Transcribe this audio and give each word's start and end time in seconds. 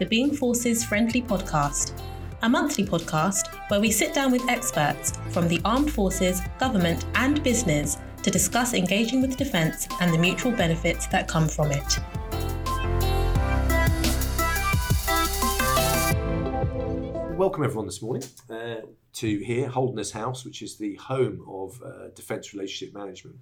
the 0.00 0.06
Being 0.06 0.34
Forces 0.34 0.82
Friendly 0.82 1.20
Podcast, 1.20 1.92
a 2.40 2.48
monthly 2.48 2.86
podcast 2.86 3.54
where 3.68 3.80
we 3.80 3.90
sit 3.90 4.14
down 4.14 4.32
with 4.32 4.48
experts 4.48 5.12
from 5.28 5.46
the 5.46 5.60
armed 5.62 5.92
forces, 5.92 6.40
government, 6.58 7.04
and 7.16 7.42
business 7.42 7.98
to 8.22 8.30
discuss 8.30 8.72
engaging 8.72 9.20
with 9.20 9.36
defence 9.36 9.86
and 10.00 10.10
the 10.10 10.16
mutual 10.16 10.52
benefits 10.52 11.06
that 11.08 11.28
come 11.28 11.46
from 11.46 11.70
it. 11.70 11.98
Welcome 17.36 17.64
everyone 17.64 17.84
this 17.84 18.00
morning 18.00 18.22
uh, 18.48 18.76
to 19.12 19.38
here 19.40 19.68
Holderness 19.68 20.12
House, 20.12 20.46
which 20.46 20.62
is 20.62 20.78
the 20.78 20.94
home 20.94 21.44
of 21.46 21.78
uh, 21.82 22.08
Defence 22.14 22.54
Relationship 22.54 22.94
Management. 22.94 23.36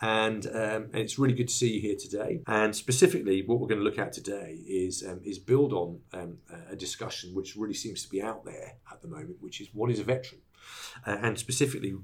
And, 0.00 0.46
um, 0.46 0.88
it's 0.92 1.18
really 1.18 1.34
good 1.34 1.48
to 1.48 1.54
see 1.54 1.74
you 1.74 1.80
here 1.80 1.96
today. 1.96 2.42
And 2.46 2.74
specifically, 2.76 3.42
what 3.42 3.60
we're 3.60 3.66
going 3.66 3.80
to 3.80 3.84
look 3.84 3.98
at 3.98 4.12
today 4.12 4.58
is 4.66 5.04
um, 5.06 5.20
is 5.24 5.38
build 5.38 5.72
on 5.72 6.00
um, 6.12 6.38
a 6.70 6.76
discussion 6.76 7.34
which 7.34 7.56
really 7.56 7.74
seems 7.74 8.02
to 8.02 8.08
be 8.08 8.22
out 8.22 8.44
there 8.44 8.74
at 8.92 9.00
the 9.02 9.08
moment, 9.08 9.36
which 9.40 9.60
is 9.60 9.68
what 9.72 9.90
is 9.90 9.98
a 9.98 10.04
veteran, 10.04 10.40
uh, 11.06 11.16
and 11.22 11.38
specifically. 11.38 11.94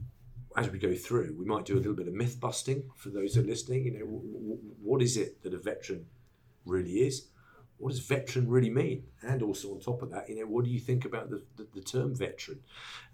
As 0.54 0.68
we 0.68 0.78
go 0.78 0.94
through, 0.94 1.34
we 1.38 1.46
might 1.46 1.64
do 1.64 1.76
a 1.76 1.80
little 1.80 1.94
bit 1.94 2.08
of 2.08 2.12
myth 2.12 2.38
busting 2.38 2.82
for 2.94 3.08
those 3.08 3.32
that 3.32 3.44
are 3.44 3.48
listening. 3.48 3.86
You 3.86 3.92
know, 3.92 4.04
w- 4.04 4.32
w- 4.32 4.58
what 4.82 5.00
is 5.00 5.16
it 5.16 5.42
that 5.44 5.54
a 5.54 5.58
veteran 5.58 6.04
really 6.66 7.06
is? 7.06 7.28
what 7.82 7.90
does 7.90 7.98
veteran 7.98 8.48
really 8.48 8.70
mean? 8.70 9.02
And 9.22 9.42
also 9.42 9.72
on 9.72 9.80
top 9.80 10.02
of 10.02 10.10
that, 10.12 10.28
you 10.28 10.36
know, 10.36 10.46
what 10.46 10.64
do 10.64 10.70
you 10.70 10.78
think 10.78 11.04
about 11.04 11.30
the, 11.30 11.42
the, 11.56 11.66
the 11.74 11.80
term 11.80 12.14
veteran, 12.14 12.60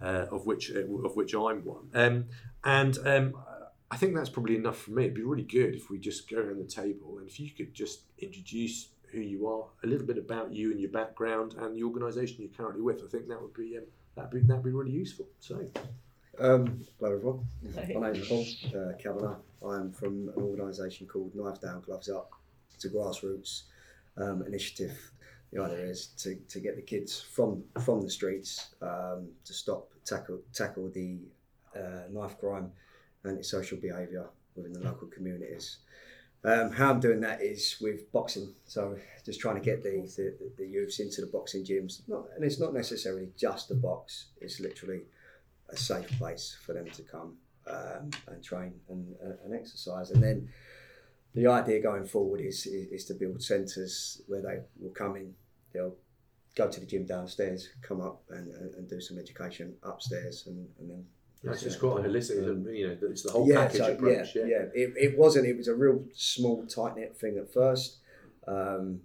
uh, 0.03 0.27
of 0.31 0.45
which 0.45 0.71
uh, 0.71 0.81
of 1.07 1.17
which 1.17 1.33
I'm 1.33 1.65
one? 1.65 1.89
Um, 1.95 2.27
and 2.63 2.99
um, 3.07 3.35
I 3.91 3.97
think 3.97 4.15
that's 4.15 4.29
probably 4.29 4.57
enough 4.57 4.79
for 4.79 4.91
me. 4.91 5.05
It'd 5.05 5.15
be 5.15 5.23
really 5.23 5.43
good 5.43 5.75
if 5.75 5.89
we 5.89 5.99
just 5.99 6.29
go 6.29 6.39
around 6.39 6.59
the 6.59 6.65
table 6.65 7.19
and 7.19 7.29
if 7.29 7.41
you 7.41 7.51
could 7.51 7.73
just 7.73 8.03
introduce 8.19 8.89
who 9.11 9.21
you 9.21 9.49
are, 9.49 9.65
a 9.83 9.87
little 9.87 10.07
bit 10.07 10.19
about 10.19 10.53
you 10.53 10.71
and 10.71 10.81
your 10.81 10.91
background 10.91 11.55
and 11.59 11.75
the 11.75 11.83
organisation 11.83 12.37
you're 12.41 12.51
currently 12.51 12.83
with. 12.83 13.03
I 13.03 13.09
think 13.09 13.29
that 13.29 13.41
would 13.41 13.55
be 13.55 13.79
um, 13.79 13.85
that'd 14.15 14.31
be 14.31 14.41
that'd 14.41 14.65
be 14.65 14.71
really 14.71 14.93
useful. 14.93 15.27
So. 15.41 15.67
Um, 16.39 16.85
hello 17.01 17.15
everyone. 17.15 18.01
My 18.01 18.13
name's 18.13 18.29
Paul 18.29 18.47
uh, 18.77 18.93
Kavanagh. 19.03 19.37
I'm 19.67 19.91
from 19.91 20.29
an 20.37 20.43
organisation 20.43 21.07
called 21.07 21.35
Knives 21.35 21.59
Down, 21.59 21.81
Gloves 21.81 22.09
Up. 22.09 22.31
It's 22.75 22.85
a 22.85 22.91
grassroots 22.91 23.63
um, 24.17 24.45
initiative. 24.47 24.97
The 25.53 25.63
idea 25.63 25.87
is 25.87 26.09
to, 26.19 26.37
to 26.37 26.61
get 26.61 26.77
the 26.77 26.83
kids 26.83 27.21
from 27.21 27.65
from 27.83 28.03
the 28.03 28.11
streets 28.11 28.75
um, 28.83 29.29
to 29.47 29.55
stop 29.55 29.89
tackle 30.05 30.41
tackle 30.53 30.91
the 30.91 31.19
uh, 31.75 32.03
knife 32.13 32.39
crime 32.39 32.71
and 33.25 33.39
its 33.39 33.51
social 33.51 33.79
behaviour 33.79 34.27
within 34.55 34.73
the 34.73 34.81
local 34.81 35.09
communities. 35.09 35.79
Um, 36.45 36.71
how 36.71 36.91
I'm 36.91 37.01
doing 37.01 37.21
that 37.21 37.43
is 37.43 37.77
with 37.81 38.13
boxing, 38.13 38.55
so 38.65 38.97
just 39.25 39.41
trying 39.41 39.57
to 39.57 39.61
get 39.61 39.83
the, 39.83 40.03
the, 40.17 40.37
the 40.57 40.67
youths 40.67 41.01
into 41.01 41.21
the 41.21 41.27
boxing 41.27 41.65
gyms. 41.65 42.03
Not, 42.07 42.27
and 42.37 42.45
it's 42.45 42.61
not 42.61 42.73
necessarily 42.73 43.31
just 43.37 43.73
a 43.73 43.75
box; 43.75 44.27
it's 44.41 44.61
literally 44.61 45.03
a 45.69 45.77
safe 45.77 46.09
place 46.17 46.57
for 46.65 46.75
them 46.75 46.89
to 46.91 47.03
come 47.03 47.37
um, 47.67 48.11
and 48.29 48.43
train 48.43 48.73
and, 48.89 49.17
uh, 49.23 49.35
and 49.45 49.55
exercise. 49.55 50.13
And 50.13 50.23
then 50.23 50.49
the 51.35 51.49
idea 51.49 51.83
going 51.83 52.05
forward 52.07 52.41
is, 52.41 52.67
is, 52.67 52.87
is 52.93 53.05
to 53.07 53.15
build 53.15 53.43
centres 53.43 54.23
where 54.29 54.41
they 54.41 54.61
will 54.79 54.93
come 54.93 55.17
in, 55.17 55.35
they'll 55.73 55.97
go 56.55 56.69
to 56.69 56.81
the 56.81 56.87
gym 56.87 57.05
downstairs, 57.05 57.69
come 57.83 58.01
up 58.01 58.23
and, 58.31 58.53
and, 58.53 58.75
and 58.75 58.89
do 58.89 59.01
some 59.01 59.19
education 59.19 59.75
upstairs, 59.83 60.45
and, 60.47 60.69
and 60.79 60.91
then. 60.91 61.05
That's 61.45 61.63
just 61.63 61.79
quite 61.81 62.05
holistic, 62.05 62.49
Um, 62.49 62.67
you 62.73 62.89
know. 62.89 62.97
It's 63.03 63.23
the 63.23 63.31
whole 63.31 63.49
yeah, 63.49 63.65
package 63.65 63.79
so, 63.81 63.93
approach. 63.93 64.35
yeah, 64.35 64.43
Yeah, 64.43 64.49
yeah. 64.49 64.63
It, 64.75 64.95
it 64.97 65.19
wasn't. 65.19 65.47
It 65.47 65.57
was 65.57 65.69
a 65.69 65.75
real 65.75 66.05
small, 66.15 66.67
tight 66.67 66.97
knit 66.97 67.17
thing 67.17 67.39
at 67.39 67.53
first, 67.53 67.99
um, 68.47 69.01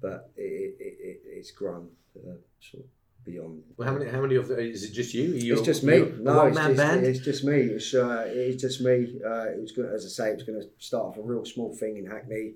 but 0.00 0.30
it, 0.36 0.74
it, 0.80 0.96
it, 1.00 1.20
it's 1.26 1.50
grown 1.52 1.88
uh, 2.16 2.32
sort 2.60 2.84
of 2.84 2.90
beyond. 3.24 3.62
Well, 3.76 3.88
how 3.88 3.96
many? 3.96 4.10
How 4.10 4.20
many 4.20 4.34
of 4.34 4.48
the, 4.48 4.58
is 4.58 4.82
it 4.84 4.92
just 4.92 5.14
you? 5.14 5.24
You 5.32 5.54
It's 5.54 5.62
just 5.62 5.84
me. 5.84 5.98
No, 6.18 6.46
it's 6.46 6.56
just, 6.56 6.76
band. 6.76 7.06
it's 7.06 7.20
just 7.20 7.44
me. 7.44 7.56
It's 7.60 7.94
uh, 7.94 8.24
it's 8.26 8.60
just 8.60 8.80
me. 8.80 9.18
Uh, 9.24 9.44
it 9.50 9.60
was 9.60 9.72
to 9.74 9.88
as 9.94 10.04
I 10.04 10.08
say, 10.08 10.30
it 10.30 10.34
was 10.34 10.42
going 10.44 10.60
to 10.60 10.68
start 10.78 11.04
off 11.04 11.18
a 11.18 11.22
real 11.22 11.44
small 11.44 11.72
thing 11.74 11.98
in 11.98 12.06
Hackney, 12.06 12.54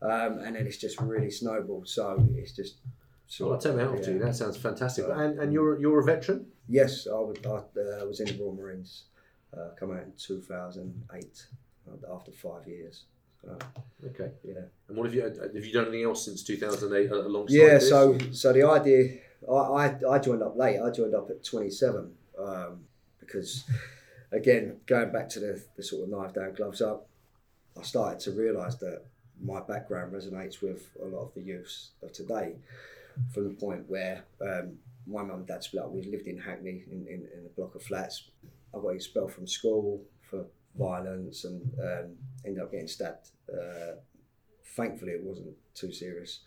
um, 0.00 0.38
and 0.38 0.56
then 0.56 0.66
it's 0.66 0.78
just 0.78 1.00
really 1.00 1.30
snowballed. 1.30 1.88
So 1.88 2.26
it's 2.34 2.52
just. 2.52 2.76
Well, 3.38 3.52
I'll 3.52 3.58
of- 3.58 3.76
my 3.76 3.82
hat 3.82 4.02
to 4.04 4.12
you. 4.14 4.18
That 4.18 4.34
sounds 4.34 4.56
fantastic. 4.56 5.04
Uh, 5.04 5.12
and 5.12 5.38
and 5.38 5.52
you're 5.52 5.78
you're 5.78 6.00
a 6.00 6.04
veteran. 6.04 6.46
Yes, 6.70 7.06
I, 7.12 7.18
would, 7.18 7.44
I 7.44 7.50
uh, 7.50 8.04
was 8.06 8.20
in 8.20 8.26
the 8.26 8.42
Royal 8.42 8.54
Marines. 8.54 9.04
Uh, 9.56 9.70
come 9.78 9.90
out 9.90 10.04
in 10.04 10.12
two 10.16 10.40
thousand 10.40 11.02
eight, 11.12 11.44
uh, 11.90 12.14
after 12.14 12.30
five 12.30 12.68
years. 12.68 13.04
So, 13.42 13.58
Okay. 14.06 14.30
yeah. 14.44 14.60
And 14.88 14.96
what 14.96 15.06
have 15.06 15.14
you 15.14 15.22
have 15.22 15.64
you 15.64 15.72
done 15.72 15.86
anything 15.88 16.04
else 16.04 16.24
since 16.24 16.44
2008 16.44 17.10
alongside 17.10 17.54
Yeah, 17.56 17.68
this? 17.78 17.88
so 17.88 18.16
so 18.32 18.52
the 18.52 18.62
idea, 18.62 19.18
I, 19.50 19.52
I, 19.54 19.98
I 20.08 20.18
joined 20.20 20.42
up 20.42 20.56
late. 20.56 20.78
I 20.78 20.90
joined 20.90 21.14
up 21.14 21.28
at 21.30 21.42
27 21.42 22.12
um, 22.38 22.84
because, 23.18 23.64
again, 24.30 24.76
going 24.86 25.10
back 25.10 25.28
to 25.30 25.40
the, 25.40 25.62
the 25.76 25.82
sort 25.82 26.04
of 26.04 26.10
knife 26.10 26.34
down, 26.34 26.52
gloves 26.54 26.80
up, 26.82 27.08
I 27.78 27.82
started 27.82 28.20
to 28.20 28.30
realise 28.32 28.76
that 28.76 29.02
my 29.42 29.60
background 29.60 30.12
resonates 30.12 30.60
with 30.62 30.90
a 31.02 31.06
lot 31.06 31.22
of 31.22 31.34
the 31.34 31.40
youths 31.40 31.90
of 32.02 32.12
today 32.12 32.56
from 33.32 33.44
the 33.44 33.54
point 33.54 33.88
where 33.88 34.22
um, 34.42 34.78
my 35.06 35.22
mum 35.22 35.38
and 35.38 35.46
dad 35.46 35.62
split 35.64 35.82
up. 35.82 35.90
We 35.90 36.02
lived 36.02 36.26
in 36.26 36.38
Hackney 36.38 36.84
in, 36.90 37.06
in, 37.06 37.26
in 37.36 37.46
a 37.46 37.48
block 37.56 37.74
of 37.74 37.82
flats. 37.82 38.30
I 38.74 38.78
got 38.80 38.88
expelled 38.90 39.32
from 39.32 39.46
school 39.46 40.02
for 40.30 40.46
violence 40.78 41.44
and 41.44 41.62
um, 41.82 42.16
ended 42.46 42.62
up 42.62 42.70
getting 42.70 42.86
stabbed. 42.88 43.30
Uh, 43.52 43.94
thankfully, 44.76 45.12
it 45.12 45.22
wasn't 45.22 45.54
too 45.74 45.92
serious. 45.92 46.40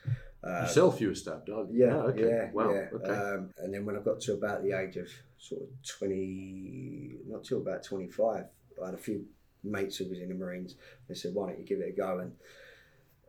Um, 0.44 0.63
yourself, 0.63 1.00
you 1.02 1.08
were 1.09 1.16
stabbed. 1.16 1.50
Oh, 1.50 1.68
yeah, 1.72 1.96
oh, 1.96 2.08
okay. 2.09 2.28
yeah, 2.28 2.52
Wow. 2.52 2.74
yeah. 2.74 2.88
Okay. 2.94 3.12
Um, 3.12 3.50
and 3.58 3.74
then 3.74 3.86
when 3.86 3.96
I 3.97 4.00
got 4.02 4.19
to 4.22 4.34
about 4.34 4.63
the 4.63 4.72
age 4.78 4.97
of 4.97 5.09
sort 5.38 5.62
of 5.62 5.68
twenty, 5.88 7.16
not 7.28 7.44
till 7.44 7.59
about 7.59 7.84
twenty-five, 7.84 8.46
I 8.81 8.86
had 8.86 8.94
a 8.96 8.97
few 8.97 9.25
mates 9.63 9.97
who 9.97 10.09
was 10.09 10.19
in 10.19 10.30
the 10.30 10.36
Marines. 10.36 10.75
They 11.08 11.16
said, 11.16 11.34
"Why 11.34 11.47
don't 11.50 11.59
you 11.59 11.66
give 11.66 11.80
it 11.80 11.90
a 11.94 11.97
go?" 11.97 12.19
And 12.19 12.34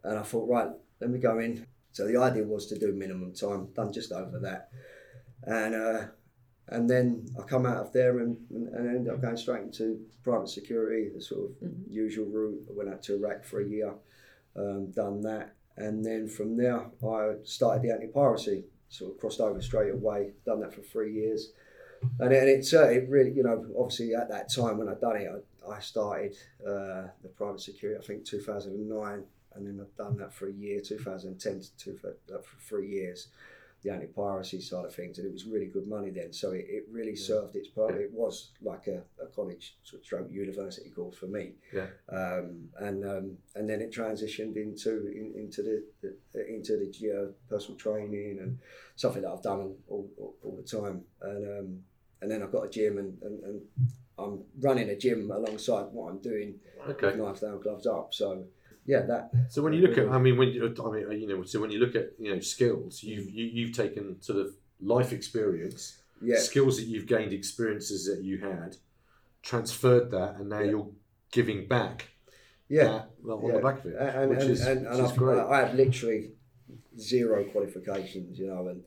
and 0.02 0.18
I 0.18 0.22
thought, 0.22 0.48
right, 0.48 0.68
let 1.00 1.10
me 1.10 1.18
go 1.18 1.38
in. 1.38 1.66
So 1.92 2.06
the 2.06 2.16
idea 2.20 2.42
was 2.44 2.66
to 2.66 2.78
do 2.78 2.92
minimum 2.92 3.32
time. 3.32 3.68
Done 3.74 3.92
just 3.92 4.10
over 4.12 4.38
that, 4.40 4.70
and 5.46 5.74
uh, 5.74 6.06
and 6.68 6.88
then 6.88 7.26
I 7.38 7.42
come 7.42 7.66
out 7.66 7.76
of 7.76 7.92
there 7.92 8.20
and, 8.20 8.36
and, 8.50 8.68
and 8.68 8.88
ended 8.88 9.12
up 9.12 9.20
going 9.20 9.36
straight 9.36 9.62
into 9.62 10.00
private 10.22 10.48
security, 10.48 11.10
the 11.14 11.20
sort 11.20 11.50
of 11.50 11.68
usual 11.86 12.26
route. 12.26 12.64
I 12.70 12.72
went 12.74 12.88
out 12.88 13.02
to 13.04 13.16
Iraq 13.16 13.44
for 13.44 13.60
a 13.60 13.68
year, 13.68 13.94
um, 14.56 14.90
done 14.92 15.20
that, 15.22 15.54
and 15.76 16.04
then 16.04 16.28
from 16.28 16.56
there 16.56 16.86
I 17.06 17.34
started 17.44 17.82
the 17.82 17.92
anti-piracy. 17.92 18.64
Sort 18.88 19.12
of 19.12 19.18
crossed 19.18 19.40
over 19.40 19.60
straight 19.60 19.92
away. 19.92 20.32
Done 20.46 20.60
that 20.60 20.72
for 20.72 20.82
three 20.82 21.12
years, 21.12 21.52
and 22.20 22.32
it's 22.32 22.72
uh, 22.72 22.84
it 22.84 23.08
really 23.08 23.32
you 23.32 23.42
know 23.42 23.66
obviously 23.76 24.14
at 24.14 24.28
that 24.28 24.52
time 24.52 24.78
when 24.78 24.88
I'd 24.88 25.00
done 25.00 25.16
it 25.16 25.28
I, 25.66 25.70
I 25.72 25.80
started 25.80 26.36
uh, 26.62 27.08
the 27.22 27.30
private 27.36 27.60
security 27.60 27.98
I 28.00 28.06
think 28.06 28.24
2009, 28.24 29.24
and 29.54 29.66
then 29.66 29.80
I've 29.80 29.96
done 29.96 30.16
that 30.18 30.32
for 30.32 30.48
a 30.48 30.52
year 30.52 30.80
2010 30.80 31.60
to 31.60 31.76
two, 31.76 31.98
uh, 32.04 32.38
for 32.38 32.60
three 32.60 32.88
years 32.88 33.28
the 33.84 33.92
anti-piracy 33.92 34.60
side 34.60 34.86
of 34.86 34.94
things, 34.94 35.18
and 35.18 35.26
it 35.26 35.32
was 35.32 35.44
really 35.44 35.66
good 35.66 35.86
money 35.86 36.10
then. 36.10 36.32
So 36.32 36.52
it, 36.52 36.64
it 36.68 36.84
really 36.90 37.14
served 37.14 37.54
its 37.54 37.68
purpose. 37.68 38.00
It 38.00 38.12
was 38.12 38.50
like 38.62 38.86
a, 38.86 39.02
a 39.22 39.26
college 39.26 39.76
sort 39.84 40.00
of 40.00 40.06
stroke 40.06 40.28
university 40.30 40.88
course 40.90 41.16
for 41.16 41.26
me. 41.26 41.52
Yeah. 41.72 41.86
Um, 42.10 42.68
and 42.80 43.04
um, 43.04 43.36
and 43.54 43.68
then 43.68 43.82
it 43.82 43.92
transitioned 43.92 44.56
into 44.56 45.08
in, 45.08 45.34
into 45.36 45.62
the, 45.62 45.84
the 46.32 46.48
into 46.48 46.78
the 46.78 47.34
personal 47.48 47.78
training 47.78 48.38
and 48.40 48.58
something 48.96 49.22
that 49.22 49.30
I've 49.30 49.42
done 49.42 49.74
all, 49.88 50.10
all, 50.18 50.34
all, 50.42 50.56
the 50.56 50.62
time. 50.62 51.02
And 51.20 51.58
um, 51.58 51.78
and 52.22 52.30
then 52.30 52.42
I've 52.42 52.52
got 52.52 52.62
a 52.62 52.70
gym 52.70 52.96
and, 52.96 53.18
and, 53.22 53.44
and 53.44 53.60
I'm 54.18 54.44
running 54.60 54.88
a 54.88 54.96
gym 54.96 55.30
alongside 55.30 55.86
what 55.92 56.10
I'm 56.10 56.18
doing 56.18 56.54
okay. 56.88 57.08
with 57.08 57.16
knives 57.16 57.40
down, 57.40 57.60
gloves 57.60 57.86
up. 57.86 58.14
So 58.14 58.44
yeah, 58.86 59.02
that 59.02 59.30
So 59.48 59.62
when 59.62 59.72
you 59.72 59.80
look 59.86 59.96
at, 59.98 60.08
I 60.08 60.18
mean, 60.18 60.36
when 60.36 60.48
you, 60.48 60.74
I 60.84 60.90
mean, 60.90 61.20
you 61.20 61.28
know, 61.28 61.42
so 61.44 61.60
when 61.60 61.70
you 61.70 61.78
look 61.78 61.94
at, 61.94 62.12
you 62.18 62.34
know, 62.34 62.40
skills, 62.40 63.02
you've 63.02 63.28
you, 63.30 63.44
you've 63.46 63.72
taken 63.76 64.20
sort 64.20 64.38
of 64.40 64.54
life 64.80 65.12
experience, 65.12 65.98
yeah. 66.22 66.38
skills 66.38 66.76
that 66.76 66.84
you've 66.86 67.06
gained, 67.06 67.32
experiences 67.32 68.06
that 68.06 68.22
you 68.22 68.38
had, 68.38 68.76
transferred 69.42 70.10
that, 70.10 70.36
and 70.38 70.48
now 70.48 70.60
Yeah. 70.60 70.70
you're 70.70 70.88
giving 71.32 71.66
back. 71.66 72.08
Yeah, 72.68 72.84
that, 72.84 73.10
well, 73.22 73.38
on 73.38 73.46
yeah. 73.50 73.56
the 73.56 73.62
back 73.62 73.78
of 73.84 73.86
it, 73.86 73.96
and, 73.98 74.30
which 74.30 74.40
and, 74.40 74.50
is, 74.50 74.66
and, 74.66 74.86
and 74.86 74.96
which 74.96 75.04
is 75.04 75.10
I've, 75.12 75.16
great. 75.18 75.38
I 75.38 75.58
have 75.60 75.74
literally 75.74 76.30
zero 76.98 77.44
qualifications, 77.44 78.38
you 78.38 78.46
know, 78.46 78.68
and 78.68 78.82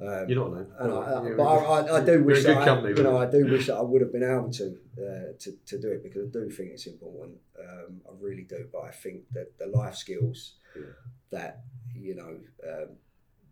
um, 0.00 0.28
You're 0.28 0.38
not 0.38 0.46
alone. 0.48 0.72
and 0.78 0.92
I, 0.92 1.22
You're- 1.24 1.36
but 1.36 1.44
I, 1.44 1.56
I, 1.80 1.96
I 2.00 2.04
do 2.04 2.22
wish 2.22 2.44
that 2.44 2.64
company 2.64 2.94
I, 2.94 2.96
you 2.96 3.02
know. 3.02 3.18
I 3.18 3.26
do 3.28 3.44
wish 3.50 3.66
that 3.66 3.74
I 3.76 3.82
would 3.82 4.00
have 4.00 4.12
been 4.12 4.22
able 4.22 4.50
to 4.52 4.76
uh, 4.98 5.32
to, 5.40 5.52
to 5.66 5.78
do 5.80 5.88
it 5.88 6.02
because 6.04 6.28
I 6.28 6.30
do 6.30 6.48
think 6.50 6.70
it's 6.70 6.86
important. 6.86 7.38
Um, 7.70 8.00
I 8.08 8.12
really 8.20 8.44
do, 8.44 8.66
but 8.72 8.82
I 8.84 8.90
think 8.90 9.22
that 9.32 9.58
the 9.58 9.66
life 9.66 9.96
skills 9.96 10.54
Yeah. 10.76 10.82
that 11.30 11.60
you 11.94 12.14
know 12.14 12.38
um, 12.70 12.88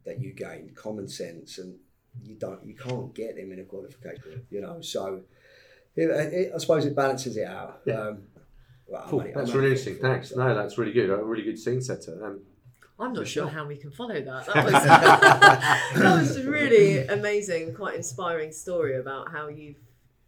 that 0.04 0.20
you 0.20 0.32
gain, 0.32 0.72
common 0.74 1.08
sense, 1.08 1.58
and 1.58 1.78
you 2.22 2.36
don't 2.36 2.64
you 2.64 2.74
can't 2.74 3.14
get 3.14 3.36
them 3.36 3.52
in 3.52 3.58
a 3.60 3.64
qualification, 3.64 4.46
you 4.50 4.60
know. 4.60 4.80
So 4.80 5.22
it, 5.96 6.08
it, 6.10 6.52
I 6.54 6.58
suppose 6.58 6.86
it 6.86 6.94
balances 6.96 7.36
it 7.36 7.46
out. 7.46 7.80
Yeah. 7.86 8.00
Um, 8.00 8.22
well, 8.86 9.02
I'm 9.02 9.08
Cool. 9.08 9.20
only- 9.20 9.32
That's 9.32 9.48
really 9.50 9.58
only 9.58 9.70
interesting. 9.78 9.96
Thanks. 10.00 10.34
No, 10.34 10.54
that's 10.54 10.78
really 10.78 10.92
good. 10.92 11.10
A 11.10 11.16
really 11.16 11.42
good 11.42 11.58
scene 11.58 11.80
setter. 11.82 12.24
Um, 12.24 12.40
I'm 12.98 13.12
not 13.12 13.26
sure 13.26 13.46
how 13.48 13.66
we 13.66 13.76
can 13.76 13.90
follow 13.90 14.14
that. 14.20 14.46
That 14.54 14.64
was, 14.64 14.72
that 16.02 16.16
was 16.20 16.36
a 16.36 16.50
really 16.50 16.98
amazing, 17.06 17.74
quite 17.74 17.96
inspiring 17.96 18.52
story 18.52 18.96
about 18.98 19.30
how 19.32 19.48
you've 19.48 19.76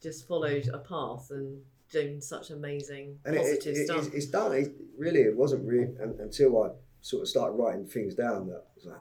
just 0.02 0.26
followed 0.28 0.68
a 0.72 0.78
path 0.78 1.28
and 1.30 1.62
done 1.92 2.20
such 2.20 2.50
amazing 2.50 3.18
and 3.24 3.34
it, 3.36 3.38
positive 3.38 3.74
it, 3.74 3.78
it, 3.80 3.86
stuff. 3.86 4.06
it's, 4.06 4.14
it's 4.14 4.26
done. 4.26 4.52
It, 4.52 4.72
really, 4.96 5.20
it 5.20 5.36
wasn't 5.36 5.66
really 5.66 5.88
until 6.00 6.62
I 6.62 6.70
sort 7.00 7.22
of 7.22 7.28
started 7.28 7.54
writing 7.54 7.86
things 7.86 8.14
down 8.14 8.48
that 8.48 8.56
I 8.56 8.74
was 8.74 8.84
like, 8.86 9.00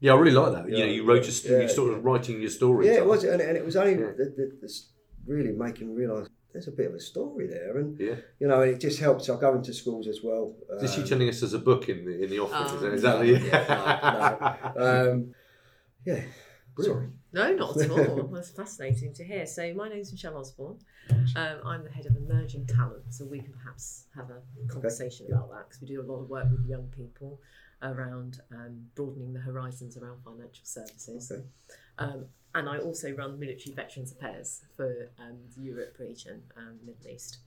Yeah, 0.00 0.12
I 0.12 0.16
really 0.16 0.32
like 0.32 0.52
that. 0.52 0.70
you 0.70 0.78
know, 0.78 0.92
you 0.92 1.04
wrote 1.04 1.26
your, 1.26 1.56
Yeah, 1.58 1.62
you 1.62 1.68
sort 1.68 1.92
of 1.94 2.04
writing 2.04 2.40
your 2.40 2.50
story. 2.50 2.86
yeah, 2.86 2.94
it 2.94 3.06
was, 3.06 3.24
and, 3.24 3.40
and 3.40 3.56
it 3.56 3.64
was 3.64 3.76
only 3.76 3.92
Yeah. 3.92 4.12
the, 4.16 4.24
the, 4.36 4.52
the, 4.60 4.80
really 5.26 5.52
making 5.52 5.88
me 5.88 5.94
realise 5.94 6.28
there's 6.52 6.68
a 6.68 6.72
bit 6.72 6.86
of 6.86 6.94
a 6.94 7.00
story 7.00 7.48
there, 7.48 7.78
and 7.78 7.98
Yeah. 7.98 8.14
you 8.38 8.46
know, 8.46 8.62
and 8.62 8.70
it 8.72 8.80
just 8.80 9.00
helps. 9.00 9.28
I 9.28 9.36
go 9.38 9.54
into 9.54 9.74
schools 9.74 10.06
as 10.06 10.20
well. 10.22 10.54
Is 10.80 10.94
she 10.94 11.02
um, 11.02 11.08
telling 11.08 11.28
us 11.28 11.40
there's 11.40 11.52
a 11.52 11.58
book 11.58 11.88
in 11.88 12.04
the 12.04 12.22
in 12.22 12.30
the 12.30 12.38
office? 12.38 12.72
Um, 12.72 12.94
is, 12.94 13.02
that, 13.02 13.24
is 13.24 13.50
that 13.50 14.58
the? 14.74 14.74
no, 14.78 15.12
um, 15.12 15.34
yeah, 16.06 16.20
sorry. 16.80 17.08
No, 17.34 17.52
not 17.52 17.76
at 17.80 17.90
all. 17.90 18.22
That's 18.32 18.50
fascinating 18.50 19.12
to 19.14 19.24
hear. 19.24 19.44
So, 19.44 19.74
my 19.74 19.88
name's 19.88 20.12
Michelle 20.12 20.36
Osborne. 20.36 20.78
Um, 21.34 21.56
I'm 21.66 21.82
the 21.82 21.90
head 21.90 22.06
of 22.06 22.16
emerging 22.16 22.66
talent, 22.68 23.02
so 23.10 23.24
we 23.24 23.40
can 23.40 23.52
perhaps 23.52 24.04
have 24.14 24.30
a 24.30 24.72
conversation 24.72 25.26
about 25.28 25.50
that 25.50 25.68
because 25.68 25.80
we 25.82 25.88
do 25.88 26.00
a 26.00 26.06
lot 26.06 26.20
of 26.20 26.30
work 26.30 26.46
with 26.48 26.64
young 26.64 26.86
people 26.96 27.40
around 27.82 28.40
um, 28.52 28.86
broadening 28.94 29.32
the 29.32 29.40
horizons 29.40 29.96
around 29.96 30.22
financial 30.24 30.64
services. 30.64 31.32
Okay. 31.32 31.42
Um, 31.98 32.26
and 32.54 32.68
I 32.68 32.78
also 32.78 33.10
run 33.10 33.40
military 33.40 33.74
veterans 33.74 34.12
affairs 34.12 34.62
for 34.76 35.10
um, 35.18 35.38
the 35.56 35.62
Europe 35.62 35.96
region 35.98 36.40
and 36.56 36.78
Middle 36.86 37.10
East. 37.10 37.38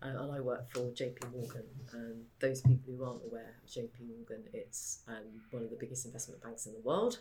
Uh, 0.00 0.10
and 0.22 0.32
I 0.32 0.38
work 0.38 0.70
for 0.70 0.82
JP 0.92 1.32
Morgan. 1.32 1.64
And 1.92 2.26
those 2.38 2.60
people 2.60 2.94
who 2.96 3.04
aren't 3.04 3.24
aware 3.24 3.56
of 3.60 3.68
JP 3.68 4.06
Morgan, 4.06 4.44
it's 4.52 5.00
um, 5.08 5.42
one 5.50 5.64
of 5.64 5.70
the 5.70 5.76
biggest 5.76 6.06
investment 6.06 6.40
banks 6.44 6.66
in 6.66 6.74
the 6.74 6.80
world. 6.80 7.18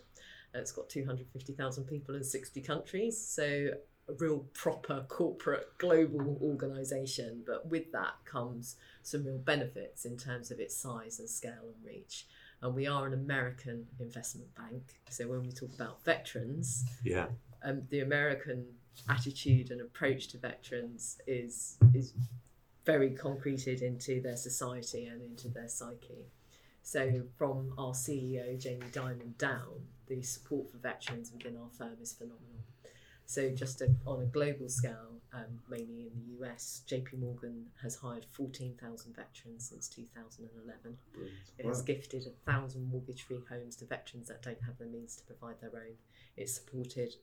It's 0.54 0.72
got 0.72 0.90
250,000 0.90 1.86
people 1.86 2.16
in 2.16 2.24
60 2.24 2.62
countries. 2.62 3.20
So 3.20 3.72
a 4.10 4.14
real 4.14 4.46
proper 4.54 5.06
corporate 5.08 5.68
global 5.78 6.38
organisation. 6.42 7.44
But 7.46 7.68
with 7.70 7.92
that 7.92 8.14
comes 8.26 8.76
some 9.04 9.26
real 9.26 9.38
benefits 9.38 10.06
in 10.06 10.18
terms 10.18 10.52
of 10.52 10.60
its 10.60 10.76
size 10.76 11.20
and 11.20 11.30
scale 11.30 11.74
and 11.74 11.86
reach. 11.86 12.28
And 12.62 12.76
we 12.76 12.86
are 12.88 13.08
an 13.08 13.14
American 13.14 13.88
investment 14.00 14.54
bank. 14.56 14.84
So 15.10 15.28
when 15.28 15.44
we 15.44 15.52
talk 15.52 15.74
about 15.74 16.04
veterans, 16.04 16.86
yeah. 17.04 17.28
um, 17.64 17.84
the 17.90 18.02
American 18.02 18.66
attitude 19.10 19.72
and 19.72 19.82
approach 19.82 20.28
to 20.28 20.38
veterans 20.38 21.18
is 21.26 21.78
is 21.94 22.14
very 22.86 23.12
concreted 23.12 23.82
into 23.82 24.22
their 24.22 24.36
society 24.36 25.06
and 25.06 25.22
into 25.22 25.48
their 25.48 25.68
psyche. 25.68 26.26
So 26.84 27.24
from 27.38 27.74
our 27.78 27.94
CEO 27.94 28.60
Jamie 28.60 28.88
Dimon, 28.92 29.38
down, 29.38 29.88
the 30.08 30.22
support 30.22 30.70
for 30.70 30.78
veterans 30.78 31.32
within 31.32 31.58
our 31.58 31.70
firm 31.78 31.98
is 32.02 32.14
phenomenal. 32.14 32.64
So 33.26 33.50
just 33.50 33.80
a, 33.82 33.90
on 34.06 34.22
a 34.22 34.26
global 34.26 34.68
scale, 34.68 35.22
um, 35.34 35.60
mainly 35.70 36.08
in 36.08 36.12
the 36.20 36.46
US, 36.46 36.82
JP 36.86 37.20
Morgan 37.20 37.68
has 37.82 37.96
hired 37.96 38.26
14,000 38.32 39.16
veterans 39.16 39.70
since 39.70 39.88
2011. 39.88 40.98
It 41.58 41.66
has 41.66 41.78
Wow. 41.80 41.84
gifted 41.86 42.28
a 42.28 42.52
thousand 42.52 42.90
mortgage-free 42.92 43.44
homes 43.50 43.78
to 43.78 43.86
veterans 43.86 44.28
that 44.28 44.42
don't 44.42 44.62
have 44.64 44.78
the 44.80 44.86
means 44.86 45.16
to 45.16 45.24
provide 45.24 45.62
their 45.62 45.74
own. 45.74 45.96
It's 46.36 46.54
supported 46.54 47.16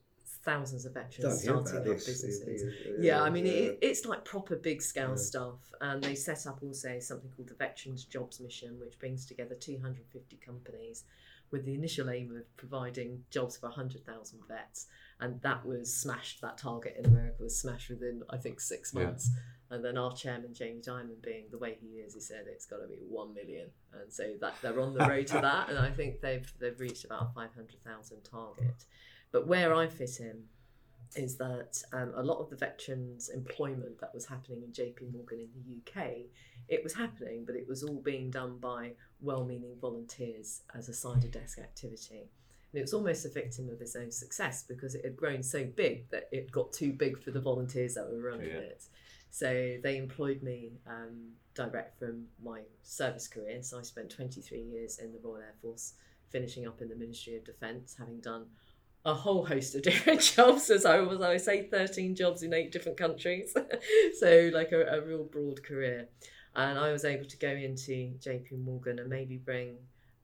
thousands 0.45 0.85
of 0.87 0.95
veterans 0.95 1.43
starting 1.43 1.77
up 1.79 1.85
businesses. 1.85 2.63
Uh, 2.65 3.03
Yeah, 3.03 3.23
I 3.23 3.31
mean, 3.31 3.47
uh, 3.47 3.51
it, 3.51 3.79
it's 3.83 4.05
like 4.05 4.25
proper 4.25 4.57
big 4.57 4.83
scale 4.83 5.11
Yeah. 5.11 5.15
stuff. 5.17 5.59
And 5.81 6.03
they 6.03 6.15
set 6.15 6.47
up 6.47 6.63
also 6.63 6.99
something 7.01 7.31
called 7.31 7.49
the 7.49 7.55
Veterans 7.55 8.05
Jobs 8.05 8.41
Mission, 8.41 8.79
which 8.81 8.99
brings 8.99 9.27
together 9.27 9.55
250 9.55 10.37
companies 10.45 11.05
with 11.51 11.65
the 11.65 11.75
initial 11.75 12.11
aim 12.11 12.37
of 12.37 12.57
providing 12.57 13.25
jobs 13.31 13.57
for 13.57 13.67
100,000 13.69 14.41
vets. 14.47 14.87
And 15.21 15.41
that 15.43 15.65
was 15.65 15.95
smashed, 15.95 16.41
that 16.43 16.59
target 16.59 16.97
in 16.99 17.07
America 17.07 17.43
was 17.43 17.59
smashed 17.59 17.89
within, 17.91 18.23
I 18.31 18.37
think, 18.37 18.61
six 18.61 18.93
Yeah. 18.95 19.05
months. 19.05 19.31
And 19.71 19.85
then 19.85 19.99
our 19.99 20.15
chairman, 20.15 20.55
Jamie 20.55 20.81
Dimon, 20.81 21.21
being 21.23 21.47
the 21.51 21.59
way 21.59 21.77
he 21.81 21.99
is, 22.01 22.15
he 22.15 22.21
said 22.21 22.47
it's 22.47 22.65
got 22.65 22.79
to 22.79 22.87
be 22.87 22.97
1 23.07 23.35
million. 23.35 23.71
And 23.93 24.11
so 24.13 24.35
that 24.41 24.55
they're 24.63 24.81
on 24.81 24.95
the 24.95 25.05
road 25.07 25.27
to 25.29 25.35
that. 25.41 25.69
And 25.69 25.79
I 25.79 25.91
think 25.91 26.21
they've, 26.21 26.51
they've 26.59 26.79
reached 26.81 27.05
about 27.05 27.35
500,000 27.35 28.23
target. 28.25 28.85
But 29.33 29.47
where 29.47 29.75
I 29.75 29.87
fit 29.87 30.21
in 30.21 30.45
is 31.17 31.37
that 31.39 31.83
um, 31.93 32.13
a 32.17 32.23
lot 32.23 32.39
of 32.39 32.51
the 32.51 32.57
veterans' 32.57 33.29
employment 33.31 33.99
that 34.01 34.15
was 34.15 34.27
happening 34.27 34.63
in 34.63 34.73
JP 34.73 35.13
Morgan 35.13 35.41
in 35.41 35.49
the 35.55 36.01
UK, 36.01 36.09
it 36.69 36.83
was 36.85 36.95
happening, 36.95 37.45
but 37.47 37.57
it 37.57 37.67
was 37.67 37.83
all 37.83 38.01
being 38.01 38.31
done 38.31 38.59
by 38.59 38.93
well 39.21 39.45
meaning 39.45 39.75
volunteers 39.81 40.63
as 40.75 40.89
a 40.89 40.95
side 40.95 41.25
of 41.25 41.31
desk 41.31 41.59
activity. 41.59 42.29
And 42.73 42.79
it 42.79 42.83
was 42.83 42.93
almost 42.93 43.25
a 43.25 43.31
victim 43.31 43.71
of 43.71 43.81
its 43.81 43.97
own 43.97 44.11
success 44.11 44.63
because 44.69 44.95
it 44.95 45.05
had 45.05 45.17
grown 45.17 45.43
so 45.43 45.65
big 45.65 46.11
that 46.11 46.29
it 46.31 46.53
got 46.53 46.73
too 46.73 46.93
big 46.93 47.19
for 47.23 47.31
the 47.31 47.41
volunteers 47.41 47.95
that 47.95 48.07
were 48.11 48.21
running 48.21 48.49
Yeah. 48.51 48.59
it. 48.59 48.85
So 49.31 49.79
they 49.83 49.97
employed 49.97 50.43
me 50.43 50.73
um, 50.87 51.31
direct 51.55 51.99
from 51.99 52.27
my 52.43 52.61
service 52.83 53.27
career. 53.29 53.63
So 53.63 53.79
I 53.79 53.83
spent 53.83 54.11
23 54.11 54.61
years 54.61 54.99
in 54.99 55.13
the 55.13 55.19
Royal 55.23 55.39
Air 55.39 55.55
Force, 55.63 55.95
finishing 56.31 56.67
up 56.67 56.83
in 56.83 56.89
the 56.89 56.97
Ministry 56.97 57.37
of 57.37 57.45
Defence, 57.45 57.95
having 57.99 58.21
done 58.21 58.47
a 59.09 59.15
whole 59.15 59.45
host 59.45 59.75
of 59.75 59.83
different 59.91 60.21
jobs 60.21 60.71
as 60.71 60.85
I 60.85 61.01
was 61.01 61.21
I 61.21 61.37
say 61.39 61.67
13 61.67 62.15
jobs 62.15 62.43
in 62.43 62.53
eight 62.53 62.73
different 62.73 62.99
countries. 62.99 63.55
So 64.19 64.51
like 64.53 64.73
a, 64.73 64.83
a 64.83 65.01
real 65.01 65.25
broad 65.25 65.63
career. 65.63 66.09
And 66.57 66.79
I 66.79 66.91
was 66.93 67.05
able 67.05 67.25
to 67.27 67.37
go 67.37 67.49
into 67.49 68.15
JP 68.19 68.65
Morgan 68.65 68.99
and 68.99 69.09
maybe 69.09 69.37
bring 69.37 69.77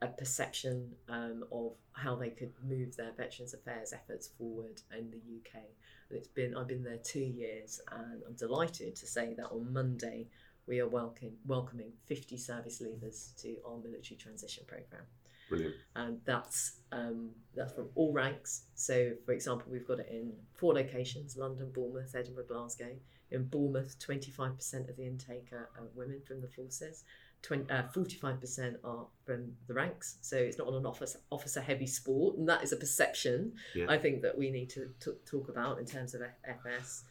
a 0.03 0.09
perception 0.09 0.91
um, 1.09 1.45
of 1.53 1.73
how 1.93 2.17
they 2.17 2.31
could 2.31 2.53
move 2.69 2.97
their 2.97 3.13
Veterans 3.17 3.55
Affairs 3.55 3.93
efforts 3.93 4.29
forward 4.37 4.83
in 4.97 5.11
the 5.11 5.17
UK 5.17 5.63
and 6.11 6.19
it's 6.19 6.29
been 6.29 6.57
I've 6.57 6.69
been 6.69 6.83
there 6.83 6.99
two 6.99 7.21
years 7.21 7.81
and 7.93 8.23
I'm 8.27 8.35
delighted 8.35 8.97
to 8.97 9.07
say 9.07 9.35
that 9.35 9.47
on 9.47 9.73
Monday 9.73 10.27
we 10.67 10.81
are 10.81 10.89
welcome, 10.89 11.33
welcoming 11.47 11.93
50 12.07 12.37
service 12.37 12.83
leavers 12.83 13.41
to 13.43 13.57
our 13.67 13.79
military 13.79 14.17
transition 14.17 14.65
programme 14.67 15.07
Brilliant. 15.49 15.75
and 15.97 16.21
that's 16.25 16.77
um, 16.93 17.31
that's 17.55 17.73
from 17.75 17.89
all 17.95 18.13
ranks. 18.13 18.65
So, 18.75 19.13
for 19.27 19.33
example, 19.33 19.67
we've 19.71 19.87
got 19.87 20.01
it 20.01 20.09
in 20.11 20.33
four 20.55 20.75
locations: 20.75 21.37
London, 21.37 21.71
Bournemouth, 21.73 22.15
Edinburgh, 22.15 22.47
Glasgow. 22.49 22.91
In 23.31 23.45
Bournemouth, 23.45 23.99
twenty-five 23.99 24.57
percent 24.57 24.89
of 24.89 24.97
the 24.97 25.07
intake 25.07 25.49
are, 25.53 25.69
are 25.79 25.87
women 25.95 26.21
from 26.27 26.41
the 26.41 26.49
forces. 26.49 27.05
20, 27.43 27.71
uh, 27.71 27.83
45% 27.95 28.77
are 28.85 29.07
from 29.27 29.53
the 29.67 29.75
ranks, 29.75 30.17
so 30.23 30.35
it's 30.35 30.57
not 30.57 30.67
an 30.69 30.87
officer 30.87 31.19
officer 31.31 31.61
heavy 31.61 31.87
sport, 31.87 32.39
and 32.39 32.49
that 32.49 32.63
is 32.63 32.73
a 32.73 32.77
perception 32.77 33.53
Yeah. 33.75 33.85
I 33.87 33.99
think 33.99 34.23
that 34.23 34.39
we 34.39 34.51
need 34.51 34.71
to 34.71 34.89
t- 34.99 35.11
talk 35.27 35.51
about 35.51 35.79
in 35.79 35.85
terms 35.85 36.15
of 36.15 36.23
F- 36.23 36.57
FS. 36.65 37.05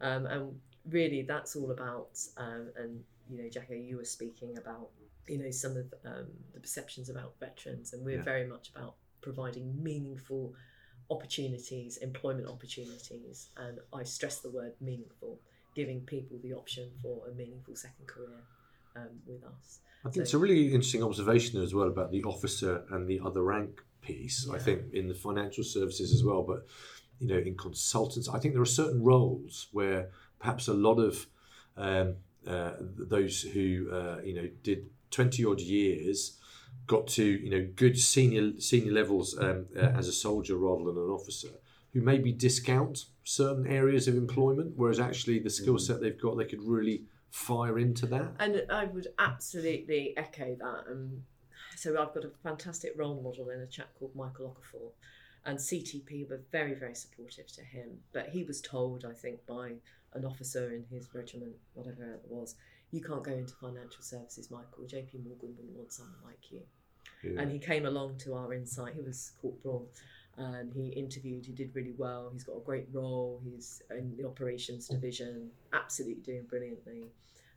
Um, 0.00 0.26
and 0.26 0.60
really, 0.88 1.22
that's 1.22 1.56
all 1.56 1.72
about. 1.72 2.10
Um, 2.36 2.70
and 2.76 3.02
you 3.28 3.42
know, 3.42 3.48
Jacko, 3.48 3.74
you 3.74 3.96
were 3.96 4.04
speaking 4.04 4.56
about 4.58 4.90
you 5.28 5.38
know 5.38 5.50
some 5.50 5.76
of 5.76 5.92
um, 6.04 6.26
the 6.54 6.60
perceptions 6.60 7.08
about 7.08 7.34
veterans, 7.40 7.92
and 7.92 8.04
we're 8.04 8.16
Yeah. 8.16 8.22
very 8.22 8.46
much 8.46 8.70
about 8.70 8.96
providing 9.20 9.82
meaningful 9.82 10.54
opportunities, 11.10 11.96
employment 11.98 12.48
opportunities, 12.48 13.48
and 13.56 13.80
I 13.92 14.04
stress 14.04 14.40
the 14.40 14.50
word 14.50 14.74
meaningful, 14.80 15.40
giving 15.74 16.00
people 16.02 16.38
the 16.42 16.52
option 16.52 16.90
for 17.02 17.26
a 17.28 17.34
meaningful 17.34 17.76
second 17.76 18.06
career 18.06 18.42
um, 18.96 19.20
with 19.26 19.44
us. 19.44 19.80
I 20.04 20.10
think 20.10 20.22
it's 20.22 20.34
a 20.34 20.38
really 20.38 20.66
interesting 20.68 21.02
observation 21.02 21.60
as 21.60 21.74
well 21.74 21.88
about 21.88 22.10
the 22.10 22.22
officer 22.24 22.84
and 22.90 23.06
the 23.06 23.20
other 23.20 23.42
rank 23.42 23.82
piece. 24.00 24.48
I 24.48 24.58
think 24.58 24.94
in 24.94 25.08
the 25.08 25.14
financial 25.14 25.62
services 25.64 26.12
as 26.12 26.24
well, 26.24 26.42
but 26.42 26.66
you 27.18 27.26
know, 27.28 27.36
in 27.38 27.54
consultants, 27.56 28.28
I 28.28 28.38
think 28.38 28.54
there 28.54 28.62
are 28.62 28.66
certain 28.66 29.02
roles 29.02 29.68
where 29.72 30.08
perhaps 30.38 30.68
a 30.68 30.72
lot 30.72 30.98
of 30.98 31.26
um, 31.76 32.16
uh, 32.46 32.72
those 32.80 33.42
who 33.42 33.90
uh, 33.92 34.20
you 34.24 34.34
know 34.34 34.48
did 34.62 34.88
twenty 35.10 35.44
odd 35.44 35.60
years 35.60 36.38
got 36.86 37.06
to 37.06 37.24
you 37.24 37.50
know 37.50 37.66
good 37.76 37.98
senior 37.98 38.58
senior 38.60 38.92
levels 38.92 39.38
um, 39.38 39.66
uh, 39.76 39.80
as 39.80 40.08
a 40.08 40.12
soldier 40.12 40.56
rather 40.56 40.84
than 40.84 40.96
an 40.96 41.10
officer, 41.10 41.48
who 41.92 42.00
maybe 42.00 42.32
discount 42.32 43.06
certain 43.24 43.66
areas 43.66 44.08
of 44.08 44.16
employment, 44.16 44.72
whereas 44.76 44.98
actually 44.98 45.38
the 45.38 45.50
skill 45.50 45.78
set 45.78 46.00
they've 46.00 46.20
got, 46.20 46.36
they 46.36 46.44
could 46.44 46.62
really 46.62 47.04
fire 47.30 47.78
into 47.78 48.06
that. 48.06 48.32
And 48.40 48.62
I 48.70 48.86
would 48.86 49.08
absolutely 49.18 50.14
echo 50.16 50.56
that. 50.56 50.84
Um, 50.90 51.22
so 51.76 51.90
I've 51.90 52.12
got 52.12 52.24
a 52.24 52.30
fantastic 52.42 52.92
role 52.96 53.20
model 53.22 53.50
in 53.50 53.60
a 53.60 53.66
chap 53.66 53.88
called 53.98 54.14
Michael 54.14 54.56
Okafor, 54.56 54.90
and 55.44 55.58
CTP 55.58 56.28
were 56.28 56.40
very, 56.50 56.74
very 56.74 56.94
supportive 56.94 57.46
to 57.54 57.62
him. 57.62 57.98
But 58.12 58.30
he 58.30 58.42
was 58.42 58.60
told, 58.60 59.04
I 59.04 59.14
think, 59.14 59.46
by 59.46 59.74
an 60.14 60.24
officer 60.24 60.72
in 60.72 60.84
his 60.90 61.08
regiment, 61.14 61.52
whatever 61.74 62.14
it 62.14 62.22
was, 62.28 62.56
you 62.90 63.00
can't 63.00 63.22
go 63.22 63.32
into 63.32 63.54
financial 63.54 64.02
services, 64.02 64.50
Michael. 64.50 64.84
JP 64.84 65.24
Morgan 65.24 65.54
wouldn't 65.56 65.76
want 65.76 65.92
someone 65.92 66.16
like 66.24 66.50
you. 66.50 66.60
Yeah. 67.22 67.42
And 67.42 67.52
he 67.52 67.58
came 67.58 67.86
along 67.86 68.18
to 68.18 68.34
our 68.34 68.52
insight. 68.52 68.94
He 68.94 69.02
was 69.02 69.32
corporal 69.40 69.88
and 70.36 70.72
he 70.72 70.88
interviewed. 70.88 71.46
He 71.46 71.52
did 71.52 71.74
really 71.74 71.94
well. 71.96 72.30
He's 72.32 72.44
got 72.44 72.56
a 72.56 72.60
great 72.60 72.88
role. 72.92 73.40
He's 73.44 73.82
in 73.90 74.16
the 74.16 74.26
operations 74.26 74.88
division, 74.88 75.50
absolutely 75.72 76.22
doing 76.22 76.44
brilliantly. 76.48 77.04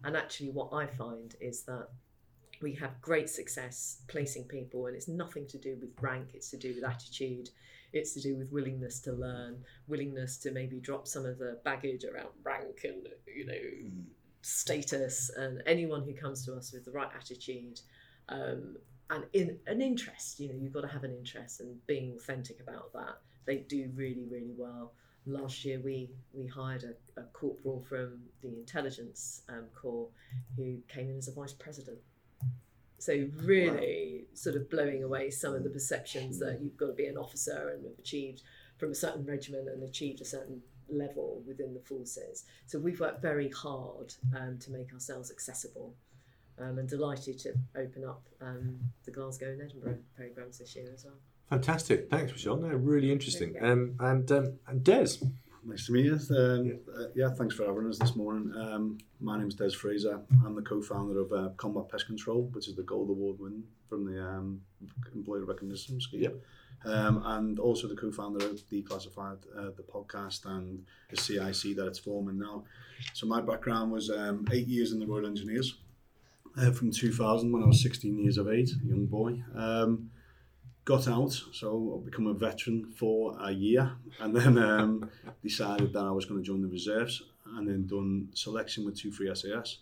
And 0.04 0.18
actually, 0.18 0.50
what 0.50 0.74
I 0.74 0.86
find 0.86 1.36
is 1.40 1.64
that 1.64 1.88
we 2.62 2.74
have 2.76 3.02
great 3.02 3.30
success 3.30 4.02
placing 4.08 4.46
people, 4.46 4.88
and 4.88 4.96
it's 4.96 5.08
nothing 5.08 5.48
to 5.48 5.58
do 5.58 5.78
with 5.80 5.90
rank, 6.02 6.30
it's 6.34 6.50
to 6.52 6.58
do 6.58 6.74
with 6.76 6.84
attitude, 6.84 7.50
it's 7.94 8.14
to 8.14 8.22
do 8.22 8.36
with 8.36 8.52
willingness 8.52 9.00
to 9.02 9.12
learn, 9.14 9.64
willingness 9.88 10.38
to 10.38 10.52
maybe 10.52 10.80
drop 10.80 11.08
some 11.08 11.26
of 11.26 11.38
the 11.38 11.60
baggage 11.64 12.04
around 12.06 12.30
rank 12.44 12.82
and, 12.84 13.08
you 13.34 13.46
know, 13.46 13.54
Mm. 13.54 14.04
Status. 14.44 15.32
And 15.36 15.64
anyone 15.66 16.04
who 16.04 16.14
comes 16.14 16.46
to 16.46 16.54
us 16.54 16.72
with 16.72 16.86
the 16.86 16.92
right 16.92 17.10
attitude 17.16 17.80
um, 18.30 18.78
and 19.10 19.26
in 19.34 19.60
an 19.68 19.82
interest, 19.82 20.40
you 20.40 20.50
know, 20.50 20.56
you've 20.56 20.74
got 20.74 20.82
to 20.82 20.88
have 20.88 21.04
an 21.04 21.16
interest 21.16 21.60
and 21.60 21.86
being 21.88 22.14
authentic 22.16 22.60
about 22.60 22.94
that, 22.94 23.18
they 23.46 23.58
do 23.58 23.92
really, 23.96 24.26
really 24.30 24.54
well. 24.58 24.94
Last 25.26 25.64
year, 25.64 25.80
we 25.84 26.10
we 26.34 26.48
hired 26.48 26.84
a, 26.84 27.22
a 27.22 27.24
corporal 27.32 27.86
from 27.88 28.20
the 28.42 28.50
intelligence 28.50 29.44
um, 29.48 29.66
corps 29.74 30.10
who 30.58 30.80
came 30.88 31.10
in 31.10 31.18
as 31.18 31.28
a 31.30 31.32
vice 31.32 31.54
president. 31.54 32.00
So 32.98 33.30
really, 33.38 34.26
sort 34.34 34.56
of 34.56 34.70
blowing 34.70 35.04
away 35.04 35.30
some 35.30 35.54
of 35.54 35.64
the 35.64 35.70
perceptions 35.70 36.40
that 36.40 36.60
you've 36.62 36.78
got 36.78 36.88
to 36.88 36.94
be 36.94 37.06
an 37.06 37.18
officer 37.18 37.74
and 37.74 37.86
have 37.86 38.00
achieved 38.00 38.42
from 38.78 38.92
a 38.92 38.96
certain 38.96 39.26
regiment 39.26 39.70
and 39.70 39.84
achieved 39.84 40.22
a 40.22 40.26
certain 40.26 40.62
level 40.98 41.42
within 41.48 41.74
the 41.74 41.80
forces. 41.80 42.46
So 42.66 42.80
we've 42.80 43.00
worked 43.00 43.22
very 43.22 43.50
hard 43.50 44.14
um, 44.36 44.58
to 44.60 44.72
make 44.72 44.94
ourselves 44.94 45.32
accessible. 45.32 45.94
Um, 46.60 46.78
and 46.78 46.88
delighted 46.88 47.40
to 47.40 47.54
open 47.76 48.06
up 48.06 48.22
um, 48.40 48.78
the 49.06 49.12
Glasgow 49.12 49.48
and 49.48 49.62
Edinburgh 49.64 49.98
programs 50.16 50.60
this 50.60 50.76
year 50.76 50.86
as 50.94 51.04
well. 51.04 51.16
Fantastic. 51.50 52.12
Thanks, 52.12 52.32
Michelle. 52.32 52.58
No, 52.58 52.68
really 52.68 53.12
interesting. 53.12 53.56
Um, 53.60 53.96
and 54.00 54.32
um, 54.32 54.60
and 54.68 54.84
Des. 54.84 55.18
Nice 55.66 55.86
to 55.86 55.94
meet 55.94 56.06
you. 56.06 56.20
Um, 56.30 56.80
uh, 56.96 57.06
yeah, 57.16 57.30
thanks 57.30 57.56
for 57.56 57.66
having 57.66 57.88
us 57.88 57.98
this 57.98 58.16
morning. 58.16 58.54
Um, 58.56 58.98
my 59.22 59.40
is 59.40 59.56
Des 59.56 59.72
Fraser. 59.72 60.20
I'm 60.46 60.56
the 60.56 60.62
co-founder 60.62 61.20
of 61.22 61.32
uh, 61.32 61.50
Combat 61.58 61.90
Pest 61.90 62.06
Control, 62.06 62.50
which 62.52 62.68
is 62.68 62.76
the 62.76 62.84
Gold 62.84 63.10
Award 63.10 63.40
win 63.40 63.64
from 63.88 64.06
the 64.06 64.22
um, 64.22 64.62
Employer 65.16 65.46
Recognition 65.46 66.02
Scheme. 66.02 66.22
Yep. 66.22 66.36
Um, 66.86 67.24
and 67.26 67.60
also 67.60 67.88
the 67.88 67.96
co-founder 67.96 68.46
of 68.46 68.68
Declassified, 68.70 69.38
uh, 69.58 69.72
the 69.78 69.84
podcast, 69.84 70.46
and 70.46 70.86
the 71.10 71.18
CIC 71.18 71.76
that 71.78 71.88
it's 71.88 72.00
forming 72.00 72.40
now. 72.40 72.66
So 73.14 73.26
my 73.26 73.42
background 73.42 73.92
was 73.92 74.10
um, 74.10 74.46
eight 74.52 74.68
years 74.68 74.92
in 74.92 75.00
the 75.00 75.08
Royal 75.08 75.26
Engineers 75.26 75.78
uh, 76.58 76.72
from 76.72 76.92
2000 76.92 77.52
when 77.52 77.64
I 77.64 77.68
was 77.68 77.82
16 77.82 78.18
years 78.18 78.38
of 78.38 78.50
age, 78.50 78.72
a 78.72 78.88
young 78.88 79.06
boy. 79.06 79.42
Um, 79.56 80.12
got 80.86 81.08
out, 81.08 81.32
so 81.54 82.02
I 82.02 82.06
become 82.06 82.28
a 82.28 82.34
veteran 82.34 82.92
for 82.96 83.38
a 83.42 83.52
year, 83.52 83.94
and 84.20 84.36
then 84.36 84.58
um, 84.58 85.10
decided 85.42 85.94
that 85.94 86.04
I 86.04 86.12
was 86.12 86.26
going 86.26 86.42
to 86.42 86.46
join 86.46 86.62
the 86.62 86.68
reserves, 86.68 87.24
and 87.56 87.68
then 87.68 87.88
done 87.88 88.30
selection 88.34 88.86
with 88.86 88.98
two 88.98 89.12
free 89.12 89.34
SAS. 89.34 89.80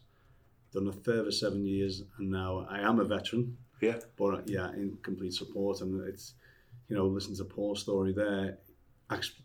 Done 0.74 0.88
a 0.88 0.94
further 0.94 1.32
seven 1.32 1.66
years, 1.66 2.04
and 2.18 2.30
now 2.30 2.66
I 2.70 2.80
am 2.80 3.00
a 3.00 3.04
veteran. 3.04 3.58
Yeah. 3.82 3.98
But 4.18 4.48
yeah, 4.48 4.72
in 4.74 4.98
complete 5.02 5.34
support, 5.34 5.82
and 5.82 6.08
it's 6.08 6.36
you 6.92 6.98
know, 6.98 7.08
listen 7.08 7.34
to 7.38 7.46
Paul's 7.46 7.80
story 7.80 8.12
there, 8.12 8.58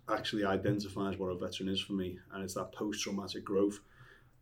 actually 0.08 0.44
identifies 0.44 1.16
what 1.16 1.28
a 1.28 1.38
veteran 1.38 1.68
is 1.68 1.80
for 1.80 1.92
me, 1.92 2.18
and 2.32 2.42
it's 2.42 2.54
that 2.54 2.72
post-traumatic 2.72 3.44
growth, 3.44 3.78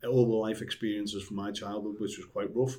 all 0.08 0.24
the 0.24 0.32
life 0.32 0.62
experiences 0.62 1.22
from 1.22 1.36
my 1.36 1.52
childhood, 1.52 1.96
which 1.98 2.16
was 2.16 2.26
quite 2.32 2.48
rough. 2.56 2.76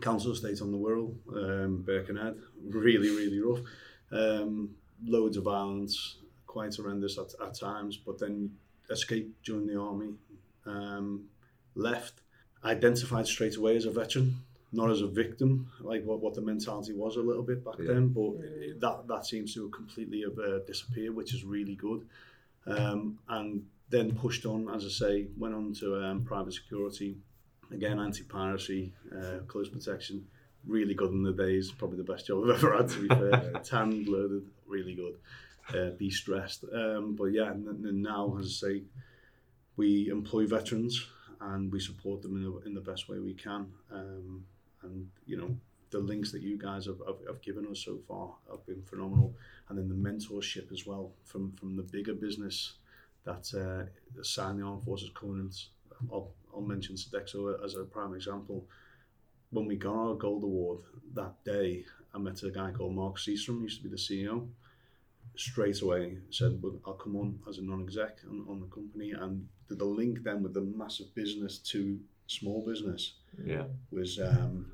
Council 0.00 0.32
estate 0.32 0.60
on 0.60 0.72
the 0.72 0.76
Wirral, 0.76 1.14
um, 1.36 1.82
Birkenhead, 1.82 2.34
really, 2.60 3.08
really 3.08 3.40
rough. 3.40 3.60
Um, 4.10 4.70
loads 5.04 5.36
of 5.36 5.44
violence, 5.44 6.16
quite 6.48 6.74
horrendous 6.74 7.16
at, 7.16 7.30
at 7.40 7.54
times, 7.54 7.96
but 7.96 8.18
then 8.18 8.50
escaped, 8.90 9.44
joined 9.44 9.68
the 9.68 9.78
army, 9.78 10.14
um, 10.66 11.26
left, 11.76 12.20
identified 12.64 13.28
straight 13.28 13.56
away 13.56 13.76
as 13.76 13.84
a 13.84 13.92
veteran, 13.92 14.38
not 14.72 14.90
as 14.90 15.00
a 15.00 15.06
victim, 15.06 15.68
like 15.80 16.04
what, 16.04 16.20
what 16.20 16.34
the 16.34 16.40
mentality 16.42 16.92
was 16.92 17.16
a 17.16 17.20
little 17.20 17.42
bit 17.42 17.64
back 17.64 17.76
Yeah. 17.78 17.94
then, 17.94 18.08
but 18.08 18.32
that, 18.80 19.06
that 19.08 19.24
seems 19.26 19.54
to 19.54 19.62
have 19.62 19.72
completely 19.72 20.22
have, 20.22 20.38
uh, 20.38 20.58
disappeared, 20.66 21.14
which 21.14 21.32
is 21.34 21.44
really 21.44 21.76
good. 21.76 22.06
Um, 22.66 23.18
and 23.28 23.64
then 23.90 24.16
pushed 24.16 24.44
on, 24.44 24.68
as 24.68 24.84
I 24.84 24.88
say, 24.88 25.26
went 25.38 25.54
on 25.54 25.72
to 25.74 26.04
um, 26.04 26.24
private 26.24 26.52
security, 26.52 27.16
again 27.70 28.00
anti-piracy, 28.00 28.92
uh, 29.16 29.38
close 29.46 29.68
protection, 29.68 30.26
really 30.66 30.94
good 30.94 31.12
in 31.12 31.22
the 31.22 31.32
days, 31.32 31.70
probably 31.70 31.96
the 31.98 32.12
best 32.12 32.26
job 32.26 32.42
I've 32.44 32.56
ever 32.56 32.76
had 32.76 32.88
to 32.88 33.02
be 33.02 33.08
fair. 33.08 33.52
Tanned, 33.64 34.08
loaded, 34.08 34.44
really 34.66 34.94
good, 34.96 35.14
uh, 35.72 35.90
de-stressed. 35.96 36.64
Um, 36.72 37.14
but 37.14 37.26
yeah, 37.26 37.52
and, 37.52 37.66
and 37.86 38.02
now, 38.02 38.36
as 38.40 38.46
I 38.46 38.66
say, 38.68 38.82
we 39.76 40.08
employ 40.10 40.46
veterans 40.46 41.06
and 41.40 41.70
we 41.70 41.78
support 41.78 42.22
them 42.22 42.34
in 42.36 42.42
the, 42.42 42.58
in 42.66 42.74
the 42.74 42.80
best 42.80 43.08
way 43.08 43.20
we 43.20 43.34
can. 43.34 43.66
Um, 43.92 44.44
and 44.86 45.08
you 45.26 45.36
know, 45.36 45.56
the 45.90 45.98
links 45.98 46.32
that 46.32 46.42
you 46.42 46.56
guys 46.58 46.86
have, 46.86 47.00
have, 47.06 47.16
have 47.26 47.42
given 47.42 47.66
us 47.66 47.82
so 47.84 47.98
far 48.08 48.34
have 48.50 48.64
been 48.66 48.82
phenomenal. 48.82 49.34
And 49.68 49.78
then 49.78 49.88
the 49.88 49.94
mentorship 49.94 50.72
as 50.72 50.86
well 50.86 51.12
from, 51.24 51.52
from 51.58 51.76
the 51.76 51.82
bigger 51.82 52.14
business 52.14 52.74
that 53.24 53.44
uh, 53.54 54.22
signed 54.22 54.58
the 54.60 54.64
Armed 54.64 54.84
Forces 54.84 55.10
Covenants. 55.14 55.68
I'll, 56.12 56.30
I'll 56.54 56.60
mention 56.60 56.96
Sodexo 56.96 57.64
as 57.64 57.74
a 57.74 57.84
prime 57.84 58.14
example. 58.14 58.66
When 59.50 59.66
we 59.66 59.76
got 59.76 59.94
our 59.94 60.14
gold 60.14 60.42
award 60.44 60.80
that 61.14 61.34
day, 61.44 61.84
I 62.14 62.18
met 62.18 62.42
a 62.42 62.50
guy 62.50 62.70
called 62.72 62.94
Mark 62.94 63.16
Seastrom, 63.18 63.62
used 63.62 63.82
to 63.82 63.88
be 63.88 63.90
the 63.90 63.96
CEO. 63.96 64.48
Straight 65.36 65.82
away 65.82 66.18
said, 66.30 66.58
well, 66.62 66.80
I'll 66.86 66.94
come 66.94 67.16
on 67.16 67.38
as 67.48 67.58
a 67.58 67.62
non-exec 67.62 68.18
on, 68.30 68.44
on 68.48 68.60
the 68.60 68.66
company. 68.66 69.12
And 69.12 69.46
the, 69.68 69.74
the 69.74 69.84
link 69.84 70.22
then 70.22 70.42
with 70.42 70.54
the 70.54 70.62
massive 70.62 71.14
business 71.14 71.58
to 71.58 71.98
small 72.26 72.64
business 72.66 73.14
Yeah. 73.44 73.64
was 73.90 74.18
um, 74.18 74.72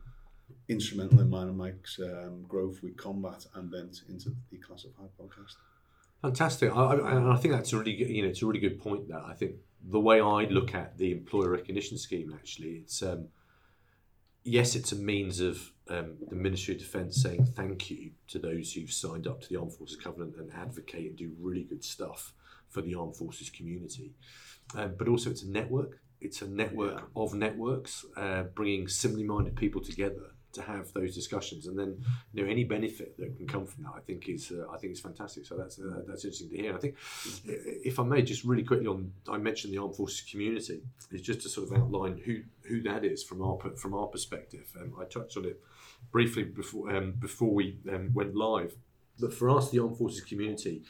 instrumental 0.69 1.21
in 1.21 1.31
mine 1.31 1.49
and 1.49 1.59
Mike's 1.59 1.99
um, 2.01 2.45
growth 2.49 2.83
with 2.83 2.97
combat 2.97 3.47
and 3.55 3.71
then 3.71 3.91
into 4.09 4.31
the 4.31 4.57
Declassified 4.57 5.11
podcast. 5.21 5.57
Fantastic. 6.23 6.75
I, 6.75 6.95
I, 6.95 7.33
I 7.35 7.37
think 7.37 7.55
that's 7.55 7.73
a 7.73 7.79
really 7.79 7.97
good, 7.97 8.09
you 8.09 8.23
know, 8.23 8.29
it's 8.29 8.43
a 8.43 8.47
really 8.47 8.61
good 8.61 8.81
point 8.81 9.09
there. 9.09 9.23
I 9.23 9.35
think 9.35 9.57
the 9.85 10.01
way 10.01 10.21
I 10.21 10.45
look 10.45 10.75
at 10.75 10.97
the 10.97 11.11
employer 11.11 11.51
recognition 11.51 11.99
scheme, 11.99 12.33
actually, 12.33 12.83
it's 12.85 13.03
um, 13.03 13.29
yes, 14.45 14.77
it's 14.77 14.93
a 14.93 14.97
means 14.97 15.41
of 15.41 15.73
um, 15.89 16.15
the 16.29 16.37
Ministry 16.37 16.75
of 16.75 16.81
Defence 16.81 17.21
saying 17.21 17.45
thank 17.45 17.91
you 17.91 18.13
to 18.29 18.39
those 18.39 18.73
who've 18.73 18.93
signed 18.93 19.27
up 19.27 19.41
to 19.43 19.49
the 19.49 19.59
Armed 19.59 19.73
Forces 19.73 19.97
Covenant 19.97 20.37
and 20.37 20.53
advocate 20.53 21.09
and 21.09 21.17
do 21.17 21.33
really 21.41 21.65
good 21.65 21.83
stuff 21.85 22.35
for 22.69 22.83
the 22.83 22.95
Armed 22.95 23.17
Forces 23.17 23.51
community. 23.51 24.15
Um, 24.77 24.95
but 24.97 25.09
also, 25.09 25.29
it's 25.29 25.43
a 25.43 25.51
network. 25.51 26.01
It's 26.21 26.41
a 26.41 26.47
network 26.47 27.01
Yeah. 27.01 27.23
of 27.23 27.35
networks, 27.35 28.05
uh, 28.17 28.45
bringing 28.45 28.87
similarly 28.87 29.27
minded 29.27 29.57
people 29.57 29.81
together 29.81 30.35
to 30.53 30.63
have 30.63 30.93
those 30.93 31.15
discussions, 31.15 31.67
and 31.67 31.79
then 31.79 32.03
you 32.33 32.43
know 32.43 32.51
any 32.51 32.65
benefit 32.65 33.17
that 33.19 33.37
can 33.37 33.47
come 33.47 33.67
from 33.67 33.85
that, 33.85 33.93
I 33.97 34.01
think 34.01 34.29
is 34.29 34.53
uh, 34.53 34.71
I 34.73 34.79
think 34.79 34.93
is 34.93 35.01
fantastic. 35.01 35.47
So 35.47 35.57
that's 35.57 35.79
uh, 35.79 36.03
that's 36.07 36.25
interesting 36.25 36.51
to 36.51 36.57
hear. 36.57 36.75
I 36.75 36.79
think 36.79 36.97
if 37.45 37.99
I 37.99 38.05
may 38.05 38.23
just 38.23 38.45
really 38.45 38.65
quickly 38.65 38.87
on, 38.87 39.13
I 39.29 39.39
mentioned 39.39 39.73
the 39.73 39.79
armed 39.79 39.97
forces 39.97 40.23
community 40.23 40.83
is 41.11 41.23
just 41.23 41.43
to 41.43 41.49
sort 41.49 41.71
of 41.71 41.79
outline 41.79 42.21
who 42.25 42.43
who 42.69 42.83
that 42.83 43.05
is 43.05 43.23
from 43.23 43.43
our 43.43 43.59
from 43.77 43.95
our 43.95 44.07
perspective. 44.07 44.67
Um, 44.81 44.95
I 45.01 45.05
touched 45.05 45.37
on 45.37 45.45
it 45.45 45.61
briefly 46.11 46.45
before 46.45 46.95
um, 46.95 47.13
before 47.19 47.53
we 47.53 47.79
um, 47.91 48.11
went 48.15 48.35
live, 48.35 48.75
but 49.19 49.33
for 49.33 49.51
us, 49.51 49.71
the 49.71 49.81
armed 49.81 49.97
forces 49.97 50.23
community. 50.23 50.83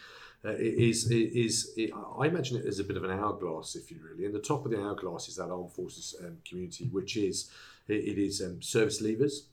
Uh, 0.45 0.51
it 0.51 0.75
is 0.75 1.09
it 1.09 1.33
is 1.35 1.73
it, 1.77 1.93
I 2.19 2.27
imagine 2.27 2.57
it 2.57 2.67
as 2.67 2.81
a 2.81 2.85
bit 2.85 2.97
of 2.97 3.05
an 3.05 3.13
hourglass, 3.13 3.77
if 3.77 3.93
you 3.93 3.99
really. 4.03 4.25
And 4.25 4.35
the 4.35 4.41
top 4.41 4.65
of 4.65 4.73
the 4.73 4.83
hourglass 4.83 5.29
is 5.29 5.37
that 5.37 5.51
armed 5.51 5.71
forces 5.73 6.17
um, 6.21 6.39
community, 6.45 6.89
which 6.91 7.17
is 7.17 7.49
it, 7.87 7.95
it 7.95 8.19
is 8.19 8.43
um, 8.43 8.61
service 8.61 9.01
leavers, 9.01 9.47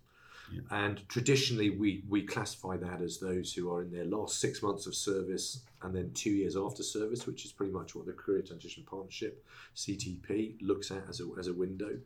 and 0.71 1.01
traditionally, 1.09 1.69
we, 1.69 2.03
we 2.07 2.23
classify 2.23 2.77
that 2.77 3.01
as 3.01 3.19
those 3.19 3.53
who 3.53 3.73
are 3.73 3.81
in 3.81 3.91
their 3.91 4.05
last 4.05 4.39
six 4.39 4.61
months 4.61 4.87
of 4.87 4.95
service 4.95 5.61
and 5.81 5.95
then 5.95 6.11
two 6.13 6.31
years 6.31 6.55
after 6.55 6.83
service, 6.83 7.25
which 7.25 7.45
is 7.45 7.51
pretty 7.51 7.71
much 7.71 7.95
what 7.95 8.05
the 8.05 8.13
Career 8.13 8.41
Transition 8.41 8.83
Partnership 8.89 9.45
(CTP) 9.75 10.55
looks 10.61 10.91
at 10.91 11.03
as 11.09 11.21
a, 11.21 11.27
as 11.39 11.47
a 11.47 11.53
window. 11.53 11.97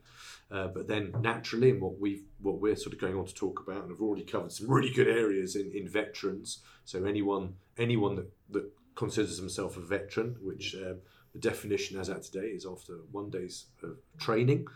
Uh, 0.52 0.68
but 0.68 0.88
then 0.88 1.14
naturally, 1.22 1.72
and 1.72 1.82
what 1.82 2.00
we 2.00 2.24
what 2.42 2.60
we're 2.60 2.76
sort 2.76 2.94
of 2.94 3.00
going 3.00 3.18
on 3.18 3.26
to 3.26 3.34
talk 3.34 3.64
about, 3.66 3.82
and 3.82 3.92
have 3.92 4.02
already 4.02 4.24
covered 4.24 4.52
some 4.52 4.70
really 4.70 4.92
good 4.92 5.08
areas 5.08 5.56
in, 5.56 5.72
in 5.74 5.88
veterans. 5.88 6.60
So 6.86 7.04
anyone 7.06 7.56
anyone 7.78 8.16
that, 8.16 8.32
that 8.52 8.72
considers 8.96 9.38
themselves 9.38 9.78
a 9.78 9.82
veteran, 9.82 10.38
which 10.42 10.76
um, 10.76 10.98
the 11.34 11.40
definition 11.40 12.00
as 12.00 12.10
at 12.10 12.24
today 12.24 12.48
is 12.48 12.66
after 12.66 13.00
one 13.12 13.30
day's 13.30 13.66
of 13.82 13.98
training, 14.20 14.68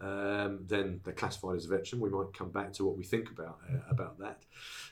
um, 0.00 0.60
then 0.66 1.00
they're 1.04 1.12
classified 1.12 1.56
as 1.56 1.66
a 1.66 1.68
veteran. 1.68 2.00
We 2.00 2.10
might 2.10 2.32
come 2.32 2.50
back 2.50 2.72
to 2.74 2.84
what 2.84 2.96
we 2.96 3.04
think 3.04 3.30
about 3.30 3.58
uh, 3.68 3.78
about 3.90 4.18
that. 4.18 4.42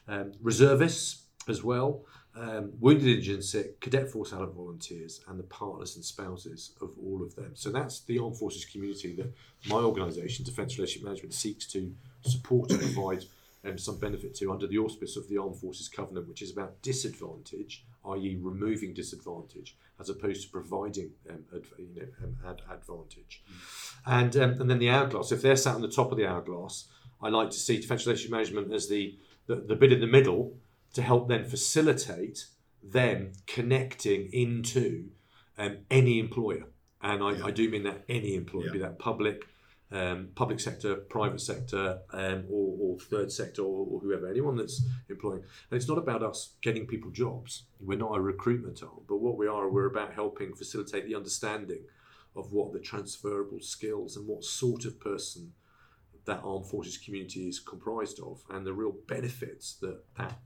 Um, 0.09 0.33
reservists 0.41 1.23
as 1.49 1.63
well, 1.65 2.05
um, 2.37 2.73
wounded, 2.79 3.09
injured, 3.09 3.35
and 3.37 3.45
sick, 3.45 3.81
cadet 3.81 4.11
force 4.11 4.33
allied 4.33 4.51
volunteers, 4.51 5.21
and 5.29 5.39
the 5.39 5.45
partners 5.45 5.97
and 5.97 6.05
spouses 6.05 6.75
of 6.81 6.91
all 7.03 7.23
of 7.23 7.35
them. 7.35 7.51
So 7.55 7.71
that's 7.71 8.01
the 8.01 8.19
armed 8.19 8.39
forces 8.39 8.65
community 8.65 9.15
that 9.17 9.33
my 9.69 9.77
organisation, 9.77 10.45
Defence 10.45 10.79
Relationship 10.79 11.05
Management, 11.05 11.35
seeks 11.35 11.67
to 11.73 11.95
support 12.23 12.71
and 12.71 12.81
provide 12.81 13.25
um, 13.65 13.79
some 13.79 13.99
benefit 13.99 14.35
to 14.37 14.51
under 14.53 14.67
the 14.67 14.79
auspice 14.79 15.17
of 15.17 15.29
the 15.29 15.39
Armed 15.39 15.57
Forces 15.57 15.89
Covenant, 15.89 16.29
which 16.29 16.43
is 16.43 16.51
about 16.51 16.83
disadvantage, 16.83 17.85
i.e., 18.07 18.39
removing 18.41 18.93
disadvantage, 18.93 19.77
as 20.01 20.09
opposed 20.09 20.43
to 20.43 20.49
providing 20.51 21.13
um, 21.31 21.45
ad, 21.55 21.63
you 21.79 21.95
know, 21.95 22.09
um, 22.25 22.37
ad, 22.47 22.63
advantage. 22.71 23.43
And 24.05 24.37
um, 24.37 24.61
and 24.61 24.69
then 24.69 24.79
the 24.79 24.91
hourglass. 24.91 25.31
If 25.33 25.43
they're 25.43 25.57
sat 25.57 25.75
on 25.75 25.83
the 25.83 25.89
top 25.89 26.11
of 26.11 26.19
the 26.19 26.27
hourglass, 26.27 26.89
I 27.23 27.29
like 27.29 27.51
to 27.51 27.59
see 27.59 27.81
defence 27.81 28.05
relationship 28.05 28.33
management 28.33 28.73
as 28.73 28.89
the, 28.89 29.17
the, 29.47 29.57
the 29.57 29.77
bit 29.77 29.93
in 29.93 30.01
the 30.01 30.07
middle 30.07 30.57
to 30.95 31.03
help 31.03 31.29
then 31.29 31.45
facilitate 31.45 32.47
them 32.83 33.33
connecting 33.47 34.29
into 34.33 35.11
um, 35.57 35.79
any 35.91 36.19
employer. 36.19 36.65
And 37.01 37.23
I, 37.23 37.47
I, 37.47 37.51
do 37.51 37.69
mean 37.69 37.85
that 37.85 38.05
any 38.09 38.35
employer, 38.35 38.67
yeah. 38.67 38.73
be 38.73 38.79
that 38.79 38.99
public, 38.99 39.47
um, 39.93 40.29
public 40.35 40.59
sector, 40.59 40.97
private 40.97 41.41
sector, 41.41 42.01
um, 42.13 42.45
or, 42.51 42.77
or, 42.81 42.99
third 42.99 43.31
sector, 43.31 43.63
or, 43.63 43.87
or, 43.91 44.01
whoever, 44.01 44.29
anyone 44.29 44.57
that's 44.57 44.83
employing. 45.11 45.43
And 45.71 45.77
it's 45.77 45.89
not 45.89 45.99
about 45.99 46.23
us 46.23 46.55
getting 46.63 46.87
people 46.87 47.11
jobs. 47.11 47.65
We're 47.79 47.99
not 47.99 48.17
a 48.17 48.21
recruitment 48.21 48.83
arm, 48.83 49.03
but 49.07 49.19
what 49.19 49.37
we 49.37 49.47
are, 49.47 49.69
we're 49.69 49.87
about 49.87 50.15
helping 50.15 50.55
facilitate 50.55 51.07
the 51.07 51.15
understanding 51.15 51.85
of 52.35 52.53
what 52.53 52.73
the 52.73 52.81
transferable 52.81 53.61
skills 53.61 54.17
and 54.17 54.27
what 54.27 54.45
sort 54.45 54.87
of 54.87 54.99
person 54.99 55.53
that 56.25 56.41
armed 56.43 56.67
forces 56.67 56.97
community 56.97 57.49
is 57.49 57.59
comprised 57.59 58.21
of, 58.21 58.43
and 58.49 58.67
the 58.67 58.73
real 58.73 58.95
benefits 59.07 59.75
that 59.75 60.05
that 60.17 60.39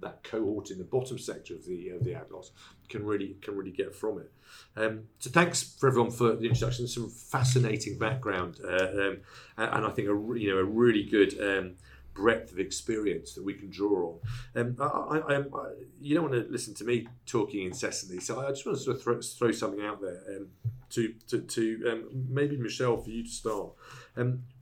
that 0.00 0.22
cohort 0.22 0.70
in 0.70 0.78
the 0.78 0.84
bottom 0.84 1.18
sector 1.18 1.54
of 1.54 1.64
the 1.66 1.90
of 1.90 2.04
the 2.04 2.14
outlaws 2.14 2.52
can 2.88 3.04
really 3.04 3.36
can 3.40 3.56
really 3.56 3.70
get 3.70 3.94
from 3.94 4.18
it. 4.18 4.32
Um, 4.76 5.04
so 5.18 5.30
thanks 5.30 5.62
for 5.62 5.88
everyone 5.88 6.10
for 6.10 6.34
the 6.36 6.46
introduction. 6.46 6.86
Some 6.86 7.10
fascinating 7.10 7.98
background, 7.98 8.60
uh, 8.64 8.68
um, 8.68 9.18
and, 9.56 9.70
and, 9.72 9.86
I 9.86 9.90
think 9.90 10.08
a 10.08 10.38
you 10.38 10.50
know 10.50 10.58
a 10.58 10.64
really 10.64 11.04
good. 11.04 11.40
Um, 11.40 11.76
breadth 12.14 12.52
of 12.52 12.60
experience 12.60 13.34
that 13.34 13.42
we 13.42 13.54
can 13.54 13.68
draw 13.68 14.12
on. 14.12 14.20
Um, 14.54 14.76
I, 14.78 15.18
I, 15.18 15.38
I, 15.38 15.72
you 16.00 16.14
don't 16.14 16.30
want 16.30 16.46
to 16.46 16.48
listen 16.48 16.72
to 16.74 16.84
me 16.84 17.08
talking 17.26 17.66
incessantly, 17.66 18.20
so 18.20 18.40
I 18.40 18.50
just 18.50 18.64
want 18.64 18.78
to 18.78 18.84
sort 18.84 18.96
of 18.98 19.02
throw, 19.02 19.20
throw 19.20 19.50
something 19.50 19.84
out 19.84 20.00
there 20.00 20.22
um, 20.28 20.46
to 20.90 21.12
to, 21.26 21.40
to 21.40 21.90
um, 21.90 22.26
maybe 22.28 22.56
Michelle 22.56 22.98
for 22.98 23.10
you 23.10 23.24
to 23.24 23.28
start. 23.28 23.72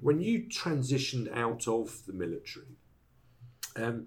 When 0.01 0.23
you 0.23 0.45
transitioned 0.45 1.31
out 1.37 1.69
of 1.69 2.07
the 2.07 2.15
military, 2.15 2.79
um, 3.77 4.07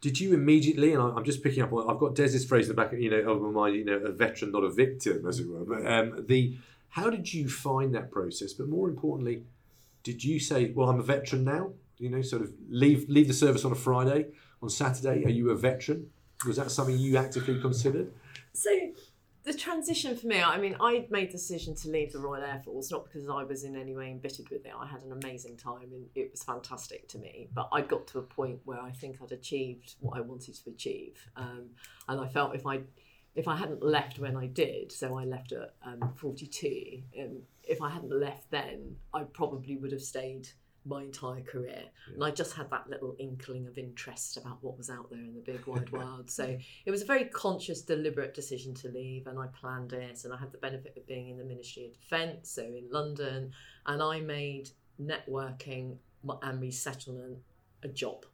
did 0.00 0.18
you 0.18 0.32
immediately? 0.32 0.92
And 0.94 1.02
I'm 1.02 1.24
just 1.24 1.42
picking 1.42 1.62
up. 1.62 1.72
I've 1.72 1.98
got 1.98 2.14
Des's 2.14 2.44
phrase 2.44 2.68
in 2.68 2.74
the 2.74 2.82
back, 2.82 2.92
you 2.92 3.10
know, 3.10 3.30
of 3.30 3.52
my. 3.52 3.68
You 3.68 3.84
know, 3.84 3.96
a 3.96 4.12
veteran, 4.12 4.52
not 4.52 4.64
a 4.64 4.70
victim, 4.70 5.26
as 5.26 5.40
it 5.40 5.48
were. 5.48 5.64
But 5.64 5.86
um, 5.86 6.26
the 6.26 6.56
how 6.90 7.10
did 7.10 7.32
you 7.32 7.48
find 7.48 7.94
that 7.94 8.10
process? 8.10 8.52
But 8.52 8.68
more 8.68 8.88
importantly, 8.88 9.44
did 10.02 10.24
you 10.24 10.40
say, 10.40 10.70
"Well, 10.70 10.88
I'm 10.88 11.00
a 11.00 11.04
veteran 11.04 11.44
now"? 11.44 11.72
You 11.98 12.08
know, 12.08 12.22
sort 12.22 12.42
of 12.42 12.52
leave 12.68 13.08
leave 13.08 13.28
the 13.28 13.34
service 13.34 13.64
on 13.64 13.72
a 13.72 13.76
Friday. 13.76 14.26
On 14.62 14.68
Saturday, 14.68 15.24
are 15.24 15.30
you 15.30 15.50
a 15.50 15.56
veteran? 15.56 16.10
Was 16.46 16.56
that 16.56 16.70
something 16.70 16.96
you 16.96 17.16
actively 17.16 17.60
considered? 17.60 18.12
So 18.52 18.70
the 19.44 19.54
transition 19.54 20.16
for 20.16 20.26
me, 20.26 20.42
I 20.42 20.58
mean, 20.58 20.76
I 20.80 21.06
made 21.10 21.28
the 21.28 21.32
decision 21.32 21.74
to 21.76 21.88
leave 21.88 22.12
the 22.12 22.18
Royal 22.18 22.42
Air 22.42 22.60
Force, 22.64 22.90
not 22.90 23.04
because 23.04 23.28
I 23.28 23.42
was 23.44 23.64
in 23.64 23.74
any 23.74 23.96
way 23.96 24.10
embittered 24.10 24.48
with 24.50 24.66
it. 24.66 24.72
I 24.78 24.86
had 24.86 25.02
an 25.02 25.12
amazing 25.12 25.56
time 25.56 25.92
and 25.92 26.06
it 26.14 26.30
was 26.30 26.42
fantastic 26.42 27.08
to 27.08 27.18
me. 27.18 27.48
But 27.54 27.68
I 27.72 27.80
got 27.80 28.06
to 28.08 28.18
a 28.18 28.22
point 28.22 28.60
where 28.64 28.80
I 28.80 28.90
think 28.90 29.16
I'd 29.22 29.32
achieved 29.32 29.94
what 30.00 30.18
I 30.18 30.20
wanted 30.20 30.54
to 30.54 30.70
achieve. 30.70 31.16
Um, 31.36 31.70
and 32.08 32.20
I 32.20 32.28
felt 32.28 32.54
if 32.54 32.66
I 32.66 32.80
if 33.36 33.46
I 33.46 33.56
hadn't 33.56 33.82
left 33.82 34.18
when 34.18 34.36
I 34.36 34.46
did, 34.46 34.90
so 34.90 35.16
I 35.16 35.24
left 35.24 35.52
at 35.52 35.74
um, 35.84 36.12
42, 36.16 37.02
um, 37.20 37.42
if 37.62 37.80
I 37.80 37.88
hadn't 37.88 38.12
left 38.12 38.50
then, 38.50 38.96
I 39.14 39.22
probably 39.22 39.76
would 39.76 39.92
have 39.92 40.02
stayed 40.02 40.48
my 40.84 41.02
entire 41.02 41.42
career. 41.42 41.82
Yeah. 42.08 42.14
And 42.14 42.24
I 42.24 42.30
just 42.30 42.54
had 42.54 42.70
that 42.70 42.88
little 42.88 43.14
inkling 43.18 43.66
of 43.66 43.76
interest 43.76 44.36
about 44.36 44.58
what 44.62 44.78
was 44.78 44.88
out 44.88 45.10
there 45.10 45.20
in 45.20 45.34
the 45.34 45.40
big 45.40 45.66
wide 45.66 45.90
world. 45.92 46.30
So 46.30 46.58
it 46.84 46.90
was 46.90 47.02
a 47.02 47.04
very 47.04 47.24
conscious, 47.26 47.82
deliberate 47.82 48.34
decision 48.34 48.74
to 48.74 48.88
leave, 48.88 49.26
and 49.26 49.38
I 49.38 49.46
planned 49.48 49.92
it. 49.92 50.24
And 50.24 50.32
I 50.32 50.38
had 50.38 50.52
the 50.52 50.58
benefit 50.58 50.96
of 50.96 51.06
being 51.06 51.28
in 51.28 51.38
the 51.38 51.44
Ministry 51.44 51.86
of 51.86 51.92
Defence, 51.92 52.50
so 52.50 52.62
in 52.62 52.88
London, 52.90 53.52
and 53.86 54.02
I 54.02 54.20
made 54.20 54.70
networking 55.00 55.96
and 56.42 56.60
resettlement 56.60 57.38
a 57.82 57.88
job. 57.88 58.24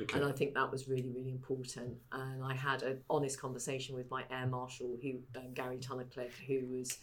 Okay. 0.00 0.18
And 0.18 0.26
I 0.26 0.32
think 0.32 0.54
that 0.54 0.70
was 0.70 0.88
really, 0.88 1.10
really 1.10 1.30
important. 1.30 1.98
And 2.12 2.42
I 2.42 2.54
had 2.54 2.82
an 2.82 3.00
honest 3.10 3.38
conversation 3.38 3.94
with 3.94 4.10
my 4.10 4.24
Air 4.30 4.46
Marshal, 4.46 4.96
who 5.02 5.18
um, 5.36 5.52
Gary 5.54 5.78
Tunnicliffe, 5.78 6.38
who 6.46 6.66
was 6.66 6.98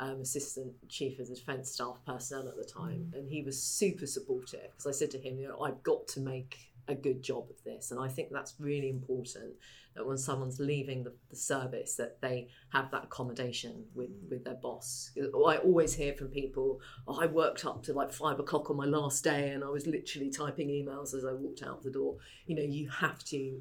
um, 0.00 0.22
assistant 0.22 0.72
chief 0.88 1.20
of 1.20 1.28
the 1.28 1.34
defence 1.34 1.70
staff 1.70 1.98
personnel 2.06 2.48
at 2.48 2.56
the 2.56 2.64
time, 2.64 3.12
and 3.14 3.28
he 3.28 3.42
was 3.42 3.62
super 3.62 4.06
supportive 4.06 4.70
because 4.72 4.86
I 4.86 4.92
said 4.92 5.10
to 5.12 5.18
him, 5.18 5.38
you 5.38 5.48
know, 5.48 5.60
I've 5.60 5.82
got 5.82 6.08
to 6.08 6.20
make 6.20 6.70
a 6.88 6.94
good 6.94 7.22
job 7.22 7.44
of 7.50 7.62
this, 7.64 7.90
and 7.90 8.00
I 8.00 8.08
think 8.08 8.30
that's 8.32 8.54
really 8.58 8.88
important 8.88 9.54
that 9.94 10.06
when 10.06 10.16
someone's 10.16 10.58
leaving 10.58 11.02
the, 11.02 11.12
the 11.28 11.36
service 11.36 11.96
that 11.96 12.20
they 12.22 12.48
have 12.72 12.90
that 12.92 13.04
accommodation 13.04 13.84
with 13.94 14.08
with 14.30 14.42
their 14.42 14.54
boss. 14.54 15.10
I 15.18 15.56
always 15.58 15.92
hear 15.92 16.14
from 16.14 16.28
people, 16.28 16.80
oh, 17.06 17.20
I 17.20 17.26
worked 17.26 17.66
up 17.66 17.82
to 17.84 17.92
like 17.92 18.10
five 18.10 18.40
o'clock 18.40 18.70
on 18.70 18.76
my 18.76 18.86
last 18.86 19.22
day, 19.22 19.50
and 19.50 19.62
I 19.62 19.68
was 19.68 19.86
literally 19.86 20.30
typing 20.30 20.68
emails 20.68 21.12
as 21.14 21.26
I 21.26 21.34
walked 21.34 21.62
out 21.62 21.82
the 21.82 21.90
door. 21.90 22.16
You 22.46 22.56
know, 22.56 22.62
you 22.62 22.88
have 22.88 23.22
to 23.24 23.60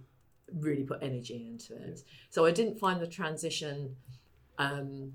really 0.58 0.84
put 0.84 1.04
energy 1.04 1.48
into 1.48 1.76
it. 1.76 2.00
So 2.30 2.46
I 2.46 2.52
didn't 2.52 2.80
find 2.80 3.02
the 3.02 3.08
transition. 3.08 3.98
Um, 4.58 5.14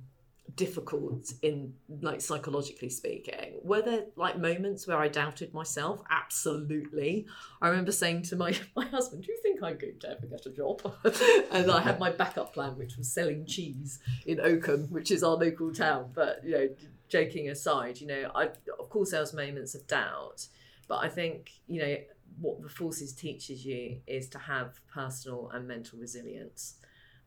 difficult 0.57 1.33
in 1.43 1.75
like 2.01 2.21
psychologically 2.21 2.89
speaking. 2.89 3.55
Were 3.63 3.83
there 3.83 4.05
like 4.17 4.39
moments 4.39 4.87
where 4.87 4.99
i 4.99 5.09
doubted 5.09 5.53
myself? 5.55 6.03
Absolutely. 6.11 7.27
I 7.61 7.69
remember 7.69 7.93
saying 7.93 8.23
to 8.25 8.37
my 8.37 8.57
my 8.77 8.87
husband 8.87 9.25
do 9.25 9.33
you 9.33 9.39
think 9.43 9.63
i'm 9.63 9.79
going 9.79 9.99
to 10.01 10.11
ever 10.11 10.27
get 10.27 10.47
a 10.47 10.51
job? 10.51 10.83
And 11.51 11.71
i 11.71 11.81
had 11.81 11.99
my 11.99 12.11
backup 12.11 12.53
plan 12.53 12.77
which 12.77 12.97
was 12.97 13.11
selling 13.11 13.47
cheese 13.47 13.99
in 14.27 14.41
oakham 14.41 14.87
which 14.91 15.11
is 15.11 15.23
our 15.25 15.37
local 15.37 15.73
town. 15.73 16.11
But 16.15 16.45
you 16.45 16.51
know 16.53 16.69
joking 17.09 17.49
aside 17.49 18.01
you 18.01 18.07
know 18.07 18.31
i 18.35 18.49
of 18.79 18.89
course 18.91 19.11
there 19.11 19.21
was 19.21 19.33
moments 19.33 19.75
of 19.75 19.87
doubt. 19.87 20.47
But 20.89 20.99
i 20.99 21.09
think 21.09 21.51
you 21.67 21.81
know 21.81 21.97
what 22.41 22.63
the 22.63 22.69
forces 22.69 23.13
teaches 23.13 23.65
you 23.65 24.01
is 24.07 24.29
to 24.29 24.39
have 24.39 24.81
personal 24.93 25.51
and 25.55 25.67
mental 25.69 25.99
resilience 25.99 26.77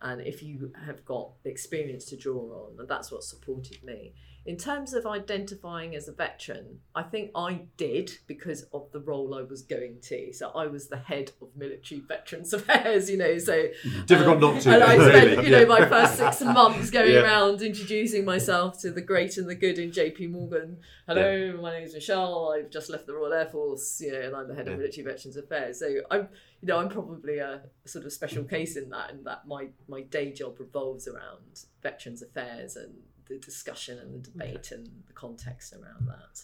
and 0.02 0.22
if 0.22 0.44
you 0.44 0.72
have 0.86 1.04
got 1.06 1.32
experience 1.46 2.06
to 2.06 2.18
draw 2.18 2.38
on 2.38 2.80
and 2.80 2.88
that's 2.88 3.12
what 3.12 3.24
supported 3.24 3.84
me 3.84 4.14
in 4.48 4.56
terms 4.56 4.94
of 4.94 5.06
identifying 5.06 5.94
as 5.94 6.08
a 6.08 6.12
veteran 6.14 6.80
i 6.96 7.04
think 7.04 7.30
i 7.36 7.62
did 7.76 8.10
because 8.28 8.64
of 8.74 8.90
the 8.94 9.00
role 9.02 9.36
i 9.36 9.42
was 9.42 9.62
going 9.62 9.98
to. 10.02 10.32
So 10.32 10.50
i 10.56 10.66
was 10.66 10.88
the 10.88 10.98
head 10.98 11.32
of 11.42 11.50
military 11.56 12.00
veterans 12.00 12.54
affairs 12.58 13.10
you 13.10 13.18
know 13.18 13.38
so 13.38 13.68
difficult 14.06 14.38
um, 14.38 14.42
not 14.42 14.62
to. 14.62 14.74
and 14.74 14.84
i 14.84 14.96
spent 15.10 15.44
you 15.44 15.52
know 15.52 15.66
my 15.66 15.88
first 15.88 16.16
six 16.18 16.42
months 16.42 16.90
going 16.90 17.12
yeah. 17.14 17.22
around 17.22 17.62
introducing 17.62 18.24
myself 18.24 18.80
to 18.82 18.92
the 18.92 19.02
great 19.02 19.38
and 19.38 19.50
the 19.50 19.56
good 19.56 19.78
in 19.78 19.92
jp 19.92 20.32
morgan. 20.32 20.78
Hello 21.08 21.36
yeah. 21.36 21.52
my 21.52 21.74
name 21.74 21.84
is 21.84 21.94
michelle. 21.94 22.54
I've 22.56 22.70
just 22.70 22.90
left 22.90 23.06
the 23.06 23.14
royal 23.14 23.34
air 23.34 23.48
force 23.48 24.00
you 24.02 24.14
know 24.14 24.22
and 24.22 24.36
i'm 24.36 24.48
the 24.48 24.56
head 24.56 24.68
yeah. 24.68 24.74
of 24.74 24.80
military 24.80 25.06
veterans 25.06 25.36
affairs. 25.36 25.80
So 25.80 25.88
i'm 26.10 26.30
you 26.62 26.70
know, 26.70 26.80
I'm 26.80 26.90
probably 26.90 27.38
a, 27.38 27.62
sort 27.86 28.06
of 28.06 28.12
special 28.12 28.44
case 28.44 28.78
in 28.78 28.90
that, 28.90 29.12
and 29.12 29.26
that 29.26 29.48
my 29.48 29.68
my 29.88 30.02
day 30.02 30.32
job 30.32 30.60
revolves 30.60 31.08
around 31.08 31.66
veterans 31.84 32.24
affairs 32.24 32.76
and 32.76 32.96
the 33.30 33.38
discussion 33.38 34.00
and 34.00 34.14
the 34.14 34.20
debate 34.20 34.72
and 34.72 34.88
the 35.08 35.14
context 35.14 35.74
around 35.74 36.08
that. 36.08 36.44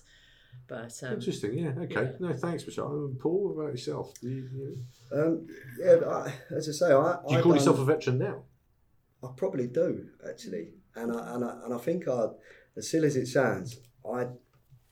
But 0.67 1.03
um, 1.03 1.15
interesting, 1.15 1.57
yeah. 1.57 1.71
Okay, 1.83 2.03
yeah. 2.03 2.11
no, 2.19 2.33
thanks, 2.33 2.65
Michelle. 2.65 2.87
Um, 2.87 3.17
Paul, 3.19 3.49
what 3.49 3.61
about 3.61 3.71
yourself? 3.71 4.13
Do 4.21 4.29
you, 4.29 4.49
you 4.53 4.77
um, 5.11 5.47
yeah, 5.79 6.07
I, 6.07 6.33
as 6.55 6.69
I 6.69 6.71
say, 6.71 6.93
I 6.93 7.17
do 7.27 7.33
you 7.33 7.39
I 7.39 7.41
call 7.41 7.55
yourself 7.55 7.79
a 7.79 7.85
veteran 7.85 8.19
now? 8.19 8.43
I 9.23 9.29
probably 9.35 9.67
do 9.67 10.07
actually, 10.29 10.69
and 10.95 11.11
I 11.11 11.35
and 11.35 11.43
I, 11.43 11.59
and 11.65 11.73
I 11.73 11.77
think 11.77 12.07
I, 12.07 12.27
as 12.77 12.89
silly 12.89 13.07
as 13.07 13.15
it 13.15 13.27
sounds, 13.27 13.79
I 14.09 14.27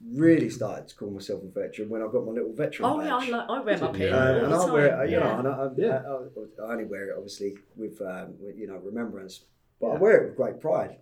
really 0.04 0.50
started 0.50 0.88
to 0.88 0.96
call 0.96 1.12
myself 1.12 1.44
a 1.44 1.60
veteran 1.60 1.90
when 1.90 2.02
I 2.02 2.08
got 2.12 2.26
my 2.26 2.32
little 2.32 2.54
veteran 2.54 2.90
oh, 2.90 2.98
badge. 2.98 3.08
yeah, 3.08 3.36
I, 3.36 3.38
like, 3.38 3.50
I 3.50 3.62
wear 3.62 3.78
my 3.78 3.88
pin. 3.92 4.14
Uh, 4.14 4.42
and 4.44 4.54
I 4.54 4.72
wear 4.72 5.04
it, 5.04 5.10
you 5.10 5.18
yeah. 5.18 5.24
know, 5.24 5.40
and 5.40 5.48
I, 5.48 5.52
I, 5.52 5.68
yeah. 5.78 6.02
I, 6.06 6.64
I, 6.64 6.72
only 6.72 6.86
wear 6.86 7.10
it 7.10 7.16
obviously 7.16 7.56
with, 7.76 8.02
um, 8.02 8.34
with 8.40 8.58
you 8.58 8.68
know, 8.68 8.78
remembrance, 8.78 9.46
but 9.80 9.88
yeah. 9.88 9.94
I 9.94 9.98
wear 9.98 10.22
it 10.22 10.28
with 10.28 10.38
great 10.38 10.60
pride. 10.60 10.98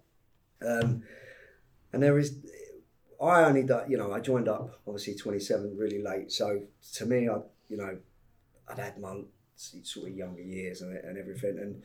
Um, 0.66 1.04
and 1.94 2.04
there 2.04 2.18
is, 2.20 2.38
I 3.22 3.44
only, 3.44 3.62
you 3.88 3.98
know, 3.98 4.12
I 4.14 4.20
joined 4.20 4.48
up 4.48 4.80
obviously 4.88 5.16
27 5.16 5.76
really 5.78 6.02
late. 6.02 6.32
So 6.32 6.62
to 6.96 7.06
me, 7.06 7.30
I, 7.30 7.38
you 7.70 7.78
know, 7.78 7.98
I'd 8.68 8.80
had 8.80 9.00
my 9.00 9.22
sort 9.56 10.10
of 10.10 10.16
younger 10.16 10.42
years 10.42 10.82
and, 10.82 10.96
and 10.98 11.18
everything. 11.18 11.58
And 11.60 11.84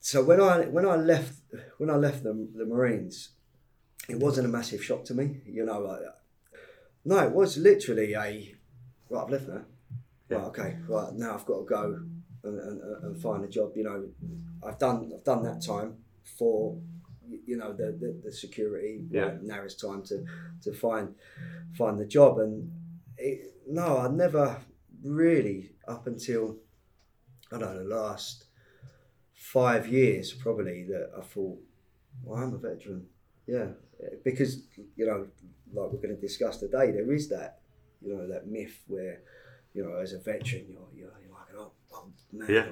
so 0.00 0.22
when 0.22 0.40
I, 0.40 0.66
when 0.66 0.86
I 0.86 0.96
left, 0.96 1.34
when 1.78 1.90
I 1.90 1.96
left 1.96 2.22
the, 2.22 2.48
the 2.54 2.66
Marines, 2.66 3.30
it 4.08 4.18
wasn't 4.18 4.46
a 4.46 4.50
massive 4.50 4.82
shock 4.84 5.04
to 5.04 5.14
me. 5.14 5.40
You 5.46 5.64
know, 5.64 5.86
I, 5.86 5.98
no, 7.04 7.18
it 7.18 7.32
was 7.32 7.56
literally 7.56 8.14
a 8.14 8.54
right. 9.08 9.22
I've 9.22 9.30
left 9.30 9.48
now. 9.48 9.62
Right, 10.28 10.44
okay, 10.44 10.76
right 10.88 11.12
now 11.14 11.34
I've 11.34 11.46
got 11.46 11.58
to 11.58 11.64
go 11.64 12.00
and, 12.44 12.58
and, 12.60 13.04
and 13.04 13.22
find 13.22 13.44
a 13.44 13.48
job. 13.48 13.72
You 13.74 13.84
know, 13.84 14.08
I've 14.62 14.78
done 14.78 15.10
I've 15.14 15.24
done 15.24 15.42
that 15.44 15.62
time 15.62 15.96
for 16.38 16.78
you 17.50 17.56
know 17.60 17.72
the 17.80 17.88
the, 18.02 18.10
the 18.24 18.32
security. 18.44 18.92
Yeah. 19.10 19.32
now 19.42 19.60
it's 19.66 19.74
time 19.74 20.02
to 20.10 20.16
to 20.64 20.70
find 20.72 21.06
find 21.80 21.98
the 21.98 22.06
job. 22.18 22.38
And 22.38 22.70
it, 23.18 23.54
no, 23.68 23.98
I 23.98 24.08
never 24.08 24.46
really 25.02 25.72
up 25.94 26.06
until 26.06 26.56
I 27.52 27.58
don't 27.58 27.74
know 27.74 27.82
the 27.88 27.94
last 28.02 28.44
five 29.34 29.88
years 29.88 30.32
probably 30.32 30.84
that 30.84 31.10
I 31.18 31.22
thought, 31.22 31.58
well, 32.22 32.40
I'm 32.42 32.54
a 32.54 32.58
veteran. 32.58 33.06
Yeah, 33.46 33.68
because 34.24 34.62
you 34.96 35.06
know, 35.06 35.26
like 35.74 35.90
we're 35.92 36.02
going 36.06 36.14
to 36.14 36.20
discuss 36.28 36.58
today, 36.58 36.92
there 36.92 37.12
is 37.12 37.28
that 37.30 37.58
you 38.00 38.14
know 38.16 38.28
that 38.28 38.46
myth 38.46 38.76
where 38.86 39.22
you 39.74 39.82
know 39.84 39.96
as 39.96 40.12
a 40.12 40.18
veteran 40.18 40.66
you're 40.68 40.88
you're, 40.94 41.12
you're 41.22 41.32
like 41.38 41.50
oh, 41.56 41.72
oh 41.92 42.08
man 42.32 42.48
Yeah. 42.56 42.66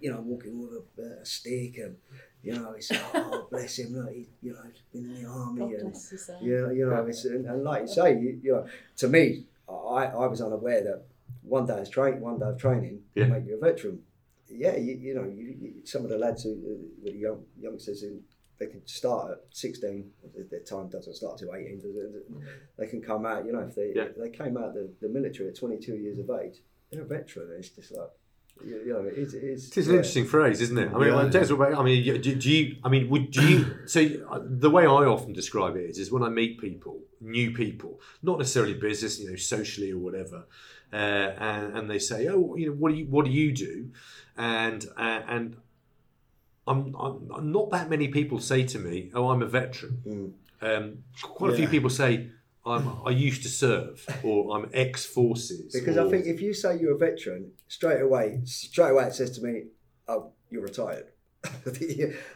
you 0.00 0.10
know 0.12 0.20
walking 0.20 0.54
with 0.60 0.72
a, 0.72 1.20
a 1.22 1.24
stick 1.26 1.78
and 1.78 1.96
you 2.42 2.52
know 2.54 2.72
it's 2.72 2.90
oh 2.92 3.46
bless 3.50 3.78
him 3.78 3.94
look 3.94 4.10
he, 4.12 4.28
you 4.42 4.52
know 4.52 4.60
he's 4.70 4.82
been 4.92 5.10
in 5.14 5.22
the 5.22 5.28
army 5.28 5.60
God 5.60 5.70
and 5.80 5.92
bless 5.92 6.10
his 6.10 6.26
soul. 6.26 6.38
yeah, 6.42 6.70
you 6.72 6.88
know, 6.88 7.04
it's, 7.06 7.24
and, 7.24 7.46
and 7.46 7.62
like 7.64 7.82
you 7.82 7.88
say, 7.88 8.12
you, 8.18 8.40
you 8.42 8.52
know, 8.52 8.66
to 8.96 9.08
me, 9.08 9.44
I, 9.68 10.06
I 10.06 10.26
was 10.26 10.40
unaware 10.40 10.82
that 10.82 11.04
one 11.42 11.66
day 11.66 11.80
of 11.80 11.90
training, 11.90 12.20
one 12.20 12.38
day 12.38 12.46
of 12.46 12.58
training 12.58 13.00
Yeah. 13.14 13.26
make 13.26 13.46
you 13.46 13.56
a 13.56 13.60
veteran. 13.60 14.00
Yeah, 14.48 14.76
you, 14.76 14.94
you 14.94 15.14
know, 15.14 15.24
you, 15.24 15.54
you, 15.60 15.72
some 15.84 16.02
of 16.04 16.10
the 16.10 16.18
lads 16.18 16.42
who, 16.42 16.50
uh, 16.52 17.04
the 17.04 17.12
young 17.12 17.42
youngsters 17.58 18.02
who 18.02 18.20
they 18.58 18.66
can 18.66 18.86
start 18.86 19.30
at 19.32 19.38
sixteen. 19.50 20.10
Their- 20.34 20.44
Their 20.50 20.60
time 20.60 20.88
doesn't 20.88 21.14
start 21.14 21.38
till 21.38 21.54
eighteen. 21.54 21.78
does? 21.80 21.94
They 22.78 22.86
can 22.86 23.00
come 23.00 23.24
out. 23.24 23.46
You 23.46 23.52
know, 23.52 23.60
if 23.60 23.74
they 23.74 23.92
Yeah. 23.94 24.04
if 24.04 24.16
they 24.16 24.30
came 24.30 24.56
out 24.56 24.74
the, 24.74 24.90
the 25.00 25.08
military 25.08 25.48
at 25.48 25.56
twenty 25.56 25.78
two 25.78 25.96
years 25.96 26.18
of 26.18 26.28
age, 26.42 26.56
they're 26.90 27.02
a 27.02 27.04
veteran. 27.06 27.48
It's 27.58 27.70
just 27.70 27.92
like, 27.96 28.10
you, 28.64 28.82
you 28.86 28.92
know, 28.92 29.04
it's 29.04 29.34
it's. 29.34 29.76
An 29.76 29.82
yeah. 29.84 29.90
interesting 29.90 30.26
phrase, 30.26 30.60
isn't 30.60 30.78
it? 30.78 30.90
I 30.94 30.98
mean, 30.98 31.08
Yeah. 31.08 31.52
about- 31.52 31.74
I 31.74 31.82
mean, 31.82 32.04
do, 32.20 32.34
do 32.34 32.50
you? 32.50 32.76
I 32.84 32.88
mean, 32.88 33.08
would 33.10 33.30
do 33.30 33.48
you? 33.48 33.66
So 33.86 34.00
uh, 34.30 34.40
the 34.42 34.70
way 34.70 34.84
I 34.84 35.04
often 35.14 35.32
describe 35.32 35.76
it 35.76 35.90
is, 35.90 35.98
is 35.98 36.10
when 36.10 36.22
I 36.22 36.28
meet 36.28 36.60
people, 36.60 37.00
new 37.20 37.52
people, 37.52 38.00
not 38.22 38.38
necessarily 38.38 38.74
business, 38.74 39.18
you 39.20 39.30
know, 39.30 39.36
socially 39.36 39.92
or 39.92 39.98
whatever, 39.98 40.44
uh, 40.92 40.96
and, 40.96 41.76
and 41.76 41.90
they 41.90 41.98
say, 41.98 42.28
"Oh, 42.28 42.56
you 42.56 42.66
know, 42.66 42.72
what 42.72 42.92
do 42.92 42.98
you 42.98 43.06
what 43.06 43.24
do 43.24 43.30
you 43.30 43.52
do?" 43.52 43.90
And 44.36 44.86
uh, 44.96 45.22
and 45.28 45.56
I'm, 46.66 46.94
I'm, 46.98 47.52
not 47.52 47.70
that 47.70 47.90
many 47.90 48.08
people 48.08 48.38
say 48.38 48.64
to 48.64 48.78
me, 48.78 49.10
"Oh, 49.14 49.30
I'm 49.30 49.42
a 49.42 49.46
veteran." 49.46 50.02
Mm. 50.06 50.32
Um, 50.62 50.98
quite 51.22 51.52
a 51.52 51.56
few 51.56 51.66
people 51.66 51.90
say, 51.90 52.28
"I'm 52.64 52.88
I 53.04 53.10
used 53.10 53.42
to 53.42 53.48
serve," 53.48 54.04
or 54.22 54.56
"I'm 54.56 54.70
ex 54.72 55.04
forces." 55.04 55.72
Because 55.72 55.96
I 55.98 56.08
think 56.10 56.26
if 56.26 56.40
you 56.40 56.54
say 56.54 56.78
you're 56.78 56.94
a 56.94 56.98
veteran, 56.98 57.52
straight 57.68 58.00
away, 58.00 58.40
straight 58.44 58.90
away 58.90 59.04
it 59.06 59.14
says 59.14 59.36
to 59.38 59.42
me, 59.44 59.64
"Oh, 60.08 60.32
you're 60.50 60.62
retired." 60.62 61.06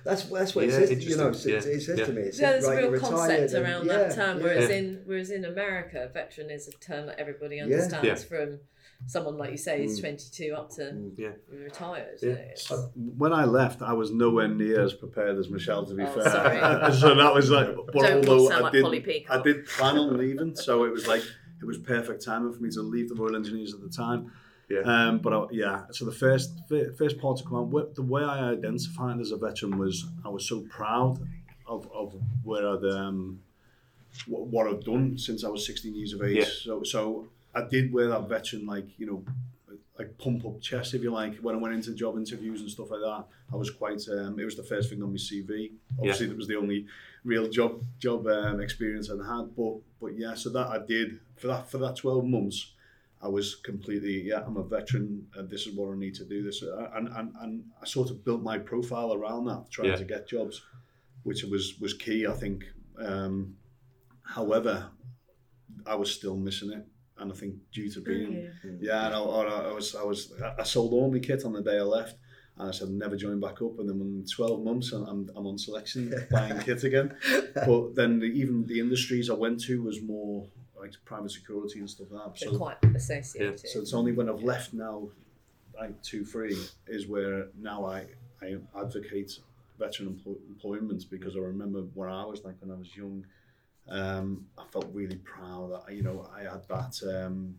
that's 0.04 0.24
that's 0.24 0.54
what 0.54 0.64
it 0.64 0.72
says. 0.72 0.90
You 1.04 1.16
know, 1.16 1.26
interesting. 1.28 1.54
it, 1.54 1.64
it 1.66 1.80
says 1.82 1.98
Yeah, 1.98 2.06
to 2.06 2.12
me. 2.12 2.22
It 2.22 2.34
says, 2.34 2.40
Yeah, 2.40 2.50
there's 2.52 2.66
right, 2.66 2.78
a 2.78 2.82
real 2.82 2.90
retired 2.90 3.12
concept 3.12 3.52
and- 3.52 3.64
around 3.64 3.86
yeah, 3.86 3.92
that 3.98 4.14
term, 4.14 4.42
whereas 4.42 4.68
Yeah. 4.70 4.76
in 4.76 5.02
whereas 5.04 5.30
in 5.30 5.44
America, 5.44 6.10
veteran 6.12 6.50
is 6.50 6.66
a 6.68 6.72
term 6.72 7.06
that 7.06 7.18
everybody 7.20 7.56
Yeah. 7.56 7.62
understands 7.64 8.04
Yeah. 8.04 8.14
from 8.16 8.58
someone 9.06 9.36
like 9.36 9.50
you 9.50 9.56
say 9.56 9.84
is 9.84 9.98
Mm. 9.98 10.00
22 10.00 10.54
up 10.56 10.70
to 10.70 10.82
Mm. 10.82 11.12
Yeah. 11.18 11.32
retired. 11.52 12.18
Yeah. 12.22 12.30
It's- 12.30 12.72
When 12.94 13.32
I 13.32 13.44
left, 13.44 13.82
I 13.82 13.92
was 13.92 14.10
nowhere 14.10 14.48
near 14.48 14.80
as 14.80 14.94
prepared 14.94 15.36
as 15.38 15.48
Michelle. 15.50 15.84
To 15.84 15.94
be 15.94 16.02
Oh, 16.02 16.06
fair, 16.06 16.22
so 16.92 17.14
that 17.14 17.34
was 17.34 17.50
like. 17.50 17.74
But 17.74 17.92
Don't 17.94 18.28
although 18.28 18.48
sound 18.48 18.60
I 18.60 18.64
like 18.64 18.72
did, 18.72 18.82
Polly 18.82 19.00
Peacock. 19.00 19.38
I 19.38 19.42
did 19.42 19.66
plan 19.66 19.98
on 19.98 20.16
leaving, 20.16 20.56
so 20.56 20.84
it 20.84 20.92
was 20.92 21.06
like 21.06 21.22
it 21.60 21.64
was 21.64 21.78
perfect 21.78 22.24
timing 22.24 22.52
for 22.52 22.62
me 22.62 22.70
to 22.70 22.82
leave 22.82 23.08
the 23.08 23.14
Royal 23.14 23.36
Engineers 23.36 23.74
at 23.74 23.80
the 23.80 23.88
time. 23.88 24.30
Yeah. 24.68 24.80
Um, 24.80 25.18
but 25.20 25.32
I, 25.32 25.46
yeah, 25.52 25.82
so 25.92 26.04
the 26.04 26.12
first 26.12 26.50
first 26.98 27.18
part 27.18 27.36
to 27.38 27.44
come 27.44 27.56
out, 27.56 27.94
the 27.94 28.02
way 28.02 28.22
I 28.24 28.50
identified 28.50 29.20
as 29.20 29.30
a 29.30 29.36
veteran 29.36 29.78
was 29.78 30.06
I 30.24 30.28
was 30.28 30.48
so 30.48 30.62
proud 30.62 31.18
of, 31.68 31.88
of 31.92 32.14
where 32.42 32.66
I'd 32.68 32.84
um, 32.84 33.40
what, 34.26 34.46
what 34.48 34.66
I'd 34.66 34.82
done 34.84 35.16
since 35.18 35.44
I 35.44 35.48
was 35.48 35.64
16 35.66 35.94
years 35.94 36.12
of 36.14 36.22
age. 36.22 36.36
Yeah. 36.38 36.44
So 36.46 36.82
so 36.82 37.28
I 37.56 37.62
did 37.68 37.92
wear 37.92 38.08
that 38.08 38.28
veteran 38.28 38.66
like 38.66 38.88
you 38.98 39.06
know 39.06 39.24
like 39.98 40.18
pump 40.18 40.44
up 40.44 40.60
chest 40.60 40.92
if 40.94 41.02
you 41.02 41.10
like 41.10 41.36
when 41.38 41.54
I 41.54 41.58
went 41.58 41.74
into 41.74 41.94
job 41.94 42.16
interviews 42.18 42.60
and 42.60 42.70
stuff 42.70 42.90
like 42.90 43.00
that. 43.00 43.24
I 43.52 43.56
was 43.56 43.70
quite 43.70 44.02
um, 44.10 44.38
it 44.38 44.44
was 44.44 44.56
the 44.56 44.62
first 44.62 44.90
thing 44.90 45.02
on 45.02 45.10
my 45.10 45.16
CV. 45.16 45.72
Obviously, 45.98 46.26
it 46.28 46.36
was 46.36 46.48
the 46.48 46.56
only 46.56 46.86
real 47.24 47.48
job 47.48 47.82
job 47.98 48.26
um, 48.26 48.60
experience 48.60 49.10
I'd 49.10 49.24
had. 49.26 49.56
But 49.56 49.74
but 50.00 50.18
yeah, 50.18 50.34
so 50.34 50.50
that 50.50 50.66
I 50.66 50.78
did 50.94 51.20
for 51.36 51.46
that 51.48 51.70
for 51.70 51.78
that 51.78 51.96
12 51.96 52.24
months. 52.26 52.72
I 53.22 53.28
was 53.28 53.54
completely 53.54 54.20
yeah. 54.30 54.42
I'm 54.46 54.58
a 54.58 54.62
veteran, 54.62 55.26
and 55.34 55.48
this 55.48 55.66
is 55.66 55.74
what 55.74 55.90
I 55.94 55.96
need 55.96 56.14
to 56.16 56.24
do. 56.26 56.42
This 56.42 56.62
uh, 56.62 56.90
and 56.94 57.08
and, 57.08 57.32
and 57.40 57.64
I 57.82 57.86
sort 57.86 58.10
of 58.10 58.22
built 58.22 58.42
my 58.42 58.58
profile 58.58 59.14
around 59.14 59.46
that, 59.46 59.70
trying 59.70 59.88
Yeah. 59.88 59.96
to 59.96 60.04
get 60.04 60.28
jobs, 60.28 60.62
which 61.22 61.42
was 61.44 61.80
was 61.80 61.94
key. 61.94 62.26
I 62.26 62.34
think. 62.34 62.64
Um, 62.98 63.56
however, 64.22 64.90
I 65.86 65.94
was 65.94 66.12
still 66.12 66.36
missing 66.36 66.72
it, 66.72 66.84
and 67.18 67.32
I 67.32 67.34
think 67.34 67.54
due 67.72 67.88
to 67.90 68.00
being 68.00 68.50
Okay. 68.64 68.76
yeah, 68.80 69.06
and 69.06 69.14
I, 69.14 69.18
I, 69.20 69.68
I 69.70 69.72
was 69.72 69.94
I 69.94 70.02
was 70.04 70.32
I 70.58 70.62
sold 70.64 70.92
all 70.92 71.10
my 71.10 71.18
kit 71.18 71.44
on 71.44 71.52
the 71.52 71.62
day 71.62 71.78
I 71.78 71.82
left. 71.82 72.16
And 72.58 72.68
I 72.70 72.72
said 72.72 72.88
never 72.88 73.16
join 73.16 73.38
back 73.38 73.60
up, 73.60 73.78
and 73.78 73.86
then 73.86 74.00
in 74.00 74.24
twelve 74.34 74.64
months, 74.64 74.90
I'm- 74.94 75.04
I'm, 75.06 75.30
I'm 75.36 75.46
on 75.46 75.58
selection 75.58 76.10
buying 76.30 76.58
kit 76.60 76.82
again. 76.84 77.14
But 77.54 77.94
then 77.94 78.18
the, 78.18 78.24
even 78.40 78.64
the 78.66 78.80
industries 78.80 79.28
I 79.28 79.34
went 79.34 79.60
to 79.64 79.82
was 79.82 80.00
more 80.00 80.46
like 80.80 80.92
private 81.04 81.30
security 81.32 81.80
and 81.80 81.90
stuff 81.90 82.06
like 82.10 82.32
that. 82.34 82.38
So 82.40 82.52
So 82.52 82.56
quite 82.56 82.78
associated. 82.94 83.60
so 83.60 83.80
it's 83.80 83.92
only 83.92 84.12
when 84.12 84.30
I've 84.30 84.42
left 84.42 84.72
now, 84.72 85.08
like 85.78 86.00
two 86.02 86.24
three, 86.24 86.56
is 86.86 87.06
where 87.06 87.48
now 87.60 87.84
I 87.84 88.06
I 88.40 88.56
advocate 88.74 89.32
veteran 89.78 90.08
employ- 90.08 90.40
employment 90.48 91.04
because 91.10 91.36
I 91.36 91.40
remember 91.40 91.80
when 91.92 92.08
I 92.08 92.24
was 92.24 92.42
like 92.42 92.54
when 92.60 92.70
I 92.74 92.78
was 92.78 92.96
young, 92.96 93.26
um, 93.88 94.46
I 94.58 94.64
felt 94.72 94.88
really 94.92 95.16
proud 95.16 95.72
that 95.72 95.94
you 95.94 96.02
know 96.02 96.28
I 96.34 96.42
had 96.42 96.66
that 96.68 97.24
um, 97.24 97.56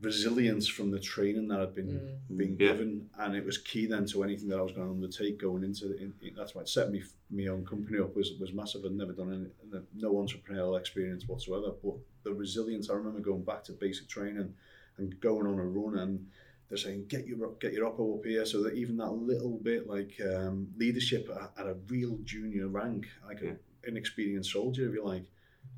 resilience 0.00 0.68
from 0.68 0.90
the 0.90 1.00
training 1.00 1.48
that 1.48 1.60
I'd 1.60 1.74
been 1.74 2.00
Mm. 2.30 2.36
been 2.36 2.56
Yeah. 2.58 2.72
given, 2.72 3.10
and 3.18 3.34
it 3.34 3.44
was 3.44 3.58
key 3.58 3.86
then 3.86 4.06
to 4.06 4.22
anything 4.22 4.48
that 4.48 4.58
I 4.58 4.62
was 4.62 4.72
going 4.72 4.86
to 4.86 4.92
undertake 4.92 5.38
going 5.38 5.64
into. 5.64 5.96
In, 5.96 6.14
in, 6.22 6.34
that's 6.34 6.54
why 6.54 6.62
it 6.62 6.68
set 6.68 6.90
me 6.90 7.02
my 7.30 7.46
own 7.46 7.64
company 7.64 7.98
up 7.98 8.14
was 8.14 8.32
was 8.38 8.52
massive. 8.52 8.84
I'd 8.84 8.92
never 8.92 9.12
done 9.12 9.32
any, 9.72 9.80
no 9.94 10.12
entrepreneurial 10.14 10.78
experience 10.78 11.26
whatsoever, 11.26 11.72
but 11.82 11.94
the 12.22 12.32
resilience. 12.32 12.90
I 12.90 12.94
remember 12.94 13.20
going 13.20 13.44
back 13.44 13.64
to 13.64 13.72
basic 13.72 14.08
training 14.08 14.54
and 14.98 15.20
going 15.20 15.46
on 15.46 15.58
a 15.58 15.64
run 15.64 15.98
and 15.98 16.26
they're 16.68 16.76
saying 16.78 17.06
get 17.08 17.26
your 17.26 17.52
get 17.60 17.72
your 17.72 17.86
upper 17.86 18.02
up 18.14 18.24
here 18.24 18.44
so 18.44 18.62
that 18.62 18.74
even 18.74 18.96
that 18.98 19.10
little 19.10 19.58
bit 19.58 19.88
like 19.88 20.20
um, 20.20 20.68
leadership 20.76 21.28
at, 21.30 21.52
at 21.58 21.66
a 21.66 21.74
real 21.88 22.18
junior 22.24 22.68
rank 22.68 23.06
like 23.26 23.40
Yeah. 23.40 23.52
An 23.84 23.90
inexperienced 23.90 24.52
soldier 24.52 24.88
if 24.88 24.94
you 24.94 25.04
like 25.04 25.24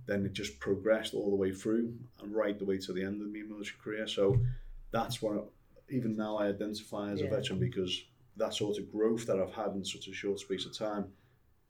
then 0.07 0.25
it 0.25 0.33
just 0.33 0.59
progressed 0.61 1.15
all 1.15 1.31
the 1.31 1.37
way 1.37 1.53
through 1.53 1.93
and 2.23 2.35
right 2.35 2.59
the 2.59 2.65
way 2.65 2.79
to 2.79 2.93
the 2.93 3.03
end 3.03 3.21
of 3.21 3.29
my 3.29 3.41
military 3.49 3.77
career. 3.83 4.07
So 4.07 4.39
that's 4.93 5.21
what 5.21 5.49
even 5.89 6.17
now 6.17 6.37
I 6.37 6.49
identify 6.49 7.11
as 7.11 7.21
a 7.21 7.25
veteran 7.31 7.59
because 7.59 8.03
that 8.37 8.55
sort 8.55 8.79
of 8.79 8.91
growth 8.93 9.27
that 9.27 9.41
I've 9.41 9.53
had 9.53 9.73
in 9.75 9.85
such 9.85 10.07
a 10.09 10.13
short 10.13 10.39
space 10.39 10.65
of 10.67 10.77
time 10.77 11.07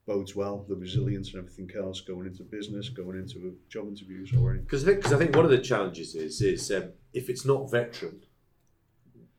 bodes 0.07 0.37
well. 0.37 0.64
The 0.69 0.77
resilience 0.77 1.31
and 1.33 1.38
everything 1.38 1.71
else 1.77 2.01
going 2.03 2.27
into 2.27 2.43
business 2.43 2.88
going 2.90 3.19
into 3.19 3.57
job 3.69 3.88
interviews 3.88 4.33
or 4.35 4.51
anything 4.51 4.64
Because 4.64 4.85
I, 4.85 4.87
think- 4.93 5.03
'cause 5.05 5.12
I 5.14 5.19
think 5.19 5.35
one 5.37 5.45
of 5.47 5.51
the 5.51 5.59
challenges 5.59 6.14
is 6.14 6.43
is 6.43 6.71
um, 6.71 6.90
if 7.14 7.31
it's 7.31 7.45
not 7.47 7.71
veteran, 7.71 8.21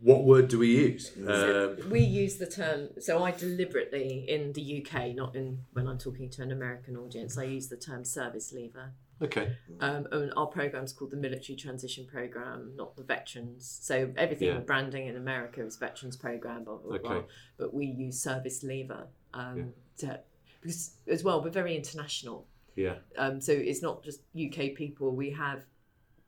what 0.01 0.23
word 0.23 0.47
do 0.47 0.57
we 0.59 0.67
use? 0.75 1.11
So 1.13 1.75
Um, 1.79 1.89
we 1.89 1.99
use 2.01 2.37
the 2.37 2.47
term. 2.47 2.89
So 2.99 3.23
I 3.23 3.31
deliberately 3.31 4.25
in 4.27 4.53
the 4.53 4.63
UK, 4.85 5.13
not 5.15 5.35
in 5.35 5.65
when 5.73 5.87
I'm 5.87 5.97
talking 5.97 6.29
to 6.31 6.41
an 6.41 6.51
American 6.51 6.97
audience, 6.97 7.37
I 7.37 7.43
use 7.43 7.67
the 7.67 7.77
term 7.77 8.03
service 8.03 8.51
leaver. 8.51 8.93
okay, 9.23 9.55
Um, 9.79 10.07
and 10.11 10.33
our 10.35 10.47
program's 10.47 10.91
called 10.93 11.11
the 11.11 11.17
Military 11.17 11.55
Transition 11.55 12.07
Program, 12.07 12.75
not 12.75 12.95
the 12.95 13.03
Veterans. 13.03 13.63
So 13.81 14.11
everything 14.17 14.47
Yeah. 14.47 14.59
branding 14.61 15.05
in 15.05 15.15
America 15.15 15.63
is 15.63 15.77
Veterans 15.77 16.17
Program, 16.17 16.63
blah, 16.63 16.77
blah, 16.77 16.97
blah. 16.97 17.11
Okay. 17.17 17.27
But 17.57 17.71
we 17.71 17.85
use 17.85 18.19
service 18.19 18.63
leaver 18.63 19.07
um, 19.35 19.73
to, 19.97 20.19
because 20.61 20.95
as 21.07 21.23
well 21.23 21.43
we're 21.43 21.51
very 21.51 21.75
international. 21.75 22.47
yeah, 22.75 22.95
Um, 23.17 23.39
so 23.41 23.51
it's 23.51 23.83
not 23.83 24.01
just 24.03 24.21
UK 24.35 24.73
people. 24.75 25.15
We 25.15 25.29
have 25.31 25.65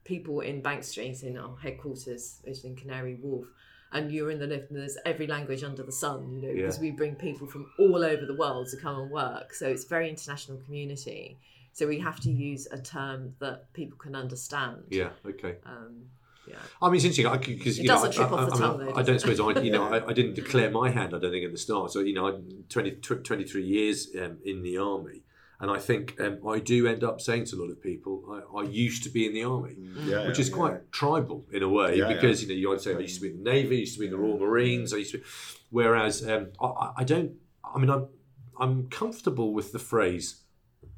people 0.04 0.40
in 0.40 0.60
Bank 0.62 0.84
Street 0.84 1.22
in 1.22 1.36
our 1.36 1.56
headquarters, 1.56 2.40
which 2.44 2.58
is 2.58 2.64
in 2.64 2.76
Canary 2.76 3.14
Wharf, 3.22 3.46
and 3.92 4.10
you're 4.12 4.30
in 4.30 4.38
the 4.38 4.46
lift, 4.46 4.70
and 4.70 4.78
there's 4.80 4.98
every 5.06 5.26
language 5.26 5.62
under 5.62 5.82
the 5.82 5.92
sun. 5.92 6.30
You 6.32 6.42
know, 6.42 6.48
Yeah. 6.48 6.62
because 6.62 6.78
we 6.80 6.90
bring 6.90 7.14
people 7.14 7.46
from 7.46 7.70
all 7.78 8.04
over 8.04 8.26
the 8.26 8.34
world 8.34 8.68
to 8.70 8.76
come 8.76 8.98
and 9.00 9.10
work. 9.10 9.54
So 9.54 9.68
it's 9.68 9.84
a 9.84 9.88
very 9.88 10.08
international 10.08 10.58
community. 10.58 11.38
So 11.72 11.88
we 11.88 11.98
have 12.00 12.20
to 12.20 12.30
use 12.30 12.68
a 12.70 12.78
term 12.78 13.34
that 13.40 13.72
people 13.72 13.98
can 13.98 14.14
understand. 14.14 14.84
yeah, 14.90 15.10
okay. 15.26 15.56
Um, 15.66 16.04
yeah. 16.46 16.56
I 16.80 16.86
mean, 16.88 16.96
it's 16.96 17.04
interesting 17.04 17.56
because 17.56 17.78
you 17.78 17.88
know, 17.88 18.04
I, 18.04 18.08
I, 18.08 18.10
tongue, 18.10 18.78
though, 18.78 18.92
I 18.94 19.02
don't 19.02 19.18
suppose 19.18 19.40
I, 19.40 19.60
you 19.60 19.72
know, 19.72 19.84
I, 19.92 20.06
I 20.08 20.12
didn't 20.12 20.34
declare 20.42 20.70
my 20.70 20.90
hand. 20.90 21.14
I 21.14 21.18
don't 21.18 21.32
think 21.32 21.44
at 21.44 21.50
the 21.52 21.58
start. 21.58 21.90
So 21.90 22.00
you 22.00 22.14
know, 22.14 22.28
I'm 22.28 22.64
20, 22.68 22.90
23 22.92 23.64
years 23.64 24.08
um, 24.20 24.38
in 24.44 24.62
the 24.62 24.76
army, 24.76 25.22
and 25.64 25.70
I 25.70 25.78
think 25.78 26.20
um, 26.20 26.46
I 26.46 26.58
do 26.58 26.86
end 26.86 27.02
up 27.02 27.22
saying 27.22 27.46
to 27.46 27.56
a 27.56 27.58
lot 27.62 27.70
of 27.70 27.82
people, 27.82 28.22
I, 28.54 28.58
I 28.58 28.62
used 28.64 29.02
to 29.04 29.08
be 29.08 29.24
in 29.24 29.32
the 29.32 29.44
army. 29.44 29.76
yeah 30.04 30.26
which 30.26 30.36
yeah. 30.36 30.42
is 30.42 30.50
quite 30.50 30.92
tribal 30.92 31.46
in 31.50 31.62
a 31.62 31.68
way 31.70 31.96
Yeah, 31.96 32.12
because 32.12 32.42
you 32.42 32.48
know 32.48 32.54
you 32.54 32.68
might 32.68 32.82
say 32.82 32.94
I 32.94 32.98
used 32.98 33.14
to 33.14 33.22
be 33.22 33.30
in 33.30 33.42
the 33.42 33.50
navy, 33.50 33.76
I 33.76 33.80
used 33.80 33.94
to 33.94 34.00
be 34.00 34.04
in 34.04 34.12
the 34.12 34.18
Royal 34.18 34.38
Marines, 34.38 34.92
I 34.92 34.98
used 34.98 35.12
to. 35.12 35.18
Be, 35.18 35.24
whereas 35.70 36.14
um, 36.28 36.48
I- 36.60 36.66
I, 36.66 36.92
I 36.98 37.04
don't. 37.04 37.32
I 37.74 37.78
mean, 37.78 37.88
I'm 37.88 38.08
I'm 38.60 38.88
comfortable 38.88 39.54
with 39.54 39.72
the 39.72 39.78
phrase 39.78 40.42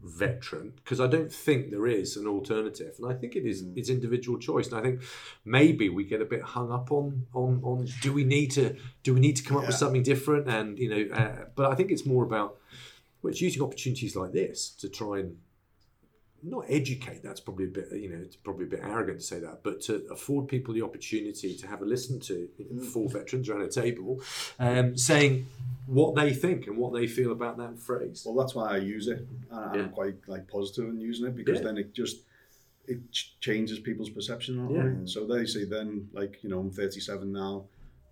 veteran 0.02 0.72
because 0.76 1.00
I 1.00 1.06
don't 1.06 1.32
think 1.32 1.70
there 1.70 1.86
is 1.86 2.16
an 2.16 2.26
alternative, 2.26 2.94
and 2.98 3.06
I 3.12 3.14
think 3.14 3.36
it 3.36 3.46
is 3.46 3.64
it's 3.76 3.88
individual 3.88 4.36
choice. 4.38 4.66
And 4.66 4.76
I 4.80 4.82
think 4.82 5.02
maybe 5.44 5.88
we 5.88 6.02
get 6.04 6.20
a 6.20 6.24
bit 6.24 6.42
hung 6.42 6.72
up 6.72 6.90
on 6.90 7.26
on 7.32 7.60
on 7.62 7.88
do 8.02 8.12
we 8.12 8.24
need 8.24 8.50
to 8.52 8.76
do 9.04 9.14
we 9.14 9.20
need 9.20 9.36
to 9.36 9.44
come 9.44 9.58
up 9.58 9.66
with 9.68 9.76
something 9.76 10.02
different, 10.02 10.48
and 10.48 10.76
you 10.76 10.88
know, 10.90 11.14
uh, 11.14 11.44
but 11.54 11.70
I 11.70 11.74
think 11.76 11.92
it's 11.92 12.04
more 12.04 12.24
about 12.24 12.56
well, 13.26 13.32
it's 13.32 13.40
using 13.40 13.60
opportunities 13.62 14.14
like 14.14 14.30
this 14.32 14.70
to 14.70 14.88
try 14.88 15.18
and 15.18 15.36
not 16.42 16.64
educate 16.68 17.22
that's 17.24 17.40
probably 17.40 17.64
a 17.64 17.68
bit 17.68 17.88
you 17.92 18.08
know 18.08 18.18
it's 18.22 18.36
probably 18.36 18.66
a 18.66 18.68
bit 18.68 18.78
arrogant 18.84 19.18
to 19.18 19.24
say 19.26 19.40
that 19.40 19.60
but 19.64 19.80
to 19.80 20.06
afford 20.12 20.46
people 20.46 20.72
the 20.72 20.82
opportunity 20.82 21.56
to 21.56 21.66
have 21.66 21.82
a 21.82 21.84
listen 21.84 22.20
to 22.20 22.48
you 22.58 22.66
know, 22.70 22.82
four 22.84 23.08
veterans 23.08 23.48
around 23.48 23.62
a 23.62 23.68
table 23.68 24.20
um, 24.60 24.96
saying 24.96 25.44
what 25.86 26.14
they 26.14 26.32
think 26.32 26.68
and 26.68 26.76
what 26.76 26.92
they 26.92 27.06
feel 27.08 27.32
about 27.32 27.56
that 27.56 27.76
phrase 27.80 28.22
Well, 28.24 28.36
that's 28.36 28.54
why 28.54 28.70
I 28.74 28.76
use 28.76 29.08
it, 29.08 29.26
and 29.50 29.74
Yeah. 29.74 29.82
I'm 29.82 29.90
quite 29.90 30.16
like 30.28 30.46
positive 30.46 30.88
in 30.90 31.00
using 31.00 31.26
it 31.26 31.34
because 31.34 31.58
Yeah. 31.58 31.64
then 31.64 31.78
it 31.78 31.92
just 31.94 32.18
it 32.86 33.10
ch- 33.10 33.34
changes 33.40 33.80
people's 33.80 34.10
perception 34.10 34.70
Yeah. 34.70 34.86
it. 35.02 35.08
So 35.08 35.26
they 35.26 35.46
see 35.46 35.64
then, 35.64 36.08
like 36.12 36.44
you 36.44 36.50
know, 36.50 36.60
I'm 36.60 36.70
37 36.70 37.32
now. 37.32 37.64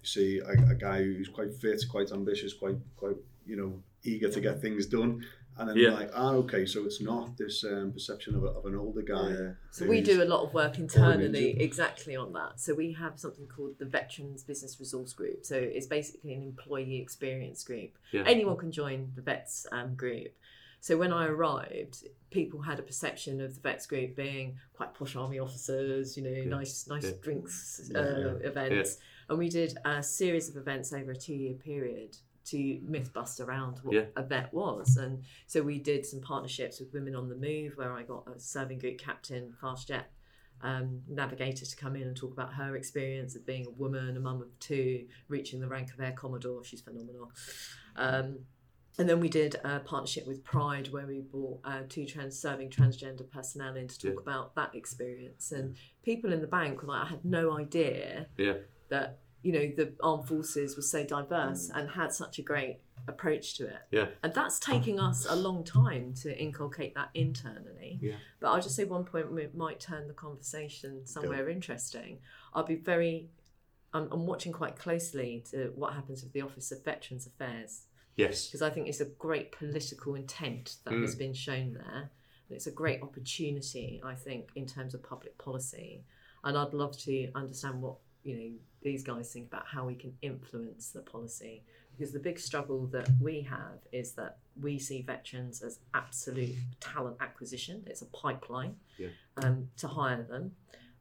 You 0.02 0.06
see 0.16 0.38
a, 0.40 0.54
a 0.70 0.74
guy 0.74 0.98
who's 1.04 1.28
quite 1.28 1.52
fit, 1.54 1.84
quite 1.88 2.10
ambitious, 2.10 2.52
quite 2.54 2.78
quite 2.96 3.16
you 3.46 3.56
know 3.56 3.72
eager 4.04 4.30
to 4.30 4.40
get 4.40 4.60
things 4.60 4.86
done, 4.86 5.24
and 5.56 5.68
then 5.68 5.76
Yeah. 5.76 5.90
like, 5.90 6.10
ah, 6.14 6.32
okay, 6.32 6.66
so 6.66 6.84
it's 6.84 7.00
not 7.00 7.36
this 7.36 7.64
um, 7.64 7.92
perception 7.92 8.34
of, 8.34 8.42
a, 8.44 8.48
of 8.48 8.66
an 8.66 8.74
older 8.74 9.02
guy. 9.02 9.30
Yeah. 9.30 9.52
So 9.70 9.86
we 9.86 10.00
do 10.00 10.22
a 10.22 10.24
lot 10.24 10.42
of 10.44 10.52
work 10.52 10.78
internally 10.78 11.60
exactly 11.60 12.16
on 12.16 12.32
that. 12.32 12.60
So 12.60 12.74
we 12.74 12.92
have 12.92 13.18
something 13.18 13.46
called 13.46 13.78
the 13.78 13.84
Veterans 13.84 14.42
Business 14.42 14.78
Resource 14.80 15.12
Group. 15.12 15.44
So 15.44 15.56
it's 15.56 15.86
basically 15.86 16.34
an 16.34 16.42
employee 16.42 16.98
experience 17.00 17.62
group. 17.64 17.96
Yeah. 18.12 18.24
Anyone 18.26 18.56
can 18.56 18.72
join 18.72 19.12
the 19.14 19.22
Vets 19.22 19.66
um, 19.70 19.94
group. 19.94 20.34
So 20.80 20.98
when 20.98 21.12
I 21.14 21.26
arrived, 21.28 22.04
people 22.30 22.60
had 22.60 22.78
a 22.78 22.82
perception 22.82 23.40
of 23.40 23.54
the 23.54 23.60
Vets 23.60 23.86
group 23.86 24.16
being 24.16 24.56
quite 24.74 24.92
posh 24.92 25.16
army 25.16 25.38
officers, 25.38 26.16
you 26.16 26.22
know, 26.24 26.56
nice 26.58 26.86
nice 26.88 27.04
Yeah. 27.04 27.12
drinks 27.22 27.90
uh, 27.94 28.38
yeah. 28.42 28.48
events. 28.48 28.98
And 29.28 29.38
we 29.38 29.48
did 29.48 29.78
a 29.86 30.02
series 30.02 30.50
of 30.50 30.56
events 30.56 30.92
over 30.92 31.12
a 31.12 31.16
two 31.16 31.32
year 31.34 31.54
period 31.54 32.16
to 32.46 32.80
myth 32.82 33.12
bust 33.12 33.40
around 33.40 33.78
what 33.82 33.94
Yeah. 33.94 34.06
a 34.16 34.22
vet 34.22 34.52
was. 34.52 34.96
And 34.96 35.22
so 35.46 35.62
we 35.62 35.78
did 35.78 36.04
some 36.06 36.20
partnerships 36.20 36.80
with 36.80 36.92
Women 36.92 37.14
on 37.14 37.28
the 37.28 37.36
Move, 37.36 37.76
where 37.76 37.92
I 37.92 38.02
got 38.02 38.26
a 38.28 38.38
serving 38.38 38.78
group 38.78 38.98
captain, 38.98 39.52
fast 39.60 39.88
jet 39.88 40.10
um, 40.60 41.02
navigator 41.08 41.66
to 41.66 41.76
come 41.76 41.94
in 41.96 42.02
and 42.02 42.16
talk 42.16 42.32
about 42.32 42.54
her 42.54 42.76
experience 42.76 43.34
of 43.36 43.44
being 43.44 43.66
a 43.66 43.70
woman, 43.70 44.16
a 44.16 44.20
mum 44.20 44.40
of 44.40 44.58
two, 44.60 45.06
reaching 45.28 45.60
the 45.60 45.68
rank 45.68 45.92
of 45.92 46.00
air 46.00 46.12
commodore. 46.12 46.64
She's 46.64 46.80
phenomenal. 46.80 47.30
Um, 47.96 48.38
and 48.96 49.08
then 49.08 49.18
we 49.18 49.28
did 49.28 49.56
a 49.64 49.80
partnership 49.80 50.26
with 50.26 50.44
Pride, 50.44 50.88
where 50.92 51.06
we 51.06 51.20
brought 51.20 51.60
uh, 51.64 51.82
two 51.88 52.06
trans 52.06 52.38
serving 52.38 52.70
transgender 52.70 53.28
personnel 53.28 53.74
in 53.76 53.88
to 53.88 53.98
talk 53.98 54.14
Yeah. 54.14 54.20
about 54.22 54.54
that 54.54 54.74
experience. 54.74 55.50
And 55.52 55.76
people 56.02 56.32
in 56.32 56.40
the 56.40 56.46
bank 56.46 56.80
were 56.82 56.88
like, 56.88 57.06
I 57.06 57.08
had 57.08 57.24
no 57.24 57.56
idea 57.58 58.28
yeah 58.38 58.54
that 58.90 59.18
you 59.44 59.52
know 59.52 59.66
the 59.76 59.92
armed 60.02 60.26
forces 60.26 60.74
was 60.76 60.90
so 60.90 61.04
diverse 61.04 61.70
and 61.74 61.88
had 61.90 62.12
such 62.12 62.38
a 62.38 62.42
great 62.42 62.78
approach 63.06 63.54
to 63.58 63.66
it 63.66 63.82
yeah 63.90 64.06
and 64.22 64.32
that's 64.34 64.58
taking 64.58 64.98
us 64.98 65.26
a 65.28 65.36
long 65.36 65.62
time 65.62 66.14
to 66.14 66.28
inculcate 66.46 66.94
that 66.94 67.10
internally 67.14 67.98
Yeah. 68.00 68.14
but 68.40 68.48
i'll 68.48 68.62
just 68.62 68.74
say 68.76 68.84
one 68.84 69.04
point 69.04 69.30
we 69.30 69.46
might 69.54 69.78
turn 69.80 70.08
the 70.08 70.14
conversation 70.14 71.04
somewhere 71.06 71.48
interesting 71.50 72.18
i'll 72.54 72.64
be 72.64 72.76
very 72.76 73.28
I'm, 73.92 74.08
I'm 74.10 74.26
watching 74.26 74.52
quite 74.52 74.76
closely 74.76 75.44
to 75.50 75.72
what 75.76 75.92
happens 75.92 76.22
with 76.24 76.32
the 76.32 76.40
office 76.40 76.72
of 76.72 76.82
veterans 76.82 77.26
affairs 77.26 77.82
yes 78.16 78.46
because 78.46 78.62
I 78.62 78.70
think 78.70 78.88
it's 78.88 79.00
a 79.00 79.10
great 79.26 79.52
political 79.52 80.14
intent 80.14 80.76
that 80.84 80.94
has 80.94 81.14
Mm. 81.14 81.18
been 81.18 81.34
shown 81.34 81.74
there. 81.74 82.10
And 82.48 82.56
it's 82.56 82.66
a 82.66 82.70
great 82.82 83.00
opportunity, 83.02 84.00
I 84.04 84.14
think, 84.14 84.50
in 84.54 84.66
terms 84.66 84.92
of 84.94 85.02
public 85.02 85.36
policy. 85.38 86.04
And 86.44 86.58
I'd 86.58 86.74
love 86.74 86.96
to 86.98 87.30
understand 87.34 87.80
what 87.80 87.96
you 88.24 88.36
know 88.36 88.50
these 88.82 89.02
guys 89.02 89.32
think 89.32 89.46
about 89.46 89.66
how 89.66 89.86
we 89.86 89.94
can 89.94 90.12
influence 90.22 90.90
the 90.90 91.00
policy. 91.00 91.62
Because 91.96 92.12
the 92.12 92.18
big 92.18 92.40
struggle 92.40 92.86
that 92.88 93.08
we 93.20 93.40
have 93.42 93.78
is 93.92 94.12
that 94.14 94.38
we 94.60 94.80
see 94.80 95.00
veterans 95.02 95.62
as 95.62 95.78
absolute 95.94 96.56
talent 96.80 97.16
acquisition. 97.20 97.84
It's 97.86 98.02
a 98.02 98.06
pipeline 98.06 98.74
Yeah. 98.98 99.08
um, 99.36 99.68
to 99.76 99.86
hire 99.86 100.24
them. 100.24 100.56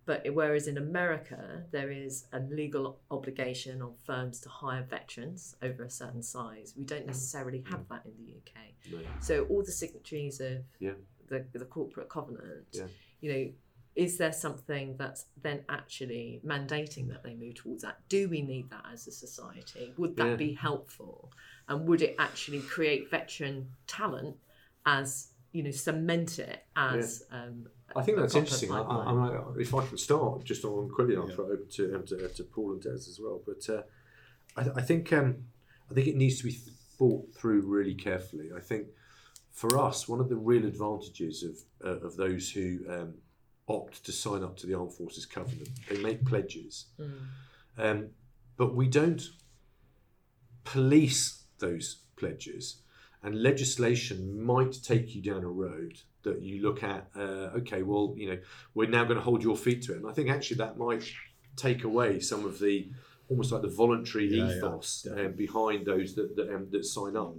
But 0.06 0.22
whereas 0.34 0.68
in 0.68 0.78
America, 0.78 1.64
there 1.72 1.90
is 1.90 2.26
a 2.32 2.40
legal 2.42 3.00
obligation 3.10 3.82
on 3.82 3.96
firms 4.06 4.40
to 4.42 4.50
hire 4.50 4.84
veterans 4.84 5.56
over 5.64 5.84
a 5.84 5.90
certain 5.90 6.22
size, 6.22 6.76
we 6.78 6.86
don't 6.86 7.08
necessarily 7.08 7.64
have 7.72 7.88
that 7.90 8.06
in 8.06 8.12
the 8.24 8.34
UK. 8.38 8.76
no. 8.92 9.00
So 9.20 9.46
all 9.46 9.64
the 9.64 9.72
signatories 9.72 10.40
of 10.42 10.64
Yeah. 10.80 10.94
the, 11.28 11.44
the 11.54 11.66
corporate 11.66 12.10
covenant, 12.10 12.68
Yeah. 12.74 12.88
you 13.22 13.34
know, 13.34 13.52
is 13.96 14.18
there 14.18 14.32
something 14.32 14.96
that's 14.98 15.26
then 15.42 15.64
actually 15.70 16.42
mandating 16.46 17.08
that 17.10 17.24
they 17.24 17.36
move 17.36 17.56
towards 17.56 17.84
that? 17.84 17.98
Do 18.10 18.28
we 18.28 18.42
need 18.42 18.70
that 18.72 18.86
as 18.92 19.08
a 19.08 19.12
society? 19.12 19.94
Would 19.98 20.16
that 20.16 20.30
Yeah. 20.30 20.36
be 20.36 20.54
helpful? 20.54 21.32
And 21.68 21.88
would 21.88 22.02
it 22.02 22.16
actually 22.18 22.62
create 22.62 23.10
veteran 23.10 23.70
talent 23.88 24.38
as 24.86 25.30
you 25.52 25.64
know 25.64 25.72
cement 25.72 26.40
it 26.40 26.66
as 26.76 27.24
um, 27.32 27.68
I 27.96 28.02
think 28.02 28.18
a 28.18 28.22
that's 28.22 28.36
interesting. 28.36 28.72
I, 28.72 28.80
I, 28.80 28.84
pipeline? 28.84 29.38
I, 29.58 29.60
if 29.60 29.74
I 29.76 29.86
can 29.86 29.98
start 29.98 30.44
just 30.44 30.66
on 30.66 30.90
quickly, 30.90 31.16
I'll 31.16 31.28
Yeah. 31.30 31.36
throw 31.36 31.46
it 31.46 31.54
over 31.54 31.64
to, 31.64 31.96
um, 31.96 32.06
to, 32.08 32.28
to 32.28 32.44
Paul 32.44 32.72
and 32.74 32.82
Des 32.82 32.90
as 32.90 33.20
well. 33.22 33.42
But 33.46 33.70
uh, 33.70 33.84
I, 34.58 34.80
I 34.80 34.82
think 34.82 35.14
um, 35.14 35.46
I 35.92 35.94
think 35.94 36.08
it 36.08 36.16
needs 36.16 36.40
to 36.40 36.46
be 36.46 36.58
thought 36.98 37.32
through 37.36 37.62
really 37.62 37.94
carefully. 37.94 38.50
I 38.56 38.60
think 38.60 38.88
for 39.52 39.78
us, 39.78 40.08
one 40.08 40.20
of 40.20 40.30
the 40.30 40.36
real 40.36 40.66
advantages 40.66 41.44
of 41.44 41.58
uh, 41.86 42.06
of 42.06 42.16
those 42.18 42.50
who 42.50 42.80
um, 42.90 43.14
opt 43.68 44.06
to 44.06 44.12
sign 44.12 44.44
up 44.44 44.58
to 44.58 44.68
the 44.68 44.74
Armed 44.74 44.94
Forces 44.94 45.26
Covenant, 45.26 45.70
they 45.90 45.98
make 46.02 46.26
pledges, 46.26 46.86
Mm. 47.00 47.20
um, 47.78 48.10
but 48.58 48.76
we 48.76 48.88
don't 48.88 49.30
police 50.64 51.44
those 51.60 51.98
pledges. 52.16 52.78
And 53.22 53.42
legislation 53.42 54.42
might 54.44 54.74
take 54.84 55.16
you 55.16 55.22
down 55.22 55.44
a 55.46 55.50
road 55.50 56.02
that 56.24 56.42
you 56.42 56.62
look 56.62 56.84
at. 56.84 57.10
Uh, 57.16 57.52
okay, 57.60 57.82
well, 57.82 58.14
you 58.18 58.28
know, 58.30 58.40
we're 58.74 58.90
now 58.90 59.04
going 59.06 59.16
to 59.16 59.22
hold 59.24 59.44
your 59.44 59.56
feet 59.56 59.82
to 59.84 59.94
it, 59.94 59.98
and 59.98 60.08
I 60.10 60.12
think 60.12 60.30
actually 60.30 60.58
that 60.58 60.78
might 60.78 61.10
take 61.56 61.84
away 61.86 62.20
some 62.20 62.44
of 62.46 62.60
the 62.60 62.90
almost 63.30 63.52
like 63.54 63.62
the 63.62 63.70
voluntary 63.70 64.26
Yeah, 64.28 64.48
yeah, 64.50 64.58
ethos 64.58 65.08
um, 65.10 65.32
behind 65.34 65.86
those 65.86 66.16
that 66.16 66.36
that, 66.36 66.54
um, 66.54 66.68
that 66.72 66.84
sign 66.84 67.16
up 67.16 67.36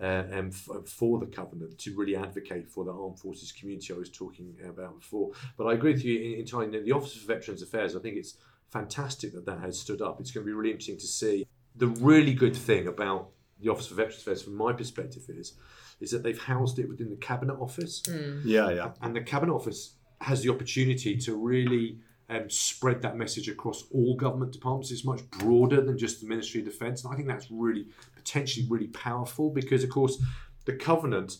uh, 0.00 0.24
um, 0.32 0.48
f- 0.48 0.86
for 0.86 1.18
the 1.18 1.26
covenant 1.26 1.78
to 1.78 1.94
really 1.96 2.16
advocate 2.16 2.68
for 2.68 2.84
the 2.84 2.92
armed 2.92 3.18
forces 3.18 3.52
community 3.52 3.92
I 3.92 3.96
was 3.98 4.10
talking 4.10 4.54
about 4.68 5.00
before. 5.00 5.32
But 5.56 5.66
I 5.66 5.72
agree 5.74 5.92
with 5.92 6.04
you 6.04 6.36
entirely. 6.36 6.80
The 6.82 6.92
Office 6.92 7.14
for 7.16 7.26
Veterans 7.26 7.62
Affairs, 7.62 7.96
I 7.96 8.00
think 8.00 8.16
it's 8.16 8.36
fantastic 8.70 9.32
that 9.34 9.46
that 9.46 9.60
has 9.60 9.78
stood 9.78 10.02
up. 10.02 10.20
It's 10.20 10.30
going 10.30 10.44
to 10.44 10.46
be 10.46 10.52
really 10.54 10.70
interesting 10.70 10.98
to 10.98 11.06
see. 11.06 11.46
The 11.76 11.86
really 11.88 12.34
good 12.34 12.56
thing 12.56 12.86
about 12.86 13.30
the 13.60 13.70
Office 13.70 13.86
for 13.88 13.94
Veterans 13.94 14.20
Affairs, 14.22 14.42
from 14.42 14.56
my 14.56 14.72
perspective, 14.72 15.22
is 15.28 15.54
is 16.00 16.12
that 16.12 16.22
they've 16.22 16.40
housed 16.40 16.78
it 16.78 16.88
within 16.88 17.10
the 17.10 17.16
Cabinet 17.16 17.54
Office 17.60 18.02
Yeah, 18.44 18.70
yeah. 18.70 18.92
and 19.02 19.16
the 19.16 19.20
cabinet 19.20 19.52
office 19.52 19.94
has 20.20 20.42
the 20.44 20.48
opportunity 20.50 21.16
to 21.16 21.34
really 21.34 21.98
um, 22.28 22.50
spread 22.50 23.02
that 23.02 23.16
message 23.16 23.48
across 23.48 23.84
all 23.92 24.14
government 24.16 24.52
departments. 24.52 24.90
It's 24.90 25.04
much 25.04 25.28
broader 25.30 25.80
than 25.80 25.96
just 25.96 26.20
the 26.20 26.26
Ministry 26.26 26.60
of 26.60 26.66
Defence, 26.66 27.04
and 27.04 27.12
I 27.12 27.16
think 27.16 27.28
that's 27.28 27.50
really 27.50 27.86
potentially 28.16 28.66
really 28.68 28.88
powerful 28.88 29.50
because, 29.50 29.82
of 29.84 29.90
course, 29.90 30.22
the 30.64 30.74
covenant. 30.74 31.38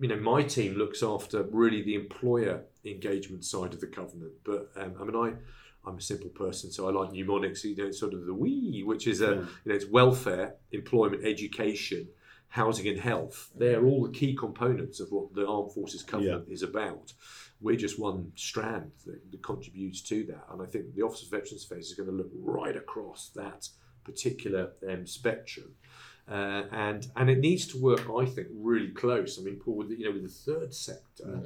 You 0.00 0.08
know, 0.08 0.16
my 0.20 0.42
team 0.44 0.74
looks 0.74 1.02
after 1.02 1.42
really 1.42 1.82
the 1.82 1.96
employer 1.96 2.62
engagement 2.84 3.44
side 3.44 3.74
of 3.74 3.80
the 3.80 3.88
covenant, 3.88 4.32
but 4.44 4.70
um, 4.76 4.94
I 5.00 5.04
mean, 5.04 5.16
I. 5.16 5.32
I'm 5.86 5.96
a 5.96 6.02
simple 6.02 6.28
person, 6.28 6.70
so 6.70 6.86
I 6.86 6.92
like 6.92 7.12
mnemonics. 7.12 7.64
You 7.64 7.74
know, 7.74 7.90
sort 7.92 8.12
of 8.12 8.26
the 8.26 8.34
we, 8.34 8.82
which 8.84 9.06
is 9.06 9.22
a, 9.22 9.26
Yeah. 9.26 9.32
you 9.32 9.46
know, 9.66 9.74
it's 9.74 9.86
welfare, 9.86 10.56
employment, 10.72 11.24
education, 11.24 12.08
housing, 12.48 12.88
and 12.88 12.98
health. 13.00 13.50
They're 13.56 13.82
all 13.86 14.02
the 14.04 14.10
key 14.12 14.34
components 14.34 15.00
of 15.00 15.12
what 15.12 15.32
the 15.34 15.46
Armed 15.48 15.72
Forces 15.72 16.02
Covenant 16.02 16.46
is 16.50 16.62
about. 16.62 17.14
We're 17.60 17.76
just 17.76 17.98
one 17.98 18.32
strand 18.36 18.92
that, 19.06 19.30
that 19.30 19.42
contributes 19.42 20.00
to 20.02 20.24
that, 20.24 20.44
and 20.50 20.62
I 20.62 20.66
think 20.66 20.94
the 20.94 21.02
Office 21.02 21.22
of 21.24 21.30
Veterans 21.30 21.64
Affairs 21.64 21.88
is 21.90 21.94
going 21.94 22.08
to 22.08 22.14
look 22.14 22.30
right 22.34 22.76
across 22.76 23.30
that 23.34 23.68
particular 24.04 24.72
um, 24.88 25.06
spectrum. 25.06 25.74
Uh, 26.30 26.64
and 26.72 27.06
and 27.16 27.30
it 27.30 27.38
needs 27.38 27.66
to 27.66 27.80
work, 27.80 28.06
I 28.10 28.26
think, 28.26 28.48
really 28.52 28.88
close. 28.88 29.38
I 29.38 29.42
mean, 29.42 29.56
Paul, 29.56 29.76
with 29.76 29.88
the, 29.88 29.98
you 29.98 30.04
know, 30.04 30.12
with 30.12 30.24
the 30.24 30.52
third 30.52 30.74
sector, 30.74 31.40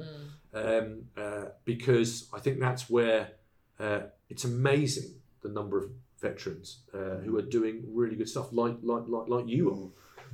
um, 0.53 1.03
uh, 1.15 1.45
because 1.63 2.27
I 2.33 2.39
think 2.39 2.59
that's 2.59 2.89
where 2.89 3.29
uh, 3.79 4.01
it's 4.29 4.43
amazing 4.43 5.15
the 5.41 5.47
number 5.49 5.77
of 5.77 5.89
veterans 6.19 6.79
uh, 6.93 7.17
who 7.23 7.37
are 7.37 7.41
doing 7.41 7.83
really 7.93 8.17
good 8.17 8.27
stuff, 8.27 8.49
like 8.51 8.75
like 8.83 9.03
like, 9.07 9.29
like 9.29 9.47
you 9.47 9.71
are. 9.71 9.89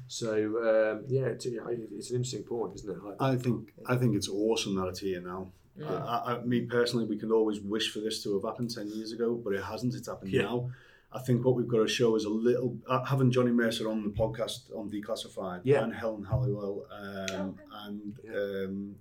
So 0.08 0.34
um, 0.34 1.04
yeah, 1.08 1.26
it's, 1.26 1.46
it's 1.46 2.10
an 2.10 2.16
interesting 2.16 2.44
point, 2.44 2.74
isn't 2.74 2.90
it? 2.90 2.98
I, 3.20 3.34
I 3.34 3.36
think 3.38 3.74
I 3.88 3.96
think 3.98 4.16
it's 4.16 4.30
awesome 4.30 4.76
that 4.78 4.88
it's 4.88 5.00
here 5.02 5.22
now. 5.22 5.52
I, 5.88 5.94
I, 5.94 6.36
I- 6.36 6.44
me 6.44 6.62
personally, 6.62 7.06
we 7.06 7.18
can 7.18 7.32
always 7.32 7.60
wish 7.62 7.92
for 7.92 8.00
this 8.00 8.22
to 8.24 8.34
have 8.36 8.44
happened 8.44 8.70
ten 8.74 8.88
years 8.90 9.12
ago, 9.12 9.36
but 9.44 9.54
it 9.54 9.64
hasn't. 9.64 9.94
It's 9.96 10.08
happened 10.08 10.32
Yeah. 10.32 10.44
now. 10.44 10.70
I 11.12 11.18
think 11.20 11.44
what 11.44 11.56
we've 11.56 11.68
got 11.68 11.80
to 11.80 11.88
show 11.88 12.16
is 12.16 12.26
a 12.26 12.30
little 12.30 12.78
uh, 12.88 13.04
having 13.04 13.32
Johnny 13.32 13.52
Mercer 13.52 13.90
on 13.90 14.04
the 14.04 14.10
podcast 14.12 14.70
on 14.76 14.92
Declassified 14.92 15.62
Yeah. 15.64 15.84
and 15.84 15.92
Helen 15.94 16.24
Halliwell 16.24 16.86
um, 16.92 17.58
and 17.86 18.16
Yeah. 18.24 18.66
um, 18.66 18.96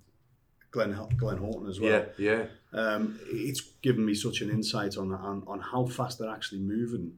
Glenn 0.71 0.91
Glenn 1.17 1.37
Haughton 1.37 1.67
as 1.67 1.79
well. 1.79 1.91
yeah, 1.91 2.05
yeah, 2.17 2.45
Um, 2.79 3.19
it's 3.31 3.61
given 3.81 4.05
me 4.05 4.13
such 4.15 4.41
an 4.41 4.49
insight 4.49 4.97
on, 4.97 5.11
on 5.13 5.43
on 5.47 5.59
how 5.59 5.85
fast 5.85 6.17
they're 6.19 6.29
actually 6.29 6.61
moving 6.61 7.13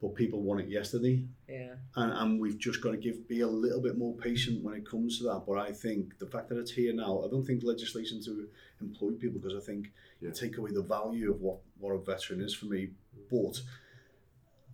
but 0.00 0.14
people 0.14 0.40
want 0.40 0.60
it 0.60 0.68
yesterday, 0.68 1.22
Yeah. 1.48 1.74
and, 1.96 2.12
and 2.12 2.40
we've 2.40 2.58
just 2.58 2.80
got 2.80 2.92
to 2.92 2.96
give 2.96 3.28
be 3.28 3.40
a 3.42 3.46
little 3.46 3.80
bit 3.80 3.98
more 3.98 4.14
patient 4.16 4.62
when 4.64 4.74
it 4.74 4.86
comes 4.88 5.18
to 5.18 5.24
that. 5.24 5.42
But 5.46 5.58
I 5.58 5.72
think 5.72 6.18
the 6.18 6.26
fact 6.26 6.48
that 6.48 6.58
it's 6.58 6.70
here 6.70 6.92
now, 6.94 7.22
I 7.24 7.28
don't 7.28 7.44
think 7.44 7.62
legislation 7.62 8.22
to 8.24 8.48
employ 8.80 9.10
people 9.12 9.40
because 9.40 9.56
I 9.56 9.64
think 9.64 9.92
Yeah. 10.20 10.28
you 10.28 10.34
take 10.34 10.56
away 10.58 10.70
the 10.72 10.82
value 10.82 11.30
of 11.32 11.40
what 11.40 11.58
what 11.78 11.92
a 11.92 11.98
veteran 11.98 12.40
is 12.40 12.54
for 12.54 12.66
me. 12.66 12.90
But 13.30 13.56
a 13.58 13.62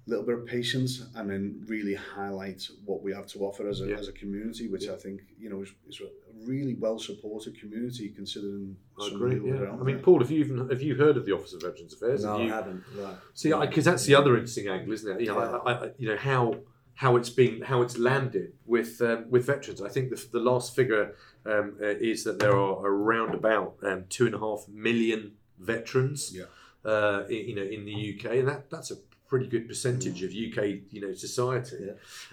little 0.09 0.25
bit 0.25 0.39
of 0.39 0.47
patience 0.47 1.05
and 1.17 1.29
then 1.29 1.65
really 1.67 1.95
highlight 1.95 2.63
what 2.85 3.03
we 3.03 3.13
have 3.13 3.27
to 3.27 3.41
offer 3.41 3.69
as 3.69 3.81
a, 3.81 3.87
Yeah. 3.89 3.97
as 3.97 4.07
a 4.09 4.13
community, 4.13 4.69
which 4.69 4.89
I 4.89 4.97
think 4.97 5.21
you 5.39 5.51
know 5.51 5.63
is, 5.63 5.73
is 5.89 6.01
a 6.01 6.09
really 6.49 6.75
well 6.75 6.99
supported 6.99 7.59
community 7.59 8.09
considering. 8.11 8.77
I 9.01 9.09
agree. 9.09 9.37
of 9.37 9.43
the 9.43 9.51
other 9.55 9.65
Yeah. 9.65 9.73
out 9.73 9.81
I 9.81 9.83
mean, 9.83 9.97
there. 9.97 10.05
Paul, 10.05 10.21
have 10.21 10.31
you 10.31 10.41
even 10.41 10.69
have 10.69 10.81
you 10.83 10.95
heard 10.95 11.17
of 11.17 11.27
the 11.27 11.33
Office 11.33 11.53
of 11.55 11.63
Veterans 11.63 11.93
Affairs? 11.95 12.23
No, 12.25 12.33
Have 12.33 12.41
I 12.41 12.45
you, 12.45 12.53
haven't. 12.53 12.83
No. 12.97 13.17
See, 13.35 13.53
because 13.53 13.85
that's 13.85 14.05
the 14.05 14.15
other 14.15 14.35
interesting 14.35 14.69
angle, 14.69 14.93
isn't 14.93 15.11
it? 15.13 15.21
You 15.23 15.27
know, 15.29 15.39
Yeah. 15.41 15.57
I, 15.71 15.73
I, 15.87 15.91
you 15.99 16.09
know 16.09 16.17
how 16.17 16.55
how 16.95 17.17
it's 17.17 17.29
been 17.29 17.61
how 17.63 17.83
it's 17.83 17.99
landed 17.99 18.53
with 18.65 19.03
um, 19.03 19.29
with 19.29 19.45
veterans. 19.45 19.83
I 19.83 19.89
think 19.89 20.11
the, 20.11 20.25
the 20.33 20.41
last 20.41 20.75
figure 20.77 21.15
um, 21.45 21.77
uh, 21.83 21.87
is 22.13 22.23
that 22.25 22.39
there 22.39 22.57
are 22.57 22.87
around 22.87 23.35
about 23.35 23.75
um, 23.83 24.05
two 24.09 24.27
and 24.27 24.35
a 24.37 24.39
half 24.39 24.67
million 24.69 25.33
veterans. 25.59 26.33
Yeah. 26.33 26.45
Uh, 26.85 27.25
i- 27.29 27.33
you 27.33 27.55
know, 27.57 27.63
in 27.65 27.85
the 27.85 27.93
UK, 28.15 28.39
and 28.39 28.47
that 28.49 28.71
that's 28.71 28.93
a 28.93 28.97
pretty 29.27 29.47
good 29.47 29.67
percentage 29.69 30.23
of 30.23 30.31
UK 30.31 30.81
you 30.91 31.01
know 31.01 31.13
society. 31.13 31.91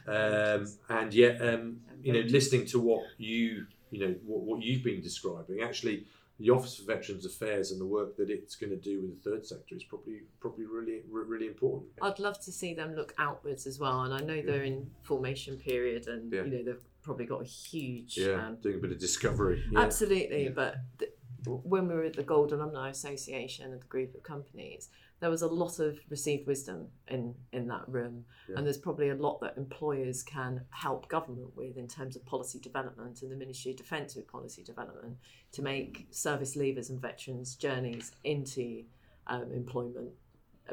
Um, 0.08 0.68
and 0.90 1.14
yet, 1.14 1.42
um, 1.42 1.78
you 2.02 2.14
know, 2.14 2.20
listening 2.22 2.66
to 2.68 2.80
what 2.80 3.04
you 3.18 3.66
you 3.92 4.00
know 4.08 4.16
what, 4.26 4.42
what 4.42 4.62
you've 4.64 4.84
been 4.84 5.02
describing, 5.02 5.62
actually, 5.62 6.06
the 6.40 6.50
Office 6.50 6.80
of 6.80 6.88
Veterans 6.88 7.26
Affairs 7.26 7.72
and 7.72 7.80
the 7.80 7.86
work 7.86 8.18
that 8.18 8.30
it's 8.30 8.56
going 8.56 8.72
to 8.72 8.76
do 8.78 9.02
with 9.02 9.24
the 9.24 9.30
third 9.30 9.46
sector 9.46 9.76
is 9.76 9.84
probably 9.84 10.22
probably 10.40 10.66
really 10.66 11.02
really 11.10 11.48
important. 11.48 11.92
I'd 12.02 12.20
love 12.20 12.40
to 12.42 12.52
see 12.52 12.74
them 12.74 12.96
look 12.96 13.14
outwards 13.18 13.66
as 13.68 13.80
well. 13.80 14.02
And 14.04 14.14
I 14.14 14.20
know 14.20 14.42
they're 14.42 14.64
in 14.64 14.90
formation 15.04 15.58
period, 15.58 16.08
and 16.08 16.32
Yeah. 16.32 16.44
you 16.44 16.52
know 16.52 16.64
they've 16.64 16.86
probably 17.02 17.26
got 17.26 17.42
a 17.42 17.46
huge. 17.46 18.18
Yeah, 18.18 18.48
Um, 18.48 18.58
doing 18.62 18.76
a 18.76 18.80
bit 18.80 18.92
of 18.92 19.00
discovery. 19.00 19.64
Yeah. 19.72 19.80
Absolutely, 19.82 20.50
but 20.50 20.78
th- 21.00 21.12
when 21.46 21.88
we 21.90 21.94
were 21.94 22.04
at 22.04 22.14
the 22.14 22.24
Gold 22.24 22.54
Alumni 22.54 22.90
Association 22.90 23.72
and 23.74 23.82
the 23.82 23.86
group 23.88 24.16
of 24.16 24.24
companies, 24.24 24.90
there 25.24 25.30
was 25.30 25.42
a 25.42 25.48
lot 25.48 25.80
of 25.80 25.98
received 26.10 26.46
wisdom 26.48 26.86
in 27.08 27.34
in 27.54 27.66
that 27.70 27.88
room, 27.88 28.26
Yeah. 28.50 28.58
and 28.58 28.66
there's 28.66 28.78
probably 28.78 29.08
a 29.08 29.16
lot 29.16 29.40
that 29.40 29.56
employers 29.56 30.22
can 30.22 30.66
help 30.70 31.08
government 31.08 31.56
with 31.56 31.78
in 31.78 31.88
terms 31.88 32.18
of 32.18 32.26
policy 32.26 32.60
development 32.60 33.22
and 33.22 33.32
the 33.32 33.38
Ministry 33.38 33.72
of 33.72 33.78
Defence 33.78 34.18
with 34.18 34.28
policy 34.28 34.64
development 34.64 35.16
to 35.54 35.62
make 35.62 36.08
service 36.12 36.58
leavers 36.58 36.90
and 36.90 37.00
veterans' 37.02 37.56
journeys 37.56 38.12
into 38.26 38.84
um, 39.28 39.50
employment 39.54 40.12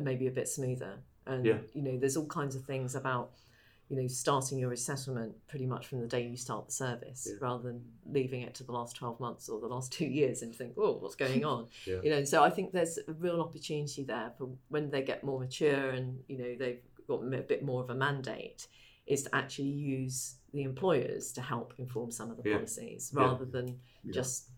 maybe 0.03 0.27
a 0.27 0.33
bit 0.33 0.49
smoother. 0.49 0.95
And 1.27 1.47
Yeah. 1.47 1.59
you 1.73 1.83
know, 1.83 1.97
there's 1.97 2.17
all 2.17 2.27
kinds 2.27 2.57
of 2.57 2.65
things 2.65 2.97
about 2.97 3.31
you 3.91 3.97
know, 4.01 4.07
starting 4.07 4.57
your 4.59 4.71
resettlement 4.71 5.35
pretty 5.49 5.67
much 5.67 5.89
from 5.89 6.01
the 6.01 6.07
day 6.07 6.25
you 6.27 6.37
start 6.37 6.65
the 6.67 6.73
service 6.73 7.27
Yeah. 7.29 7.37
rather 7.41 7.65
than 7.65 7.85
leaving 8.07 8.43
it 8.43 8.55
to 8.55 8.65
the 8.65 8.71
last 8.73 8.95
12 8.97 9.19
months 9.19 9.49
or 9.49 9.61
the 9.61 9.67
last 9.67 9.93
two 9.93 10.07
years 10.07 10.43
and 10.43 10.55
think, 10.55 10.75
oh, 10.79 10.93
what's 10.99 11.17
going 11.17 11.45
on? 11.45 11.67
Yeah. 11.87 12.01
You 12.05 12.11
know, 12.11 12.25
so 12.25 12.43
I 12.45 12.51
think 12.51 12.73
there's 12.73 12.99
a 13.09 13.13
real 13.13 13.41
opportunity 13.41 14.05
there 14.05 14.33
for 14.39 14.49
when 14.69 14.91
they 14.91 15.03
get 15.03 15.25
more 15.25 15.41
mature 15.41 15.91
and, 15.91 16.21
you 16.29 16.39
know, 16.39 16.55
they've 16.57 16.81
got 17.09 17.17
a 17.25 17.43
bit 17.43 17.65
more 17.65 17.83
of 17.83 17.91
a 17.91 17.95
mandate 17.95 18.69
is 19.07 19.25
to 19.25 19.35
actually 19.35 19.69
use 19.69 20.37
the 20.53 20.63
employers 20.63 21.33
to 21.33 21.41
help 21.41 21.75
inform 21.79 22.13
some 22.13 22.31
of 22.31 22.37
the 22.41 22.49
Yeah. 22.49 22.57
policies 22.57 23.11
rather 23.13 23.45
than 23.45 23.81
just 24.13 24.51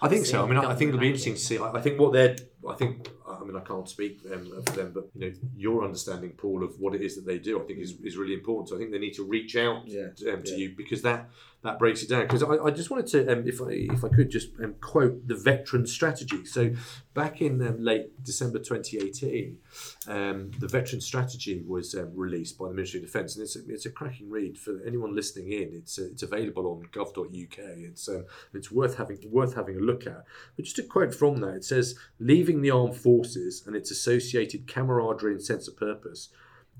I 0.00 0.08
think 0.08 0.26
so. 0.26 0.44
I 0.44 0.46
mean, 0.46 0.58
I, 0.58 0.74
think 0.74 0.90
it'll 0.90 1.00
be 1.00 1.06
interesting 1.08 1.34
to 1.34 1.40
see. 1.40 1.58
I, 1.58 1.72
I 1.72 1.80
think 1.80 1.98
what 1.98 2.12
they're. 2.12 2.36
I 2.68 2.74
think. 2.74 3.10
I 3.28 3.44
mean, 3.44 3.56
I 3.56 3.60
can't 3.60 3.88
speak 3.88 4.20
um, 4.32 4.62
for 4.66 4.72
them, 4.72 4.92
but 4.94 5.08
you 5.14 5.20
know, 5.20 5.36
your 5.56 5.84
understanding, 5.84 6.30
Paul, 6.30 6.64
of 6.64 6.78
what 6.78 6.94
it 6.94 7.02
is 7.02 7.14
that 7.16 7.26
they 7.26 7.38
do, 7.38 7.60
I 7.60 7.64
think 7.64 7.78
is, 7.78 7.94
is 8.02 8.16
really 8.16 8.34
important. 8.34 8.68
So 8.68 8.76
I 8.76 8.78
think 8.78 8.90
they 8.90 8.98
need 8.98 9.14
to 9.14 9.24
reach 9.24 9.56
out 9.56 9.86
Yeah, 9.86 10.08
um, 10.32 10.42
to 10.42 10.50
yeah. 10.50 10.56
you 10.56 10.74
because 10.76 11.02
that 11.02 11.30
that 11.62 11.78
breaks 11.78 12.02
it 12.02 12.08
down. 12.08 12.22
Because 12.22 12.42
I, 12.42 12.56
I 12.56 12.70
just 12.70 12.90
wanted 12.90 13.08
to, 13.08 13.32
um, 13.32 13.46
if 13.46 13.60
I 13.60 13.70
if 13.70 14.04
I 14.04 14.08
could 14.08 14.30
just 14.30 14.50
um, 14.62 14.74
quote 14.80 15.26
the 15.26 15.34
veteran 15.34 15.86
strategy. 15.86 16.44
So 16.44 16.72
back 17.14 17.40
in 17.40 17.60
um, 17.66 17.82
late 17.82 18.22
December 18.22 18.58
2018, 18.58 19.58
um, 20.06 20.52
the 20.60 20.68
veteran 20.68 21.00
strategy 21.00 21.64
was 21.66 21.94
um, 21.96 22.12
released 22.14 22.58
by 22.58 22.68
the 22.68 22.74
Ministry 22.74 23.00
of 23.00 23.06
Defence, 23.06 23.34
and 23.34 23.42
it's 23.42 23.56
a, 23.56 23.60
it's 23.68 23.86
a 23.86 23.90
cracking 23.90 24.30
read 24.30 24.56
for 24.56 24.80
anyone 24.86 25.16
listening 25.16 25.50
in. 25.50 25.70
It's 25.74 25.98
uh, 25.98 26.08
it's 26.12 26.22
available 26.22 26.66
on 26.66 26.88
gov.uk. 26.92 27.58
It's 27.58 28.08
um, 28.08 28.24
it's 28.54 28.70
worth 28.70 28.96
having 28.96 29.18
worth 29.30 29.54
having 29.56 29.78
a 29.78 29.80
look 29.80 30.06
at. 30.06 30.24
But 30.54 30.64
just 30.64 30.78
a 30.78 30.84
quote 30.84 31.14
from 31.14 31.38
that, 31.38 31.56
it 31.56 31.64
says, 31.64 31.96
"Leaving 32.20 32.62
the 32.62 32.70
armed 32.70 32.96
forces 32.96 33.64
and 33.66 33.74
its 33.74 33.90
associated 33.90 34.68
camaraderie 34.68 35.32
and 35.32 35.42
sense 35.42 35.66
of 35.66 35.76
purpose 35.76 36.28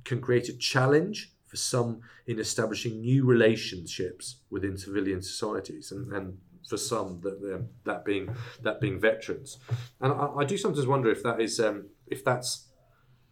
can 0.04 0.20
create 0.20 0.48
a 0.48 0.56
challenge." 0.56 1.32
For 1.48 1.56
some 1.56 2.00
in 2.26 2.38
establishing 2.38 3.00
new 3.00 3.24
relationships 3.24 4.36
within 4.50 4.76
civilian 4.76 5.22
societies, 5.22 5.92
and, 5.92 6.12
and 6.12 6.38
for 6.68 6.76
some 6.76 7.20
that 7.22 7.54
um, 7.54 7.68
that 7.84 8.04
being 8.04 8.34
that 8.62 8.80
being 8.80 9.00
veterans, 9.00 9.58
and 10.00 10.12
I, 10.12 10.28
I 10.38 10.44
do 10.44 10.56
sometimes 10.56 10.86
wonder 10.86 11.10
if 11.10 11.22
that 11.22 11.40
is 11.40 11.58
um, 11.58 11.86
if 12.06 12.24
that's 12.24 12.68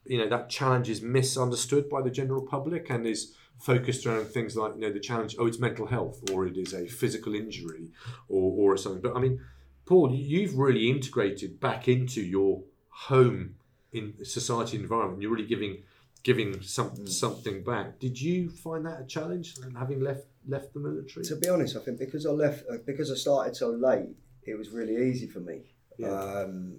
you 0.05 0.19
know 0.19 0.29
that 0.29 0.49
challenge 0.49 0.89
is 0.89 1.03
misunderstood 1.03 1.89
by 1.89 2.03
the 2.03 2.11
general 2.11 2.43
public 2.43 2.91
and 2.91 3.07
is 3.07 3.35
focused 3.59 4.07
around 4.07 4.27
things 4.27 4.57
like 4.57 4.75
you 4.75 4.83
know 4.83 4.93
the 4.93 5.01
challenge 5.01 5.35
oh 5.39 5.47
it's 5.47 5.59
mental 5.59 5.87
health 5.87 6.23
or 6.31 6.47
it 6.47 6.57
is 6.57 6.75
a 6.75 6.87
physical 6.87 7.35
injury 7.35 7.91
or 8.29 8.73
or 8.73 8.77
something. 8.77 9.01
But 9.01 9.17
i 9.17 9.19
mean 9.19 9.41
paul 9.87 10.15
you've 10.15 10.59
really 10.59 10.91
integrated 10.91 11.59
back 11.59 11.89
into 11.89 12.21
your 12.21 12.63
home 12.91 13.55
in 13.97 14.25
society 14.25 14.77
environment. 14.77 15.23
You're 15.23 15.33
really 15.33 15.47
giving 15.47 15.83
giving 16.27 16.61
some, 16.61 17.07
something 17.07 17.63
back 17.63 18.01
did 18.01 18.21
you 18.21 18.51
find 18.51 18.85
that 18.85 19.01
a 19.01 19.07
challenge 19.07 19.55
having 19.79 20.01
left 20.01 20.27
left 20.49 20.75
the 20.75 20.81
military 20.81 21.25
To 21.25 21.37
be 21.37 21.49
honest, 21.49 21.77
I 21.77 21.81
think 21.81 21.99
because 21.99 22.27
I 22.27 22.31
left, 22.31 22.65
uh, 22.71 22.79
because 22.85 23.11
I 23.11 23.15
started 23.15 23.57
so 23.57 23.71
late, 23.71 24.11
it 24.45 24.57
was 24.57 24.71
really 24.71 25.09
easy 25.09 25.27
for 25.27 25.41
me. 25.41 25.63
Yeah. 25.99 26.09
Um, 26.09 26.79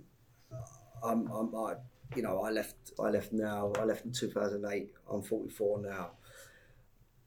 I'm, 1.03 1.29
I'm, 1.31 1.55
I, 1.55 1.75
you 2.15 2.21
know, 2.21 2.41
I 2.43 2.51
left, 2.51 2.75
I 2.99 3.09
left 3.09 3.33
now. 3.33 3.73
I 3.79 3.83
left 3.83 4.05
in 4.05 4.11
2008. 4.11 4.91
I'm 5.11 5.21
44 5.21 5.81
now, 5.81 6.11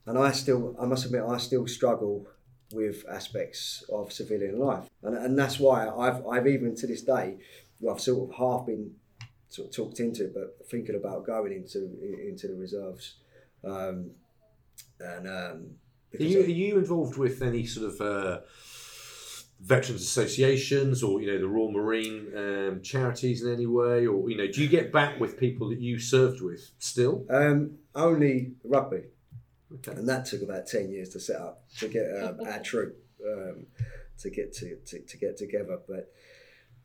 and 0.05 0.17
I 0.17 0.31
still, 0.31 0.75
I 0.79 0.85
must 0.85 1.05
admit, 1.05 1.23
I 1.27 1.37
still 1.37 1.67
struggle 1.67 2.27
with 2.73 3.03
aspects 3.09 3.83
of 3.91 4.11
civilian 4.11 4.57
life, 4.59 4.89
and, 5.03 5.15
and 5.15 5.37
that's 5.37 5.59
why 5.59 5.87
I've, 5.87 6.25
I've 6.25 6.47
even 6.47 6.75
to 6.77 6.87
this 6.87 7.01
day, 7.01 7.37
I've 7.89 8.01
sort 8.01 8.29
of 8.29 8.35
half 8.35 8.65
been 8.65 8.95
sort 9.51 9.67
of 9.67 9.75
talked 9.75 9.99
into, 9.99 10.25
it, 10.25 10.33
but 10.33 10.67
thinking 10.69 10.95
about 10.95 11.25
going 11.25 11.51
into 11.53 11.79
into 12.27 12.47
the 12.47 12.55
reserves, 12.55 13.15
um, 13.63 14.11
and 14.99 15.27
um, 15.27 15.75
Are 16.19 16.23
you, 16.23 16.41
are 16.41 16.45
you 16.45 16.77
involved 16.77 17.17
with 17.17 17.41
any 17.41 17.65
sort 17.65 17.93
of 17.93 18.01
uh, 18.01 18.39
veterans 19.59 20.01
associations 20.01 21.03
or 21.03 21.21
you 21.21 21.27
know 21.31 21.37
the 21.39 21.47
Royal 21.47 21.71
Marine 21.71 22.31
um, 22.35 22.81
charities 22.81 23.43
in 23.43 23.53
any 23.53 23.67
way, 23.67 24.07
or 24.07 24.29
you 24.29 24.37
know 24.37 24.47
do 24.47 24.61
you 24.63 24.69
get 24.69 24.91
back 24.91 25.19
with 25.19 25.37
people 25.37 25.69
that 25.69 25.79
you 25.79 25.99
served 25.99 26.41
with 26.41 26.71
still? 26.79 27.25
Um, 27.29 27.77
only 27.93 28.53
rugby, 28.63 29.03
Okay. 29.75 29.91
and 29.91 30.07
that 30.07 30.25
took 30.25 30.41
about 30.41 30.65
ten 30.67 30.89
years 30.89 31.09
to 31.09 31.19
set 31.19 31.39
up 31.41 31.63
to 31.79 31.87
get 31.87 32.05
um, 32.23 32.39
our 32.47 32.59
troop 32.59 32.95
um, 33.27 33.67
to 34.19 34.29
get 34.29 34.53
to, 34.53 34.77
to, 34.85 34.99
to 34.99 35.17
get 35.17 35.37
together. 35.37 35.79
But 35.87 36.11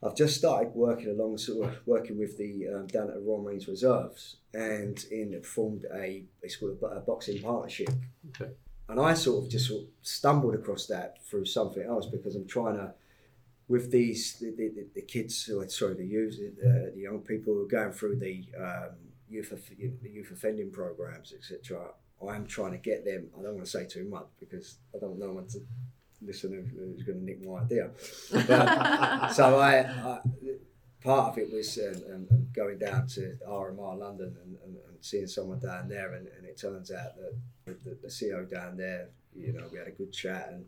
I've 0.02 0.16
just 0.16 0.36
started 0.36 0.74
working 0.74 1.08
along, 1.08 1.38
sort 1.38 1.68
of 1.68 1.78
working 1.86 2.18
with 2.18 2.36
the 2.36 2.68
um, 2.68 2.86
down 2.86 3.08
at 3.08 3.14
the 3.14 3.20
Royal 3.20 3.42
Marines 3.42 3.66
Reserves, 3.66 4.36
and 4.52 5.02
in 5.10 5.40
formed 5.42 5.86
a 5.94 6.24
it's 6.42 6.56
called 6.56 6.78
a, 6.82 6.86
a 6.86 7.00
boxing 7.00 7.42
partnership. 7.42 7.90
Okay. 8.28 8.52
And 8.88 9.00
I 9.00 9.14
sort 9.14 9.44
of 9.44 9.50
just 9.50 9.68
sort 9.68 9.82
of 9.82 9.88
stumbled 10.02 10.54
across 10.54 10.86
that 10.86 11.24
through 11.24 11.46
something 11.46 11.82
else 11.82 12.06
because 12.06 12.36
I'm 12.36 12.46
trying 12.46 12.76
to 12.76 12.94
with 13.68 13.90
these 13.90 14.38
the, 14.38 14.50
the, 14.50 14.86
the 14.94 15.02
kids 15.02 15.50
or 15.50 15.68
sorry 15.68 15.94
the 15.94 16.06
youth 16.06 16.38
uh, 16.38 16.94
the 16.94 17.00
young 17.00 17.20
people 17.20 17.54
who 17.54 17.64
are 17.64 17.68
going 17.68 17.92
through 17.92 18.16
the 18.16 18.44
um, 18.58 18.90
youth 19.28 19.50
the 19.50 20.08
youth 20.08 20.30
offending 20.30 20.70
programs 20.70 21.32
etc 21.36 21.88
I'm 22.26 22.46
trying 22.46 22.72
to 22.72 22.78
get 22.78 23.04
them 23.04 23.28
I 23.38 23.42
don't 23.42 23.54
want 23.54 23.64
to 23.64 23.70
say 23.70 23.86
too 23.86 24.08
much 24.08 24.26
because 24.38 24.76
I 24.94 24.98
don't 24.98 25.18
know 25.18 25.32
when 25.32 25.46
to 25.48 25.58
listen 26.26 26.52
who- 26.52 26.78
who's 26.78 27.02
going 27.02 27.18
to 27.18 27.24
nick 27.24 27.44
my 27.44 27.60
idea 27.60 27.90
but, 28.32 29.28
so 29.32 29.58
I, 29.58 29.78
I 29.80 30.20
part 31.02 31.32
of 31.32 31.38
it 31.38 31.52
was 31.52 31.78
um, 31.78 32.26
um, 32.30 32.48
going 32.52 32.78
down 32.78 33.06
to 33.06 33.36
RMR 33.48 33.98
London 33.98 34.36
and, 34.42 34.56
and, 34.64 34.76
and 34.76 34.96
seeing 35.00 35.26
someone 35.26 35.60
down 35.60 35.88
there 35.88 36.14
and, 36.14 36.26
and 36.36 36.46
it 36.46 36.58
turns 36.58 36.90
out 36.90 37.10
that 37.16 37.84
the, 37.84 37.96
the 38.02 38.08
CEO 38.08 38.48
down 38.50 38.76
there 38.76 39.08
you 39.34 39.52
know 39.52 39.64
we 39.70 39.78
had 39.78 39.86
a 39.86 39.92
good 39.92 40.12
chat 40.12 40.48
and 40.50 40.66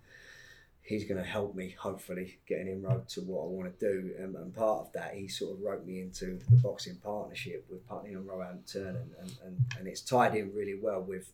he's 0.88 1.04
going 1.04 1.22
to 1.22 1.28
help 1.28 1.54
me 1.54 1.74
hopefully 1.78 2.38
get 2.46 2.60
an 2.60 2.68
inroad 2.68 3.06
to 3.06 3.20
what 3.20 3.42
I 3.42 3.46
want 3.46 3.78
to 3.78 3.86
do. 3.86 4.14
And, 4.18 4.34
and 4.34 4.54
part 4.54 4.86
of 4.86 4.92
that, 4.94 5.12
he 5.14 5.28
sort 5.28 5.52
of 5.52 5.60
wrote 5.60 5.86
me 5.86 6.00
into 6.00 6.38
the 6.48 6.56
boxing 6.56 6.96
partnership 7.04 7.66
with 7.68 7.86
Putney 7.86 8.14
and 8.14 8.26
Roehampton, 8.26 8.86
and, 8.86 9.10
and, 9.20 9.36
and, 9.44 9.64
and 9.78 9.86
it's 9.86 10.00
tied 10.00 10.34
in 10.34 10.54
really 10.54 10.78
well 10.80 11.02
with 11.02 11.30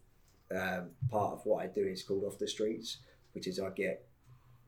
um, 0.50 0.90
part 1.08 1.34
of 1.34 1.46
what 1.46 1.62
I 1.62 1.68
do 1.68 1.82
is 1.86 2.02
called 2.02 2.24
Off 2.24 2.36
the 2.36 2.48
Streets, 2.48 2.98
which 3.32 3.46
is 3.46 3.60
I 3.60 3.70
get 3.70 4.04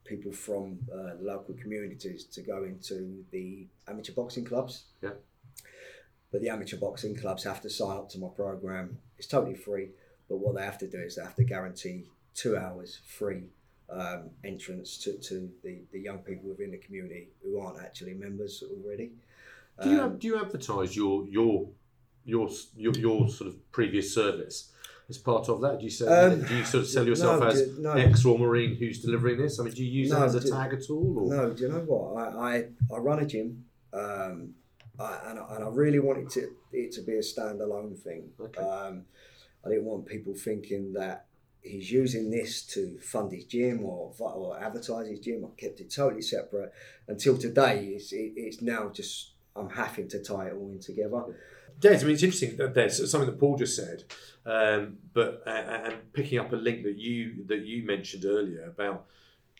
people 0.07 0.33
from 0.33 0.79
uh, 0.93 1.15
local 1.21 1.55
communities 1.55 2.25
to 2.25 2.41
go 2.43 2.65
into 2.65 3.25
the 3.31 3.67
amateur 3.89 4.13
boxing 4.13 4.45
clubs. 4.45 4.85
Yeah. 5.03 5.11
but 6.33 6.41
the 6.41 6.49
amateur 6.49 6.77
boxing 6.77 7.17
clubs 7.17 7.45
have 7.45 7.61
to 7.63 7.71
sign 7.71 7.97
up 7.97 8.09
to 8.11 8.19
my 8.19 8.29
program. 8.29 8.99
It's 9.19 9.27
totally 9.29 9.55
free, 9.55 9.89
but 10.29 10.37
what 10.39 10.55
they 10.57 10.63
have 10.63 10.79
to 10.79 10.89
do 10.89 10.99
is 10.99 11.17
they 11.17 11.23
have 11.23 11.37
to 11.37 11.45
guarantee 11.45 12.05
two 12.35 12.57
hours 12.57 13.01
free 13.07 13.45
um, 13.89 14.31
entrance 14.45 14.99
to, 14.99 15.17
to 15.19 15.51
the, 15.63 15.79
the 15.93 16.01
young 16.01 16.19
people 16.19 16.49
within 16.49 16.71
the 16.73 16.79
community 16.79 17.29
who 17.43 17.59
aren't 17.61 17.81
actually 17.81 18.15
members 18.15 18.63
already. 18.71 19.13
Do 19.83 19.91
you 19.91 20.01
Um, 20.01 20.11
have, 20.11 20.19
do 20.19 20.27
you 20.29 20.41
advertise 20.41 20.97
your 20.97 21.25
your 21.27 21.69
your 22.25 22.49
your, 22.77 22.93
your 22.95 23.29
sort 23.29 23.49
of 23.49 23.73
previous 23.73 24.13
service 24.13 24.73
as 25.09 25.19
part 25.19 25.49
of 25.49 25.61
that? 25.61 25.79
Do 25.79 25.85
you 25.85 25.91
sell, 25.91 26.13
Um, 26.33 26.43
do 26.43 26.57
you 26.57 26.65
sort 26.65 26.83
of 26.85 26.89
sell 26.91 27.07
yourself 27.07 27.41
no, 27.41 27.47
as 27.47 27.79
no. 27.79 27.93
ex 27.93 28.25
Royal 28.25 28.39
Marine 28.39 28.75
who's 28.77 29.01
delivering 29.01 29.39
this? 29.39 29.61
I 29.61 29.65
mean, 29.65 29.73
do 29.75 29.85
you 29.85 29.91
use 30.03 30.11
No, 30.11 30.21
that 30.21 30.27
as 30.27 30.35
a 30.37 30.41
do- 30.41 30.51
tag 30.51 30.73
at 30.75 30.91
all? 30.91 31.19
Or? 31.21 31.29
No, 31.35 31.53
do 31.53 31.63
you 31.63 31.69
know 31.69 31.81
what? 31.81 32.17
I, 32.17 32.57
I, 32.57 32.65
I 32.93 32.99
run 32.99 33.21
a 33.21 33.27
gym, 33.27 33.65
um, 33.93 34.55
I, 34.99 35.19
and, 35.27 35.39
I, 35.39 35.55
and 35.57 35.65
I 35.65 35.69
really 35.69 36.01
wanted 36.01 36.31
to, 36.31 36.51
it 36.73 36.93
to 36.93 37.03
be 37.03 37.13
a 37.15 37.21
standalone 37.21 37.97
thing. 37.99 38.31
Okay. 38.41 38.61
Um, 38.61 39.05
I 39.65 39.69
didn't 39.69 39.85
want 39.85 40.07
people 40.07 40.35
thinking 40.35 40.93
that 40.95 41.27
he's 41.63 41.91
using 41.91 42.31
this 42.31 42.63
to 42.63 42.99
fund 43.01 43.33
his 43.33 43.45
gym 43.45 43.85
or, 43.85 44.13
or 44.19 44.59
advertise 44.63 45.09
his 45.09 45.21
gym. 45.21 45.45
I 45.45 45.61
kept 45.61 45.81
it 45.81 45.91
totally 45.93 46.23
separate 46.23 46.73
until 47.09 47.37
today. 47.37 47.87
It's, 47.97 48.13
it, 48.13 48.33
it's 48.37 48.63
now 48.63 48.89
just, 48.89 49.33
I'm 49.57 49.71
having 49.71 50.09
to 50.09 50.23
tie 50.23 50.47
it 50.49 50.55
all 50.55 50.71
in 50.71 50.79
together. 50.81 51.25
Des, 51.81 51.99
I 52.01 52.05
mean, 52.05 52.15
it's 52.15 52.23
interesting 52.23 52.57
that 52.57 52.75
there's 52.75 53.11
something 53.11 53.29
that 53.31 53.39
Paul 53.39 53.57
just 53.59 53.77
said, 53.77 54.05
um, 54.47 54.99
but 55.13 55.43
uh, 55.47 55.51
and 55.51 56.13
picking 56.13 56.39
up 56.39 56.53
a 56.53 56.57
link 56.57 56.83
that 56.85 56.97
you 56.97 57.45
that 57.47 57.61
you 57.67 57.85
mentioned 57.85 58.25
earlier 58.25 58.65
about 58.67 59.05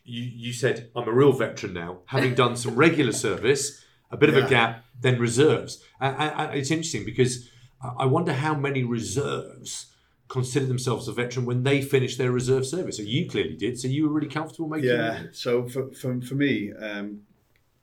you 0.05 0.23
you 0.23 0.53
said 0.53 0.91
I'm 0.97 1.09
a 1.09 1.13
real 1.13 1.33
veteran 1.33 1.75
now, 1.75 1.99
having 2.07 2.35
done 2.35 2.57
some 2.57 2.75
regular 2.77 3.13
service, 3.13 3.85
a 4.11 4.17
bit 4.17 4.29
of 4.29 4.37
a 4.37 4.49
gap, 4.49 4.85
then 5.01 5.19
reserves. 5.19 5.83
And, 6.01 6.17
and- 6.17 6.33
and 6.51 6.59
it's 6.59 6.71
interesting 6.71 7.05
because 7.05 7.51
I 7.83 8.07
wonder 8.07 8.33
how 8.33 8.55
many 8.55 8.85
reserves 8.85 9.93
consider 10.29 10.67
themselves 10.67 11.07
a 11.09 11.13
veteran 11.13 11.45
when 11.47 11.63
they 11.63 11.81
finish 11.83 12.17
their 12.17 12.33
reserve 12.33 12.67
service. 12.67 12.97
So 12.97 13.03
you 13.03 13.29
clearly 13.29 13.57
did. 13.57 13.79
So 13.79 13.87
you 13.89 14.05
were 14.09 14.15
really 14.15 14.29
comfortable 14.29 14.69
making. 14.69 14.89
Yeah. 14.91 15.25
So 15.33 15.69
for, 15.69 15.91
for, 15.93 16.21
for 16.21 16.35
me, 16.35 16.73
um, 16.73 17.23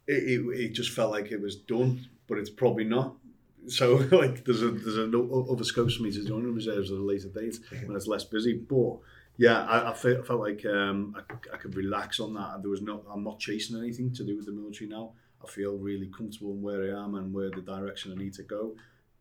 it, 0.07 0.23
it, 0.41 0.59
it 0.59 0.69
just 0.73 0.91
felt 0.91 1.11
like 1.11 1.31
it 1.31 1.39
was 1.41 1.55
done, 1.55 2.07
but 2.27 2.37
it's 2.37 2.49
probably 2.49 2.83
not. 2.83 3.15
So 3.67 3.95
like 4.11 4.43
there's 4.45 4.61
a 4.61 4.71
there's 4.71 4.97
a 4.97 5.07
no 5.07 5.47
other 5.51 5.63
scopes 5.63 5.95
for 5.95 6.03
me 6.03 6.11
to 6.11 6.23
join 6.23 6.43
the 6.43 6.51
reserves 6.51 6.91
at 6.91 6.97
a 6.97 7.01
later 7.01 7.29
date 7.29 7.59
when 7.85 7.95
it's 7.95 8.07
less 8.07 8.23
busy. 8.23 8.53
But 8.53 8.97
yeah, 9.37 9.65
I, 9.65 9.91
I 9.91 9.93
felt, 9.93 10.27
felt 10.27 10.41
like 10.41 10.65
um, 10.65 11.15
I, 11.17 11.33
I 11.53 11.57
could 11.57 11.75
relax 11.75 12.19
on 12.19 12.33
that. 12.35 12.61
There 12.61 12.69
was 12.69 12.81
no 12.81 13.03
I'm 13.11 13.23
not 13.23 13.39
chasing 13.39 13.77
anything 13.77 14.13
to 14.13 14.23
do 14.23 14.35
with 14.35 14.45
the 14.45 14.51
military 14.51 14.89
now. 14.89 15.13
I 15.43 15.47
feel 15.47 15.77
really 15.77 16.09
comfortable 16.15 16.51
in 16.53 16.61
where 16.61 16.83
I 16.83 17.03
am 17.03 17.15
and 17.15 17.33
where 17.33 17.49
the 17.49 17.61
direction 17.61 18.13
I 18.13 18.15
need 18.15 18.33
to 18.35 18.43
go. 18.43 18.75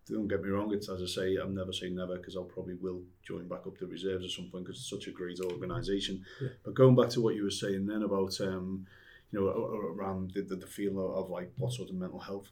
Don't 0.09 0.29
get 0.29 0.43
me 0.43 0.51
wrong. 0.51 0.73
It's 0.73 0.89
as 0.89 1.01
I 1.03 1.07
say, 1.07 1.37
I'm 1.37 1.55
never 1.55 1.73
saying 1.73 1.95
never 1.95 2.17
because 2.17 2.37
I'll 2.37 2.45
probably 2.45 2.75
will 2.75 3.03
join 3.27 3.47
back 3.49 3.67
up 3.67 3.79
the 3.79 3.87
reserves 3.87 4.25
at 4.25 4.31
some 4.31 4.51
point 4.51 4.65
because 4.65 4.81
it's 4.81 4.91
such 4.91 5.07
a 5.07 5.13
great 5.13 5.39
organisation. 5.41 6.25
But 6.65 6.75
going 6.75 6.97
back 6.97 7.11
to 7.11 7.21
what 7.21 7.37
you 7.37 7.45
were 7.45 7.51
saying 7.51 7.87
then 7.87 8.03
about 8.03 8.41
um, 8.41 8.87
you 9.31 9.41
know 9.41 9.47
around 9.49 10.33
the, 10.33 10.43
the, 10.43 10.57
the 10.57 10.67
feel 10.67 10.99
of, 10.99 11.25
of 11.25 11.31
like 11.31 11.53
what 11.57 11.73
sort 11.73 11.89
of 11.89 11.95
mental 11.95 12.19
health 12.19 12.49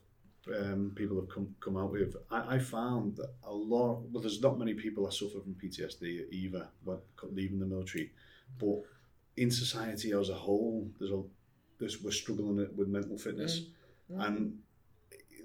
um, 0.47 0.91
people 0.95 1.19
have 1.19 1.29
come 1.29 1.55
come 1.59 1.77
out 1.77 1.91
with, 1.91 2.15
I, 2.29 2.55
I 2.55 2.59
found 2.59 3.17
that 3.17 3.33
a 3.43 3.53
lot. 3.53 4.01
Well, 4.11 4.21
there's 4.21 4.41
not 4.41 4.57
many 4.57 4.73
people 4.73 5.05
that 5.05 5.13
suffer 5.13 5.39
from 5.39 5.55
PTSD 5.55 6.31
either 6.31 6.67
when 6.83 6.97
leaving 7.31 7.59
the 7.59 7.65
military, 7.65 8.11
but 8.59 8.81
in 9.37 9.51
society 9.51 10.11
as 10.11 10.29
a 10.29 10.33
whole, 10.33 10.89
there's 10.99 11.11
a 11.11 11.21
there's 11.79 12.01
we're 12.01 12.11
struggling 12.11 12.67
with 12.75 12.87
mental 12.87 13.17
fitness, 13.17 13.67
and 14.09 14.57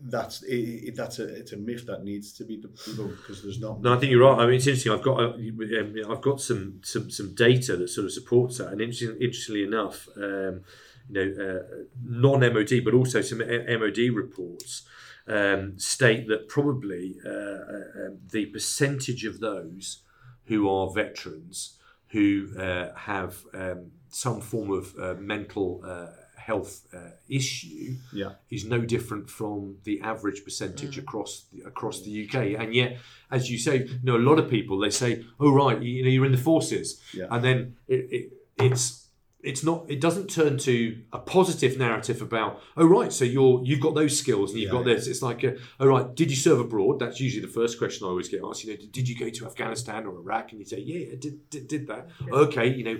that's 0.02 0.42
it, 0.42 0.54
it, 0.54 0.96
that's 0.96 1.18
a 1.18 1.24
it's 1.34 1.52
a 1.52 1.56
myth 1.56 1.86
that 1.86 2.04
needs 2.04 2.32
to 2.34 2.44
be 2.44 2.58
debunked 2.58 3.16
because 3.16 3.42
there's 3.42 3.60
not. 3.60 3.80
No, 3.80 3.94
I 3.94 3.98
think 3.98 4.12
you're 4.12 4.22
right. 4.22 4.38
I 4.38 4.46
mean, 4.46 4.56
it's 4.56 4.66
interesting. 4.66 4.92
I've 4.92 5.02
got 5.02 5.20
uh, 5.20 5.32
um, 5.32 5.94
I've 6.10 6.20
got 6.20 6.40
some, 6.40 6.80
some 6.84 7.10
some 7.10 7.34
data 7.34 7.76
that 7.76 7.88
sort 7.88 8.06
of 8.06 8.12
supports 8.12 8.58
that, 8.58 8.68
and 8.68 8.80
interesting, 8.80 9.16
interestingly 9.20 9.64
enough, 9.64 10.08
um, 10.16 10.62
you 11.08 11.14
know, 11.14 11.44
uh, 11.44 11.62
non 12.04 12.40
MOD, 12.40 12.82
but 12.84 12.94
also 12.94 13.20
some 13.20 13.38
MOD 13.38 13.98
reports 14.14 14.82
um, 15.28 15.78
state 15.78 16.28
that 16.28 16.48
probably 16.48 17.16
uh, 17.24 17.28
uh, 17.28 18.06
um, 18.06 18.18
the 18.30 18.46
percentage 18.46 19.24
of 19.24 19.40
those 19.40 20.02
who 20.46 20.68
are 20.68 20.92
veterans 20.92 21.78
who 22.08 22.48
uh, 22.58 22.94
have 22.94 23.42
um, 23.52 23.90
some 24.08 24.40
form 24.40 24.70
of 24.70 24.94
uh, 24.98 25.14
mental 25.18 25.82
uh, 25.84 26.06
health 26.36 26.86
uh, 26.94 27.10
issue 27.28 27.96
Yeah. 28.12 28.34
is 28.50 28.64
no 28.64 28.80
different 28.82 29.28
from 29.28 29.78
the 29.82 30.00
average 30.00 30.44
percentage 30.44 30.96
across 30.98 31.46
the, 31.52 31.62
across 31.66 32.02
the 32.02 32.24
UK. 32.28 32.60
And 32.60 32.72
yet, 32.72 32.98
as 33.32 33.50
you 33.50 33.58
say, 33.58 33.78
you 33.86 33.98
know, 34.04 34.16
a 34.16 34.18
lot 34.30 34.38
of 34.38 34.48
people 34.48 34.78
they 34.78 34.90
say, 34.90 35.24
"Oh 35.40 35.52
right, 35.52 35.82
you, 35.82 35.90
you 35.96 36.02
know, 36.04 36.08
you're 36.10 36.24
in 36.26 36.30
the 36.32 36.38
forces," 36.38 37.00
Yeah. 37.12 37.26
and 37.30 37.42
then 37.44 37.76
it, 37.88 38.06
it, 38.12 38.32
it's 38.58 39.05
it's 39.50 39.62
not 39.64 39.84
it 39.88 40.00
doesn't 40.00 40.28
turn 40.28 40.58
to 40.58 40.74
a 41.12 41.18
positive 41.18 41.78
narrative 41.78 42.20
about 42.20 42.60
oh 42.76 42.86
right 42.86 43.12
so 43.12 43.24
you're 43.24 43.62
you've 43.64 43.80
got 43.80 43.94
those 43.94 44.18
skills 44.18 44.50
and 44.50 44.60
you've 44.60 44.72
Yeah. 44.72 44.78
got 44.78 44.84
this. 44.84 45.06
It's 45.06 45.22
like 45.22 45.42
a, 45.44 45.56
oh 45.80 45.86
right 45.86 46.14
did 46.14 46.28
you 46.30 46.36
serve 46.36 46.58
abroad? 46.60 46.98
That's 46.98 47.20
usually 47.20 47.44
the 47.46 47.52
first 47.60 47.78
question 47.78 48.06
i 48.06 48.10
always 48.10 48.28
get 48.28 48.40
asked 48.48 48.64
you 48.64 48.70
know 48.70 48.76
did, 48.76 48.92
did 48.92 49.08
you 49.08 49.16
go 49.24 49.28
to 49.30 49.46
afghanistan 49.46 50.04
or 50.06 50.12
iraq? 50.18 50.50
And 50.52 50.58
you 50.60 50.66
say 50.66 50.80
yeah 50.80 51.12
I 51.12 51.16
did, 51.16 51.48
did 51.50 51.68
did 51.68 51.86
that. 51.86 52.08
Okay 52.46 52.66
you 52.78 52.84
know 52.88 52.98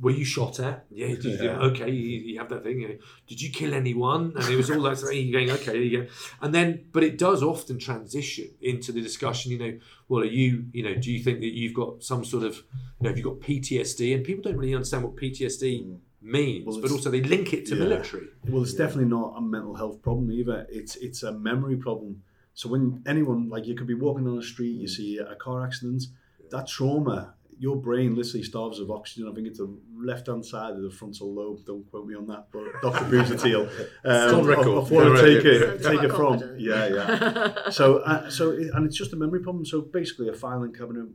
were 0.00 0.10
you 0.10 0.24
shot 0.24 0.60
at? 0.60 0.86
Yeah. 0.90 1.08
You, 1.08 1.38
Yeah. 1.40 1.58
Okay. 1.58 1.90
You, 1.90 2.20
you 2.20 2.38
have 2.38 2.48
that 2.50 2.62
thing. 2.62 2.80
You 2.80 2.88
know, 2.88 2.94
did 3.26 3.40
you 3.40 3.50
kill 3.50 3.74
anyone? 3.74 4.32
And 4.36 4.44
it 4.48 4.56
was 4.56 4.70
all 4.70 4.82
that 4.82 4.98
thing. 4.98 5.26
You're 5.26 5.40
going, 5.40 5.50
okay. 5.60 5.82
You 5.82 6.02
go. 6.02 6.08
And 6.40 6.54
then, 6.54 6.86
but 6.92 7.02
it 7.02 7.18
does 7.18 7.42
often 7.42 7.78
transition 7.78 8.50
into 8.60 8.92
the 8.92 9.00
discussion. 9.00 9.52
You 9.52 9.58
know, 9.58 9.78
well, 10.08 10.22
are 10.22 10.26
you? 10.26 10.66
You 10.72 10.84
know, 10.84 10.94
do 10.94 11.12
you 11.12 11.22
think 11.22 11.40
that 11.40 11.54
you've 11.54 11.74
got 11.74 12.02
some 12.02 12.24
sort 12.24 12.44
of, 12.44 12.56
you 12.56 12.62
know, 13.02 13.10
have 13.10 13.18
you 13.18 13.24
got 13.24 13.40
PTSD? 13.40 14.14
And 14.14 14.24
people 14.24 14.42
don't 14.42 14.58
really 14.58 14.74
understand 14.74 15.04
what 15.04 15.16
PTSD 15.16 15.86
mm. 15.86 15.98
means, 16.22 16.66
Well, 16.66 16.80
but 16.80 16.90
also 16.90 17.10
they 17.10 17.22
link 17.22 17.52
it 17.52 17.66
to 17.66 17.74
yeah. 17.74 17.84
military. 17.84 18.28
Well, 18.46 18.62
it's 18.62 18.74
definitely 18.74 19.10
not 19.10 19.34
a 19.36 19.40
mental 19.40 19.74
health 19.74 20.02
problem 20.02 20.30
either. 20.30 20.66
It's 20.70 20.96
it's 20.96 21.22
a 21.22 21.32
memory 21.32 21.76
problem. 21.76 22.22
So 22.54 22.68
when 22.68 23.02
anyone 23.06 23.48
like 23.48 23.66
you 23.66 23.74
could 23.74 23.86
be 23.86 23.94
walking 23.94 24.26
on 24.26 24.36
the 24.36 24.42
street, 24.42 24.76
you 24.76 24.86
mm. 24.86 24.90
see 24.90 25.18
a 25.18 25.34
car 25.36 25.64
accident, 25.64 26.04
that 26.50 26.66
trauma, 26.68 27.34
your 27.58 27.76
brain 27.76 28.14
literally 28.14 28.42
starves 28.42 28.78
of 28.78 28.90
oxygen. 28.90 29.28
I 29.28 29.34
think 29.34 29.46
it's 29.46 29.58
the 29.58 29.76
left 29.96 30.26
hand 30.28 30.44
side 30.44 30.74
of 30.74 30.82
the 30.82 30.90
frontal 30.90 31.34
lobe. 31.34 31.64
Don't 31.66 31.88
quote 31.90 32.06
me 32.06 32.14
on 32.14 32.26
that, 32.26 32.46
but 32.52 32.64
Dr. 32.82 33.04
Buzatiel. 33.04 33.70
Um, 34.04 34.36
on 34.36 34.46
record. 34.46 34.68
Of, 34.68 34.76
of 34.76 34.90
where 34.90 35.10
to 35.10 35.20
take 35.20 35.44
it, 35.44 35.82
take 35.82 36.02
it 36.02 36.10
from. 36.10 36.38
confident. 36.38 36.60
Yeah, 36.60 36.86
yeah. 36.86 37.70
so 37.70 37.98
uh, 37.98 38.30
so 38.30 38.52
it, 38.52 38.68
and 38.74 38.86
it's 38.86 38.96
just 38.96 39.12
a 39.12 39.16
memory 39.16 39.40
problem. 39.40 39.64
So 39.66 39.80
basically, 39.80 40.28
a 40.28 40.32
filing 40.32 40.72
cabinet, 40.72 41.08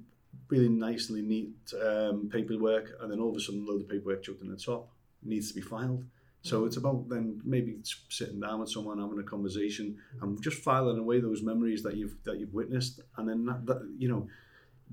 really 0.49 0.69
nicely 0.69 1.21
neat 1.21 1.53
um, 1.81 2.29
paperwork, 2.31 2.91
and 3.01 3.11
then 3.11 3.19
all 3.19 3.29
of 3.29 3.35
a 3.35 3.39
sudden, 3.39 3.65
a 3.67 3.71
load 3.71 3.81
of 3.81 3.89
paperwork 3.89 4.23
chucked 4.23 4.41
in 4.41 4.49
the 4.49 4.57
top 4.57 4.89
needs 5.23 5.47
to 5.49 5.55
be 5.55 5.61
filed. 5.61 6.03
So 6.41 6.65
it's 6.65 6.75
about 6.75 7.07
then 7.07 7.41
maybe 7.45 7.77
sitting 8.09 8.41
down 8.41 8.59
with 8.59 8.69
someone, 8.69 8.99
having 8.99 9.17
a 9.17 9.23
conversation, 9.23 9.97
and 10.21 10.41
just 10.43 10.57
filing 10.57 10.99
away 10.99 11.21
those 11.21 11.41
memories 11.41 11.83
that 11.83 11.95
you've 11.95 12.15
that 12.25 12.37
you've 12.37 12.53
witnessed, 12.53 12.99
and 13.17 13.27
then 13.27 13.45
that, 13.45 13.65
that 13.65 13.89
you 13.97 14.09
know, 14.09 14.27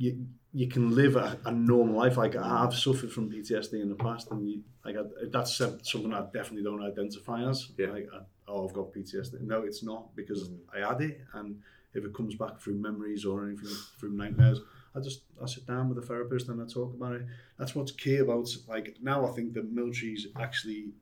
you 0.00 0.26
you 0.52 0.66
can 0.66 0.94
live 0.94 1.14
a, 1.14 1.38
a 1.44 1.52
normal 1.52 1.96
life. 1.96 2.16
Like 2.16 2.34
I've 2.34 2.74
suffered 2.74 3.12
from 3.12 3.30
PTSD 3.30 3.74
in 3.74 3.88
the 3.88 3.94
past, 3.94 4.30
and 4.30 4.48
you, 4.48 4.62
like 4.84 4.96
I, 4.96 5.02
that's 5.30 5.56
something 5.56 6.12
I 6.12 6.22
definitely 6.32 6.64
don't 6.64 6.82
identify 6.82 7.48
as. 7.48 7.68
Yeah. 7.78 7.90
Like, 7.90 8.08
I, 8.12 8.20
oh, 8.48 8.66
I've 8.66 8.72
got 8.72 8.92
PTSD. 8.92 9.42
No, 9.42 9.62
it's 9.62 9.82
not 9.82 10.16
because 10.16 10.48
mm. 10.48 10.58
I 10.74 10.88
had 10.88 11.02
it, 11.02 11.20
and 11.34 11.60
if 11.92 12.04
it 12.04 12.14
comes 12.14 12.34
back 12.34 12.60
through 12.60 12.76
memories 12.76 13.24
or 13.24 13.46
anything 13.46 13.68
through 13.98 14.12
nightmares, 14.12 14.60
I 14.96 15.00
just 15.00 15.20
I 15.40 15.46
sit 15.46 15.66
down 15.66 15.90
with 15.90 15.98
a 15.98 16.06
therapist 16.06 16.48
and 16.48 16.60
I 16.62 16.66
talk 16.66 16.94
about 16.94 17.16
it. 17.16 17.26
That's 17.58 17.74
what's 17.74 17.92
key 17.92 18.16
about 18.16 18.48
like 18.68 18.96
now. 19.02 19.26
I 19.26 19.32
think 19.32 19.52
the 19.52 19.62
military's 19.62 20.26
actually 20.36 20.94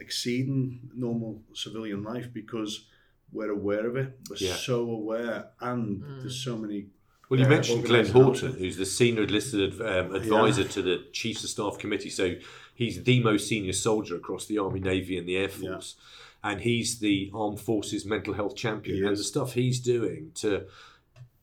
exceeding 0.00 0.90
normal 0.94 1.42
civilian 1.54 2.02
life 2.02 2.32
because 2.32 2.86
we're 3.30 3.50
aware 3.50 3.86
of 3.86 3.96
it. 3.96 4.18
We're 4.30 4.36
Yeah. 4.38 4.54
so 4.54 4.90
aware, 4.90 5.50
and 5.60 6.02
there's 6.20 6.40
mm. 6.40 6.44
so 6.44 6.56
many. 6.56 6.86
Well, 7.28 7.38
you 7.38 7.46
uh, 7.46 7.50
mentioned 7.50 7.84
Glenn. 7.84 8.06
Haughton, 8.06 8.54
who's 8.54 8.76
the 8.76 8.86
senior 8.86 9.24
enlisted 9.24 9.80
um, 9.80 10.14
advisor 10.14 10.64
to 10.64 10.82
the 10.82 11.04
Chiefs 11.12 11.44
of 11.44 11.50
Staff 11.50 11.78
Committee. 11.78 12.10
So 12.10 12.36
he's 12.74 13.02
the 13.02 13.20
most 13.20 13.48
senior 13.48 13.72
soldier 13.72 14.16
across 14.16 14.46
the 14.46 14.58
Army, 14.58 14.80
Navy, 14.80 15.18
and 15.18 15.28
the 15.28 15.36
Air 15.36 15.48
Force. 15.48 15.96
And 16.42 16.60
he's 16.60 17.00
the 17.00 17.30
Armed 17.34 17.60
Forces 17.60 18.06
mental 18.06 18.34
health 18.34 18.56
champion. 18.56 18.96
He 18.96 19.04
and 19.04 19.16
the 19.16 19.24
stuff 19.24 19.54
he's 19.54 19.80
doing 19.80 20.30
to, 20.36 20.66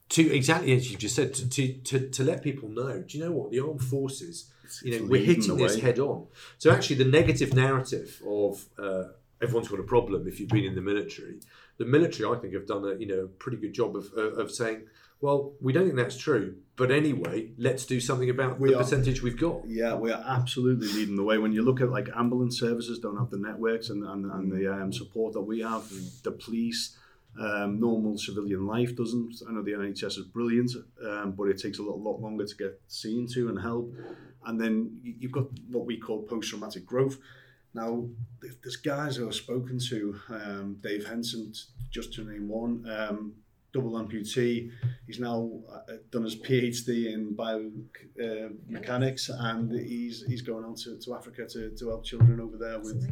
to 0.10 0.34
exactly 0.34 0.74
as 0.74 0.90
you 0.90 0.98
just 0.98 1.16
said, 1.16 1.34
to, 1.36 1.50
to, 1.50 1.74
to, 1.74 2.10
to 2.10 2.24
let 2.24 2.42
people 2.42 2.70
know, 2.70 3.04
do 3.06 3.18
you 3.18 3.24
know 3.24 3.32
what? 3.32 3.52
The 3.52 3.60
Armed 3.60 3.84
Forces, 3.84 4.52
you 4.82 5.00
know, 5.00 5.06
we're 5.06 5.24
hitting 5.24 5.58
this 5.58 5.80
head 5.80 6.00
on. 6.00 6.28
So 6.58 6.72
actually, 6.72 6.96
the 6.96 7.06
negative 7.06 7.54
narrative 7.54 8.22
of 8.26 8.66
uh, 8.80 9.10
everyone's 9.42 9.68
got 9.68 9.80
a 9.80 9.84
problem 9.84 10.28
if 10.28 10.40
you've 10.40 10.50
been 10.50 10.64
in 10.64 10.76
the 10.76 10.82
military, 10.82 11.36
the 11.78 11.86
military, 11.86 12.30
I 12.30 12.40
think, 12.40 12.54
have 12.54 12.66
done 12.66 12.86
a 12.86 12.96
you 12.96 13.08
know 13.08 13.30
pretty 13.40 13.58
good 13.58 13.74
job 13.74 13.96
of, 13.96 14.12
of, 14.14 14.40
of 14.40 14.52
saying, 14.52 14.84
well, 15.22 15.54
we 15.62 15.74
don't 15.74 15.86
think 15.86 15.96
that's 15.96 16.18
true, 16.18 16.56
but 16.76 16.92
anyway, 16.92 17.52
let's 17.58 17.86
do 17.86 18.00
something 18.00 18.30
about 18.30 18.60
We 18.60 18.70
the 18.70 18.76
are- 18.76 18.84
percentage 18.84 19.22
we've 19.24 19.40
got. 19.40 19.68
Yeah, 19.68 19.96
we 19.96 20.12
are 20.12 20.24
absolutely 20.28 20.88
leading 20.90 21.16
the 21.16 21.24
way. 21.24 21.38
When 21.38 21.54
you 21.54 21.64
look 21.64 21.82
at 21.82 21.90
like 21.90 22.10
ambulance 22.16 22.60
services, 22.60 23.00
don't 23.00 23.18
have 23.18 23.30
the 23.30 23.38
networks 23.38 23.90
and, 23.90 24.04
and, 24.04 24.26
and 24.32 24.52
the 24.52 24.72
um, 24.72 24.92
support 24.94 25.34
that 25.34 25.42
we 25.42 25.62
have. 25.62 25.84
The 26.24 26.32
police, 26.32 26.98
Um, 27.38 27.82
normal 27.82 28.18
civilian 28.18 28.66
life 28.66 28.96
doesn't. 28.96 29.42
I 29.46 29.52
know 29.52 29.62
the 29.62 29.74
NHS 29.74 30.18
is 30.22 30.26
brilliant, 30.38 30.72
um, 31.10 31.34
but 31.38 31.50
it 31.50 31.58
takes 31.58 31.80
a 31.80 31.84
lot, 31.84 32.00
lot 32.00 32.22
longer 32.22 32.46
to 32.46 32.56
get 32.56 32.80
seen 32.88 33.28
to 33.34 33.50
and 33.50 33.60
help. 33.60 33.94
And 34.46 34.56
then 34.62 34.74
you- 35.04 35.16
you've 35.20 35.34
got 35.34 35.48
what 35.76 35.86
we 35.86 35.98
call 35.98 36.24
post-traumatic 36.24 36.86
growth. 36.86 37.18
Now, 37.74 38.08
th- 38.42 38.54
there's 38.64 38.78
guys 38.78 39.18
who 39.18 39.28
I've 39.28 39.36
spoken 39.36 39.80
to, 39.90 39.98
um, 40.30 40.66
Dave 40.82 41.04
Henson, 41.08 41.52
just 41.92 42.14
to 42.14 42.24
name 42.24 42.48
one, 42.48 42.74
um, 42.90 43.34
double 43.76 43.94
amputee. 44.02 44.72
He's 45.08 45.20
now 45.20 45.38
uh, 45.72 45.98
done 46.12 46.24
his 46.24 46.36
PhD 46.46 47.14
in 47.14 47.22
biomechanics, 47.36 49.30
and 49.30 49.72
he's 49.72 50.24
he's 50.28 50.42
going 50.42 50.66
on 50.66 50.76
to, 50.76 50.98
to 51.00 51.14
Africa 51.16 51.46
to, 51.54 51.70
to 51.72 51.88
help 51.90 52.04
children 52.04 52.40
over 52.40 52.58
there 52.58 52.78
That's 52.80 52.94
with 52.94 53.04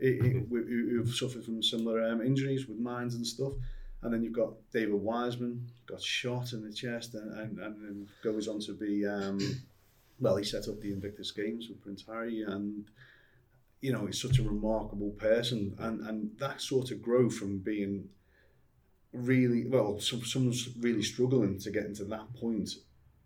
who- 0.00 0.46
who- 0.50 0.88
who've 0.90 1.14
suffered 1.14 1.44
from 1.44 1.62
similar 1.62 2.02
um, 2.08 2.20
injuries 2.22 2.66
with 2.68 2.78
mines 2.78 3.14
and 3.14 3.26
stuff. 3.26 3.52
And 4.02 4.12
then 4.14 4.22
you've 4.22 4.32
got 4.44 4.52
David 4.72 4.94
Wiseman, 4.94 5.66
got 5.86 6.00
shot 6.00 6.52
in 6.52 6.62
the 6.64 6.72
chest 6.72 7.14
and, 7.14 7.32
and, 7.40 7.58
and 7.58 7.74
then 7.82 8.08
goes 8.22 8.46
on 8.46 8.60
to 8.60 8.72
be, 8.72 9.04
um, 9.04 9.40
well, 10.20 10.36
he 10.36 10.44
set 10.44 10.68
up 10.68 10.80
the 10.80 10.92
Invictus 10.92 11.32
Games 11.32 11.68
with 11.68 11.80
Prince 11.82 12.04
Harry 12.06 12.42
and, 12.42 12.84
you 13.80 13.92
know, 13.92 14.06
he's 14.06 14.22
such 14.22 14.38
a 14.38 14.44
remarkable 14.44 15.10
person. 15.10 15.74
And, 15.80 16.00
and 16.06 16.30
that 16.38 16.60
sort 16.60 16.92
of 16.92 17.02
growth 17.02 17.34
from 17.34 17.58
being 17.58 18.08
really, 19.12 19.66
well, 19.66 19.98
some, 19.98 20.22
someone's 20.24 20.68
really 20.80 21.02
struggling 21.02 21.58
to 21.60 21.70
get 21.70 21.84
into 21.86 22.04
that 22.04 22.32
point 22.34 22.70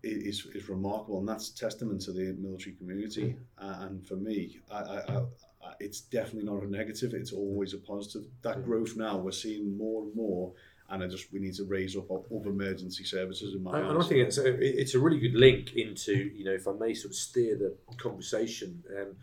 is, 0.03 0.45
is 0.53 0.69
remarkable. 0.69 1.19
And 1.19 1.27
that's 1.27 1.49
testament 1.49 2.01
to 2.01 2.11
the 2.11 2.35
military 2.39 2.75
community. 2.75 3.35
Uh, 3.57 3.77
and 3.81 4.05
for 4.05 4.15
me, 4.15 4.59
I, 4.71 4.77
I, 4.77 5.17
I, 5.17 5.73
it's 5.79 6.01
definitely 6.01 6.49
not 6.51 6.63
a 6.63 6.69
negative. 6.69 7.13
It's 7.13 7.31
always 7.31 7.73
a 7.73 7.77
positive. 7.77 8.23
That 8.41 8.63
growth 8.65 8.95
now 8.95 9.17
we're 9.17 9.31
seeing 9.31 9.77
more 9.77 10.03
and 10.03 10.15
more, 10.15 10.51
and 10.89 11.01
I 11.01 11.07
just 11.07 11.31
we 11.31 11.39
need 11.39 11.53
to 11.55 11.63
raise 11.63 11.95
up 11.95 12.11
other 12.11 12.49
emergency 12.49 13.05
services 13.05 13.55
in 13.55 13.63
my 13.63 13.79
And 13.79 13.87
and 13.91 14.03
I 14.03 14.05
think 14.05 14.27
it's 14.27 14.37
a, 14.37 14.79
it's 14.81 14.93
a 14.93 14.99
really 14.99 15.19
good 15.19 15.35
link 15.35 15.73
into, 15.73 16.13
you 16.13 16.43
know, 16.43 16.51
if 16.51 16.67
I 16.67 16.73
may 16.73 16.93
sort 16.93 17.11
of 17.11 17.15
steer 17.15 17.55
the 17.57 17.77
conversation 17.97 18.83
um, 18.99 19.15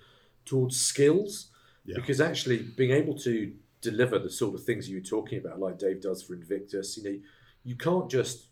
towards 0.46 0.80
skills, 0.80 1.50
Yeah. 1.84 1.96
because 1.96 2.20
actually 2.22 2.58
being 2.76 2.90
able 2.92 3.16
to 3.18 3.52
deliver 3.80 4.18
the 4.18 4.30
sort 4.30 4.54
of 4.54 4.62
things 4.64 4.88
you 4.88 4.96
were 4.98 5.04
talking 5.04 5.38
about, 5.38 5.58
like 5.60 5.78
Dave 5.78 6.00
does 6.02 6.22
for 6.22 6.34
Invictus, 6.34 6.96
you 6.96 7.04
know, 7.04 7.18
you 7.64 7.76
can't 7.76 8.10
just 8.10 8.46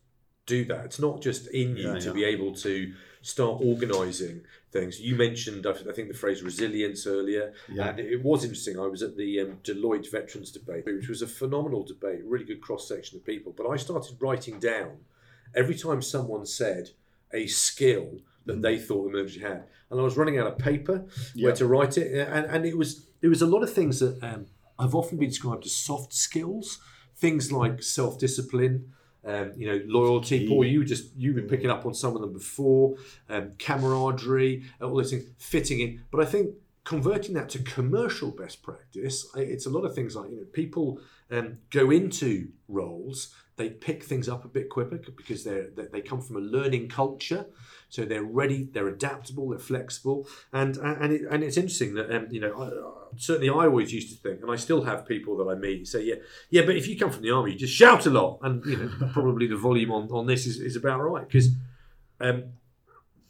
do 0.47 0.65
that. 0.67 0.85
It's 0.87 0.99
not 0.99 1.21
just 1.21 1.47
in 1.49 1.77
you 1.77 1.89
Yeah, 1.93 1.99
to 1.99 2.07
yeah. 2.09 2.13
be 2.13 2.25
able 2.25 2.55
to 2.55 2.95
start 3.21 3.61
organising 3.63 4.43
things. 4.71 5.01
You 5.01 5.17
mentioned, 5.17 5.67
I 5.67 5.73
think, 5.93 6.09
the 6.09 6.15
phrase 6.15 6.43
resilience 6.43 7.07
earlier, 7.07 7.53
Yeah. 7.71 7.89
and 7.91 8.01
it 8.01 8.23
was 8.23 8.45
interesting. 8.45 8.79
I 8.79 8.87
was 8.87 9.03
at 9.03 9.17
the 9.17 9.41
um, 9.41 9.59
Deloitte 9.65 10.11
Veterans 10.11 10.51
Debate, 10.51 10.87
which 10.87 11.09
was 11.09 11.21
a 11.21 11.27
phenomenal 11.27 11.85
debate, 11.85 12.21
really 12.25 12.45
good 12.45 12.61
cross 12.61 12.89
section 12.89 13.19
of 13.19 13.25
people. 13.25 13.53
But 13.57 13.67
I 13.69 13.77
started 13.77 14.17
writing 14.21 14.59
down 14.59 14.99
every 15.55 15.75
time 15.75 16.01
someone 16.01 16.47
said 16.47 16.91
a 17.33 17.47
skill 17.47 18.21
that 18.47 18.63
they 18.63 18.79
thought 18.79 19.05
the 19.05 19.11
military 19.11 19.41
had, 19.45 19.65
and 19.91 20.01
I 20.01 20.03
was 20.03 20.17
running 20.17 20.39
out 20.39 20.47
of 20.47 20.57
paper 20.59 21.05
where 21.37 21.55
to 21.57 21.67
write 21.67 21.99
it, 21.99 22.27
and, 22.29 22.47
and 22.47 22.65
it 22.65 22.79
was 22.79 23.07
there 23.21 23.29
was 23.31 23.43
a 23.43 23.47
lot 23.47 23.63
of 23.63 23.71
things 23.73 23.99
that 24.01 24.23
um, 24.23 24.47
I've 24.79 24.95
often 24.95 25.19
been 25.19 25.29
described 25.29 25.67
as 25.67 25.75
soft 25.75 26.13
skills, 26.13 26.81
things 27.17 27.53
like 27.53 27.83
self 27.83 28.19
discipline. 28.19 28.93
Um, 29.25 29.53
you 29.57 29.67
know, 29.67 29.83
loyalty. 29.87 30.49
Paul, 30.49 30.65
you 30.65 30.85
just 30.85 31.15
you've 31.17 31.35
been 31.35 31.49
picking 31.49 31.71
up 31.71 31.85
on 31.85 31.93
some 31.93 32.15
of 32.15 32.23
them 32.23 32.33
before. 32.33 32.97
Um, 33.29 33.53
camaraderie, 33.59 34.63
all 34.81 34.95
those 34.95 35.11
things, 35.11 35.25
fitting 35.39 35.81
in. 35.81 36.05
But 36.11 36.23
I 36.23 36.25
think 36.25 36.55
converting 36.89 37.35
that 37.35 37.51
to 37.51 37.59
commercial 37.59 38.31
best 38.31 38.63
practice, 38.63 39.27
it's 39.37 39.67
a 39.67 39.71
lot 39.71 39.85
of 39.85 39.95
things 39.95 40.17
like 40.17 40.31
you 40.31 40.37
know 40.37 40.47
people 40.55 41.01
um, 41.31 41.59
go 41.69 41.91
into 41.91 42.49
roles, 42.69 43.35
they 43.57 43.69
pick 43.69 44.03
things 44.03 44.27
up 44.27 44.47
a 44.47 44.49
bit 44.49 44.71
quicker 44.71 44.99
because 45.15 45.45
they're 45.45 45.69
they 45.77 45.87
they 45.93 46.01
come 46.01 46.23
from 46.23 46.37
a 46.37 46.41
learning 46.41 46.89
culture, 46.89 47.45
so 47.91 48.07
they're 48.07 48.23
ready, 48.23 48.71
they're 48.73 48.89
adaptable, 48.89 49.51
they're 49.51 49.59
flexible, 49.59 50.27
and 50.53 50.79
and 50.79 51.13
it, 51.13 51.23
and 51.31 51.45
it's 51.45 51.59
interesting 51.59 51.93
that 51.95 52.11
um, 52.11 52.29
you 52.31 52.41
know 52.41 52.98
certainly 53.17 53.49
I 53.51 53.67
always 53.67 53.93
used 53.93 54.11
to 54.11 54.17
think, 54.29 54.43
and 54.43 54.51
I 54.51 54.57
still 54.57 54.85
have 54.85 55.07
people 55.07 55.37
that 55.39 55.49
I 55.51 55.55
meet 55.55 55.87
say 55.89 56.03
yeah 56.05 56.17
yeah, 56.51 56.63
but 56.67 56.77
if 56.77 56.87
you 56.89 56.99
come 56.99 57.11
from 57.11 57.23
the 57.23 57.31
army, 57.31 57.53
you 57.53 57.59
just 57.59 57.75
shout 57.75 58.07
a 58.07 58.11
lot, 58.11 58.39
and 58.43 58.65
you 58.65 58.77
know 58.77 58.91
probably 59.13 59.47
the 59.47 59.57
volume 59.57 59.91
on 59.93 60.09
on 60.11 60.27
this 60.27 60.47
is, 60.47 60.61
is 60.61 60.77
about 60.77 61.01
right 61.01 61.27
because. 61.27 61.49
Um, 62.21 62.45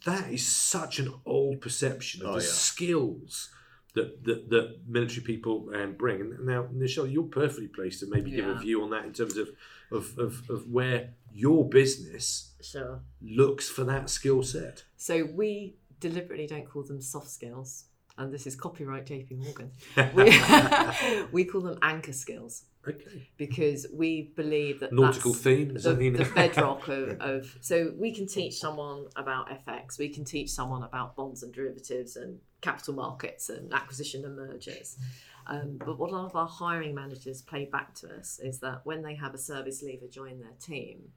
that 0.05 0.31
is 0.31 0.47
such 0.47 0.97
an 0.99 1.13
old 1.25 1.59
perception 1.59 2.21
of 2.25 2.29
Oh, 2.29 2.33
the 2.39 2.41
yeah. 2.45 2.49
skills 2.49 3.49
that, 3.95 4.23
that, 4.23 4.49
that 4.49 4.77
military 4.87 5.21
people 5.25 5.69
um, 5.75 5.91
bring. 5.93 6.21
And 6.21 6.45
now, 6.45 6.67
Michelle 6.71 7.05
you're 7.05 7.23
perfectly 7.23 7.67
placed 7.67 7.99
to 7.99 8.07
maybe 8.09 8.31
give 8.31 8.47
a 8.47 8.55
view 8.55 8.81
on 8.81 8.91
that 8.91 9.03
in 9.03 9.11
terms 9.11 9.35
of, 9.35 9.49
of, 9.91 10.17
of, 10.17 10.49
of 10.49 10.69
where 10.71 11.09
your 11.33 11.67
business 11.67 12.53
Sure. 12.61 13.01
looks 13.21 13.67
for 13.69 13.83
that 13.83 14.09
skill 14.09 14.41
set. 14.41 14.85
So 14.95 15.25
we 15.25 15.75
deliberately 15.99 16.47
don't 16.47 16.67
call 16.69 16.83
them 16.83 17.01
soft 17.01 17.27
skills, 17.29 17.83
and 18.19 18.33
this 18.33 18.45
is 18.45 18.55
copyright 18.55 19.05
JP 19.05 19.37
Morgan. 19.37 19.71
We, 20.13 21.25
we 21.31 21.45
call 21.45 21.61
them 21.61 21.79
anchor 21.81 22.11
skills 22.11 22.65
okay. 22.87 23.29
because 23.37 23.87
we 23.93 24.33
believe 24.35 24.81
that 24.81 24.91
Nautical 24.91 25.31
that's 25.31 25.43
theme, 25.43 25.73
does 25.73 25.83
the, 25.83 25.91
that 25.91 25.99
mean? 25.99 26.13
the 26.13 26.25
bedrock 26.25 26.87
of, 26.89 27.09
of. 27.21 27.57
So 27.61 27.93
we 27.97 28.13
can 28.13 28.27
teach 28.27 28.59
someone 28.59 29.05
about 29.15 29.49
FX, 29.65 29.97
we 29.97 30.09
can 30.09 30.25
teach 30.25 30.51
someone 30.51 30.83
about 30.83 31.15
bonds 31.15 31.43
and 31.43 31.53
derivatives 31.53 32.17
and 32.17 32.39
capital 32.61 32.93
markets 32.93 33.49
and 33.49 33.73
acquisition 33.73 34.25
and 34.25 34.35
mergers. 34.35 34.97
Um, 35.47 35.79
but 35.83 35.97
what 35.97 36.11
a 36.11 36.15
lot 36.15 36.25
of 36.25 36.35
our 36.35 36.47
hiring 36.47 36.93
managers 36.93 37.41
play 37.41 37.65
back 37.65 37.95
to 37.95 38.15
us 38.15 38.39
is 38.43 38.59
that 38.59 38.81
when 38.83 39.01
they 39.01 39.15
have 39.15 39.33
a 39.33 39.37
service 39.37 39.81
leaver 39.81 40.07
join 40.07 40.39
their 40.39 40.53
team, 40.61 41.13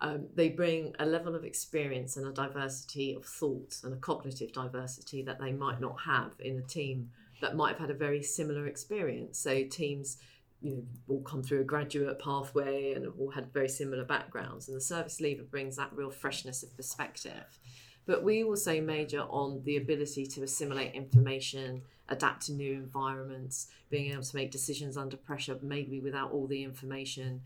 um, 0.00 0.26
they 0.34 0.48
bring 0.48 0.94
a 0.98 1.06
level 1.06 1.34
of 1.34 1.44
experience 1.44 2.16
and 2.16 2.26
a 2.26 2.32
diversity 2.32 3.14
of 3.14 3.24
thought 3.24 3.76
and 3.84 3.92
a 3.92 3.98
cognitive 3.98 4.52
diversity 4.52 5.22
that 5.22 5.38
they 5.38 5.52
might 5.52 5.80
not 5.80 5.96
have 6.06 6.32
in 6.40 6.58
a 6.58 6.62
team 6.62 7.10
that 7.42 7.56
might 7.56 7.70
have 7.70 7.78
had 7.78 7.90
a 7.90 7.94
very 7.94 8.22
similar 8.22 8.66
experience. 8.66 9.38
So 9.38 9.64
teams, 9.64 10.18
you 10.62 10.76
know, 10.76 10.82
all 11.08 11.22
come 11.22 11.42
through 11.42 11.60
a 11.60 11.64
graduate 11.64 12.18
pathway 12.18 12.94
and 12.94 13.06
all 13.18 13.30
had 13.30 13.52
very 13.52 13.68
similar 13.68 14.04
backgrounds, 14.04 14.68
and 14.68 14.76
the 14.76 14.80
service 14.80 15.20
leaver 15.20 15.42
brings 15.42 15.76
that 15.76 15.92
real 15.92 16.10
freshness 16.10 16.62
of 16.62 16.74
perspective. 16.76 17.58
But 18.06 18.24
we 18.24 18.42
also 18.42 18.80
major 18.80 19.20
on 19.20 19.62
the 19.64 19.76
ability 19.76 20.26
to 20.26 20.42
assimilate 20.42 20.94
information, 20.94 21.82
adapt 22.08 22.46
to 22.46 22.52
new 22.52 22.72
environments, 22.72 23.68
being 23.90 24.12
able 24.12 24.22
to 24.22 24.36
make 24.36 24.50
decisions 24.50 24.96
under 24.96 25.16
pressure, 25.16 25.58
maybe 25.62 26.00
without 26.00 26.32
all 26.32 26.46
the 26.46 26.62
information, 26.62 27.42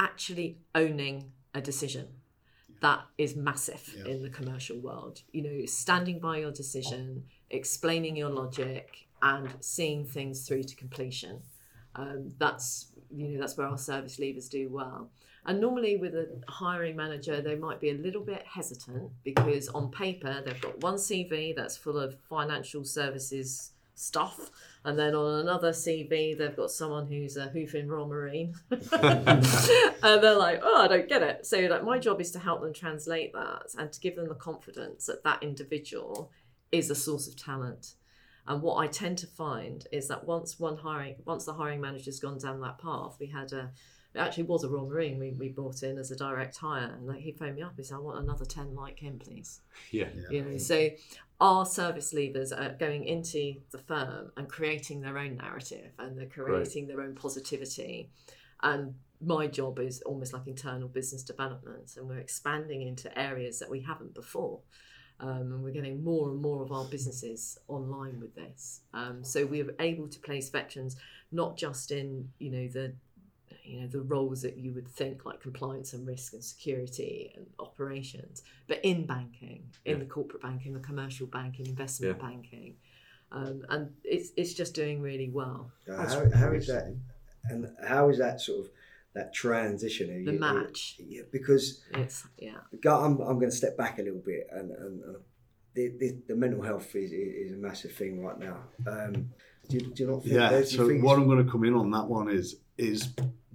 actually 0.00 0.58
owning 0.74 1.30
a 1.54 1.60
decision. 1.60 2.08
That 2.80 3.04
is 3.18 3.36
massive 3.36 3.94
Yeah. 3.96 4.06
in 4.12 4.22
the 4.22 4.30
commercial 4.30 4.78
world. 4.78 5.22
You 5.32 5.42
know, 5.42 5.66
standing 5.66 6.18
by 6.18 6.38
your 6.38 6.50
decision, 6.52 7.24
explaining 7.50 8.16
your 8.16 8.30
logic, 8.30 9.06
and 9.22 9.48
seeing 9.60 10.06
things 10.06 10.46
through 10.48 10.62
to 10.64 10.74
completion. 10.76 11.42
Um, 11.94 12.32
that's 12.38 12.92
you 13.10 13.28
know 13.28 13.40
that's 13.40 13.56
where 13.56 13.66
our 13.66 13.76
service 13.76 14.16
leavers 14.18 14.48
do 14.48 14.68
well. 14.70 15.10
And 15.44 15.60
normally 15.60 15.96
with 15.96 16.14
a 16.14 16.40
hiring 16.48 16.96
manager, 16.96 17.40
they 17.42 17.56
might 17.56 17.80
be 17.80 17.90
a 17.90 17.94
little 17.94 18.22
bit 18.22 18.44
hesitant 18.46 19.10
because 19.24 19.68
on 19.68 19.90
paper 19.90 20.42
they've 20.44 20.60
got 20.60 20.80
one 20.82 20.94
CV 20.94 21.54
that's 21.56 21.76
full 21.76 21.98
of 21.98 22.16
financial 22.28 22.84
services 22.84 23.72
stuff, 24.00 24.50
and 24.84 24.98
then 24.98 25.14
on 25.14 25.40
another 25.40 25.70
CV 25.70 26.36
they've 26.36 26.56
got 26.56 26.70
someone 26.70 27.06
who's 27.06 27.36
a 27.36 27.48
hoofing 27.48 27.88
Royal 27.88 28.06
Marine, 28.06 28.54
and 28.70 29.44
they're 30.02 30.36
like, 30.36 30.60
oh, 30.62 30.82
I 30.82 30.88
don't 30.88 31.08
get 31.08 31.22
it. 31.22 31.46
So 31.46 31.58
like 31.60 31.84
my 31.84 31.98
job 31.98 32.20
is 32.20 32.30
to 32.32 32.38
help 32.38 32.62
them 32.62 32.72
translate 32.72 33.32
that 33.32 33.66
and 33.78 33.92
to 33.92 34.00
give 34.00 34.16
them 34.16 34.28
the 34.28 34.34
confidence 34.34 35.06
that 35.06 35.24
that 35.24 35.42
individual 35.42 36.30
is 36.72 36.90
a 36.90 36.94
source 36.94 37.26
of 37.28 37.36
talent. 37.36 37.94
And 38.46 38.62
what 38.62 38.76
I 38.76 38.86
tend 38.86 39.18
to 39.18 39.26
find 39.26 39.86
is 39.92 40.08
that 40.08 40.26
once 40.26 40.58
one 40.58 40.78
hiring, 40.78 41.16
once 41.24 41.44
the 41.44 41.52
hiring 41.52 41.80
manager's 41.80 42.20
gone 42.20 42.38
down 42.38 42.60
that 42.62 42.78
path, 42.78 43.16
we 43.20 43.26
had 43.26 43.52
a, 43.52 43.70
it 44.14 44.18
actually 44.18 44.44
was 44.44 44.64
a 44.64 44.68
Royal 44.68 44.88
Marine 44.88 45.18
we, 45.18 45.30
we 45.32 45.48
brought 45.48 45.82
in 45.82 45.96
as 45.96 46.10
a 46.10 46.16
direct 46.16 46.56
hire, 46.56 46.92
and 46.96 47.06
like, 47.06 47.20
he 47.20 47.32
phoned 47.32 47.56
me 47.56 47.62
up. 47.62 47.74
He 47.76 47.84
said, 47.84 47.96
"I 47.96 47.98
want 47.98 48.18
another 48.18 48.44
ten 48.44 48.74
like 48.74 48.98
him, 48.98 49.18
please." 49.18 49.60
Yeah. 49.92 50.08
You 50.30 50.44
know, 50.44 50.56
so 50.56 50.90
our 51.40 51.64
service 51.64 52.12
leaders 52.12 52.52
are 52.52 52.70
going 52.70 53.04
into 53.04 53.54
the 53.70 53.78
firm 53.78 54.30
and 54.36 54.48
creating 54.48 55.00
their 55.00 55.16
own 55.16 55.36
narrative, 55.36 55.92
and 55.98 56.18
they're 56.18 56.26
creating 56.26 56.86
their 56.86 57.00
own 57.00 57.14
positivity. 57.14 58.10
And 58.62 58.94
my 59.20 59.46
job 59.46 59.78
is 59.78 60.02
almost 60.02 60.32
like 60.32 60.46
internal 60.46 60.88
business 60.88 61.22
development, 61.22 61.96
and 61.96 62.08
we're 62.08 62.18
expanding 62.18 62.82
into 62.82 63.16
areas 63.18 63.58
that 63.60 63.70
we 63.70 63.80
haven't 63.80 64.14
before. 64.14 64.60
Um, 65.20 65.52
and 65.52 65.62
we're 65.62 65.72
getting 65.72 66.02
more 66.02 66.30
and 66.30 66.40
more 66.40 66.62
of 66.62 66.72
our 66.72 66.86
businesses 66.86 67.58
online 67.68 68.20
with 68.20 68.34
this. 68.34 68.80
Um, 68.94 69.22
so 69.22 69.44
we 69.44 69.60
are 69.60 69.74
able 69.78 70.08
to 70.08 70.18
place 70.18 70.48
veterans 70.48 70.96
not 71.32 71.56
just 71.56 71.90
in 71.90 72.28
you 72.38 72.50
know 72.50 72.68
the 72.68 72.94
you 73.64 73.80
know 73.80 73.86
the 73.86 74.00
roles 74.00 74.42
that 74.42 74.56
you 74.56 74.72
would 74.72 74.88
think 74.88 75.24
like 75.24 75.40
compliance 75.40 75.92
and 75.92 76.06
risk 76.06 76.32
and 76.32 76.42
security 76.44 77.32
and 77.36 77.46
operations, 77.58 78.42
but 78.68 78.80
in 78.84 79.06
banking, 79.06 79.64
in 79.84 79.92
Yeah. 79.98 79.98
the 80.04 80.06
corporate 80.06 80.42
banking, 80.42 80.72
the 80.74 80.80
commercial 80.80 81.26
banking, 81.26 81.66
investment 81.66 82.16
Yeah. 82.16 82.28
banking, 82.28 82.76
um, 83.32 83.64
and 83.68 83.92
it's 84.04 84.30
it's 84.36 84.54
just 84.54 84.74
doing 84.74 85.00
really 85.02 85.30
well. 85.30 85.70
Uh, 85.88 85.96
how, 85.96 86.06
how 86.30 86.48
very 86.50 86.58
that? 86.60 86.94
And 87.44 87.68
how 87.86 88.08
is 88.10 88.18
that 88.18 88.40
sort 88.40 88.66
of 88.66 88.70
that 89.12 89.34
transition. 89.34 90.06
The 90.08 90.30
You- 90.30 90.32
you- 90.34 90.38
match. 90.38 90.96
yeah, 91.04 91.22
because 91.32 91.82
It's 91.94 92.24
yeah. 92.38 92.58
go- 92.80 93.00
I'm, 93.04 93.18
I'm 93.20 93.38
going 93.40 93.50
to 93.50 93.56
step 93.56 93.76
back 93.76 93.98
a 93.98 94.02
little 94.02 94.20
bit, 94.20 94.46
and, 94.52 94.70
and, 94.70 95.02
and 95.02 95.16
the, 95.74 95.88
the, 95.98 96.16
the 96.28 96.36
mental 96.36 96.62
health 96.62 96.94
is, 96.94 97.10
is 97.10 97.52
a 97.52 97.56
massive 97.56 97.92
thing 97.92 98.22
right 98.24 98.38
now. 98.38 98.58
Um, 98.86 99.30
do, 99.68 99.78
you, 99.78 99.86
do 99.92 100.04
you 100.04 100.10
not 100.10 100.22
think? 100.22 100.34
Yeah. 100.34 100.50
there's- 100.50 100.70
do 100.70 100.76
you 100.86 101.00
So 101.00 101.04
what 101.04 101.18
I'm 101.18 101.26
going 101.26 101.44
to 101.44 101.50
come 101.50 101.64
in 101.64 101.74
on 101.74 101.90
that 101.90 102.06
one 102.06 102.30
is 102.30 102.56
is 102.78 103.08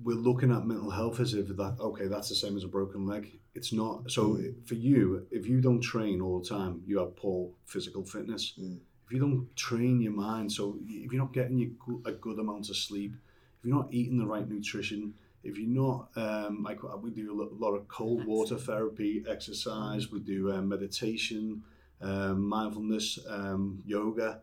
we're 0.03 0.15
looking 0.15 0.51
at 0.51 0.65
mental 0.65 0.89
health 0.89 1.19
as 1.19 1.33
if 1.33 1.47
that 1.47 1.77
okay 1.79 2.07
that's 2.07 2.29
the 2.29 2.35
same 2.35 2.57
as 2.57 2.63
a 2.63 2.67
broken 2.67 3.05
leg. 3.05 3.39
It's 3.53 3.71
not. 3.71 4.11
So 4.11 4.37
for 4.65 4.75
you, 4.75 5.25
if 5.31 5.47
you 5.47 5.61
don't 5.61 5.79
train 5.79 6.21
all 6.21 6.39
the 6.39 6.49
time, 6.49 6.81
you 6.85 6.99
have 6.99 7.15
poor 7.15 7.51
physical 7.65 8.03
fitness. 8.03 8.53
Mm. 8.59 8.79
If 9.05 9.11
you 9.13 9.19
don't 9.19 9.55
train 9.55 10.01
your 10.01 10.11
mind, 10.11 10.51
so 10.51 10.77
if 10.85 11.13
you're 11.13 11.21
not 11.21 11.31
getting 11.31 11.57
your, 11.59 11.69
a 12.05 12.11
good 12.11 12.39
amount 12.39 12.69
of 12.69 12.75
sleep, 12.75 13.13
if 13.59 13.65
you're 13.65 13.75
not 13.75 13.93
eating 13.93 14.17
the 14.17 14.25
right 14.25 14.47
nutrition, 14.49 15.13
if 15.43 15.57
you're 15.57 15.69
not 15.69 16.09
um, 16.17 16.63
like 16.63 16.79
we 17.01 17.11
do 17.11 17.49
a 17.49 17.63
lot 17.63 17.75
of 17.75 17.87
cold 17.87 18.25
water 18.25 18.57
therapy, 18.57 19.23
exercise, 19.29 20.11
we 20.11 20.19
do 20.19 20.51
um, 20.51 20.67
meditation, 20.67 21.61
um, 22.01 22.45
mindfulness, 22.45 23.19
um, 23.29 23.81
yoga. 23.85 24.41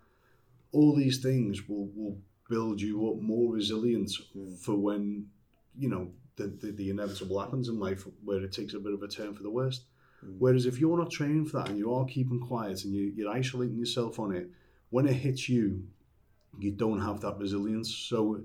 All 0.72 0.94
these 0.96 1.18
things 1.18 1.68
will, 1.68 1.88
will 1.94 2.16
build 2.48 2.80
you 2.80 3.10
up 3.10 3.20
more 3.20 3.52
resilience 3.52 4.22
Mm. 4.34 4.56
for 4.58 4.76
when 4.76 5.26
you 5.76 5.88
know 5.88 6.10
the, 6.36 6.46
the, 6.60 6.72
the 6.72 6.90
inevitable 6.90 7.38
happens 7.38 7.68
in 7.68 7.78
life 7.78 8.06
where 8.24 8.42
it 8.42 8.52
takes 8.52 8.74
a 8.74 8.78
bit 8.78 8.94
of 8.94 9.02
a 9.02 9.08
turn 9.08 9.34
for 9.34 9.42
the 9.42 9.50
worst. 9.50 9.84
Mm. 10.24 10.36
Whereas 10.38 10.66
if 10.66 10.78
you're 10.78 10.98
not 10.98 11.10
training 11.10 11.46
for 11.46 11.58
that 11.58 11.68
and 11.68 11.78
you 11.78 11.92
are 11.94 12.04
keeping 12.04 12.40
quiet 12.40 12.84
and 12.84 12.94
you, 12.94 13.12
you're 13.14 13.30
isolating 13.30 13.78
yourself 13.78 14.18
on 14.18 14.34
it, 14.34 14.48
when 14.90 15.06
it 15.06 15.14
hits 15.14 15.48
you, 15.48 15.82
you 16.58 16.70
don't 16.70 17.00
have 17.00 17.20
that 17.20 17.38
resilience. 17.38 17.94
So 17.94 18.42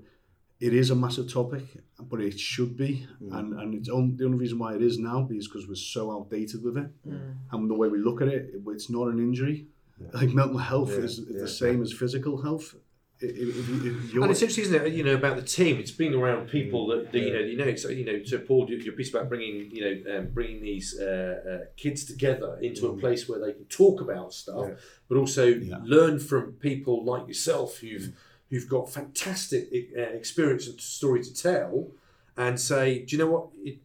it 0.60 0.74
is 0.74 0.90
a 0.90 0.94
massive 0.94 1.32
topic, 1.32 1.64
but 2.00 2.20
it 2.20 2.38
should 2.38 2.76
be. 2.76 3.06
Mm. 3.22 3.38
And 3.38 3.60
and 3.60 3.74
it's 3.74 3.88
on, 3.88 4.16
the 4.16 4.24
only 4.24 4.38
reason 4.38 4.58
why 4.58 4.74
it 4.74 4.82
is 4.82 4.98
now 4.98 5.28
is 5.30 5.48
because 5.48 5.66
we're 5.68 5.74
so 5.76 6.10
outdated 6.12 6.62
with 6.62 6.76
it. 6.76 6.90
Mm. 7.08 7.34
And 7.52 7.70
the 7.70 7.74
way 7.74 7.88
we 7.88 7.98
look 7.98 8.20
at 8.20 8.28
it, 8.28 8.54
it's 8.66 8.90
not 8.90 9.08
an 9.08 9.18
injury. 9.18 9.66
Like 10.12 10.28
mental 10.30 10.58
health 10.58 10.90
Yeah, 10.90 11.04
is 11.06 11.18
yeah. 11.18 11.40
the 11.40 11.48
same 11.48 11.82
as 11.82 11.92
physical 11.92 12.42
health. 12.42 12.74
If, 13.20 13.36
you- 13.36 13.96
if 14.04 14.22
And 14.22 14.30
it's 14.30 14.42
interesting, 14.42 14.64
isn't 14.64 14.86
it? 14.86 14.92
You 14.92 15.02
know 15.02 15.14
about 15.14 15.36
the 15.36 15.42
team. 15.42 15.78
It's 15.80 15.90
being 15.90 16.14
around 16.14 16.48
people 16.48 16.86
that, 16.88 17.10
that 17.12 17.18
you 17.18 17.32
know. 17.32 17.38
You 17.40 17.56
know, 17.56 17.74
so 17.74 17.88
you 17.88 18.04
know. 18.04 18.22
So 18.24 18.38
Paul, 18.38 18.68
your 18.70 18.92
piece 18.92 19.10
about 19.10 19.28
bringing 19.28 19.70
you 19.72 19.82
know 20.04 20.18
um, 20.18 20.28
bringing 20.32 20.62
these 20.62 20.98
uh, 21.00 21.40
uh, 21.62 21.64
kids 21.76 22.04
together 22.04 22.58
into 22.62 22.86
a 22.86 22.92
Mm. 22.94 23.00
place 23.00 23.28
where 23.28 23.40
they 23.40 23.52
can 23.52 23.64
talk 23.64 24.00
about 24.00 24.32
stuff, 24.32 24.66
Yeah. 24.68 24.74
but 25.08 25.16
also 25.18 25.46
Yeah. 25.46 25.78
learn 25.84 26.18
from 26.20 26.52
people 26.54 27.04
like 27.04 27.26
yourself 27.26 27.78
who've 27.78 28.12
who've 28.50 28.68
got 28.68 28.90
fantastic 28.90 29.68
uh, 29.96 30.00
experience 30.00 30.66
and 30.68 30.80
story 30.80 31.22
to 31.22 31.34
tell, 31.34 31.88
and 32.36 32.58
say, 32.60 33.00
do 33.00 33.16
you 33.16 33.18
know 33.22 33.30
what? 33.30 33.48
It, 33.64 33.78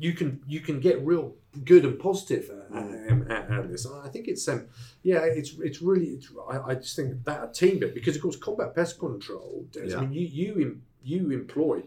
you 0.00 0.12
can 0.14 0.40
you 0.48 0.60
can 0.60 0.80
get 0.80 0.96
real 1.04 1.34
good 1.64 1.84
and 1.84 1.98
positive 1.98 2.48
uh, 2.72 2.78
um, 2.78 3.26
out 3.30 3.64
of 3.64 3.68
this. 3.70 3.84
And 3.84 3.94
I 4.06 4.08
think 4.08 4.26
it's 4.28 4.46
um 4.48 4.66
yeah 5.02 5.22
it's 5.24 5.50
it's 5.68 5.80
really 5.82 6.06
it's, 6.16 6.28
I, 6.52 6.56
I 6.70 6.74
just 6.74 6.96
think 6.96 7.22
that 7.24 7.44
a 7.48 7.52
team 7.52 7.78
bit 7.80 7.94
because 7.94 8.16
of 8.16 8.22
course 8.22 8.36
combat 8.36 8.74
pest 8.74 8.98
control. 8.98 9.66
Des, 9.72 9.86
Yeah. 9.90 9.98
I 9.98 10.00
mean 10.02 10.12
you 10.12 10.26
you 10.26 10.80
you 11.02 11.30
employ. 11.30 11.82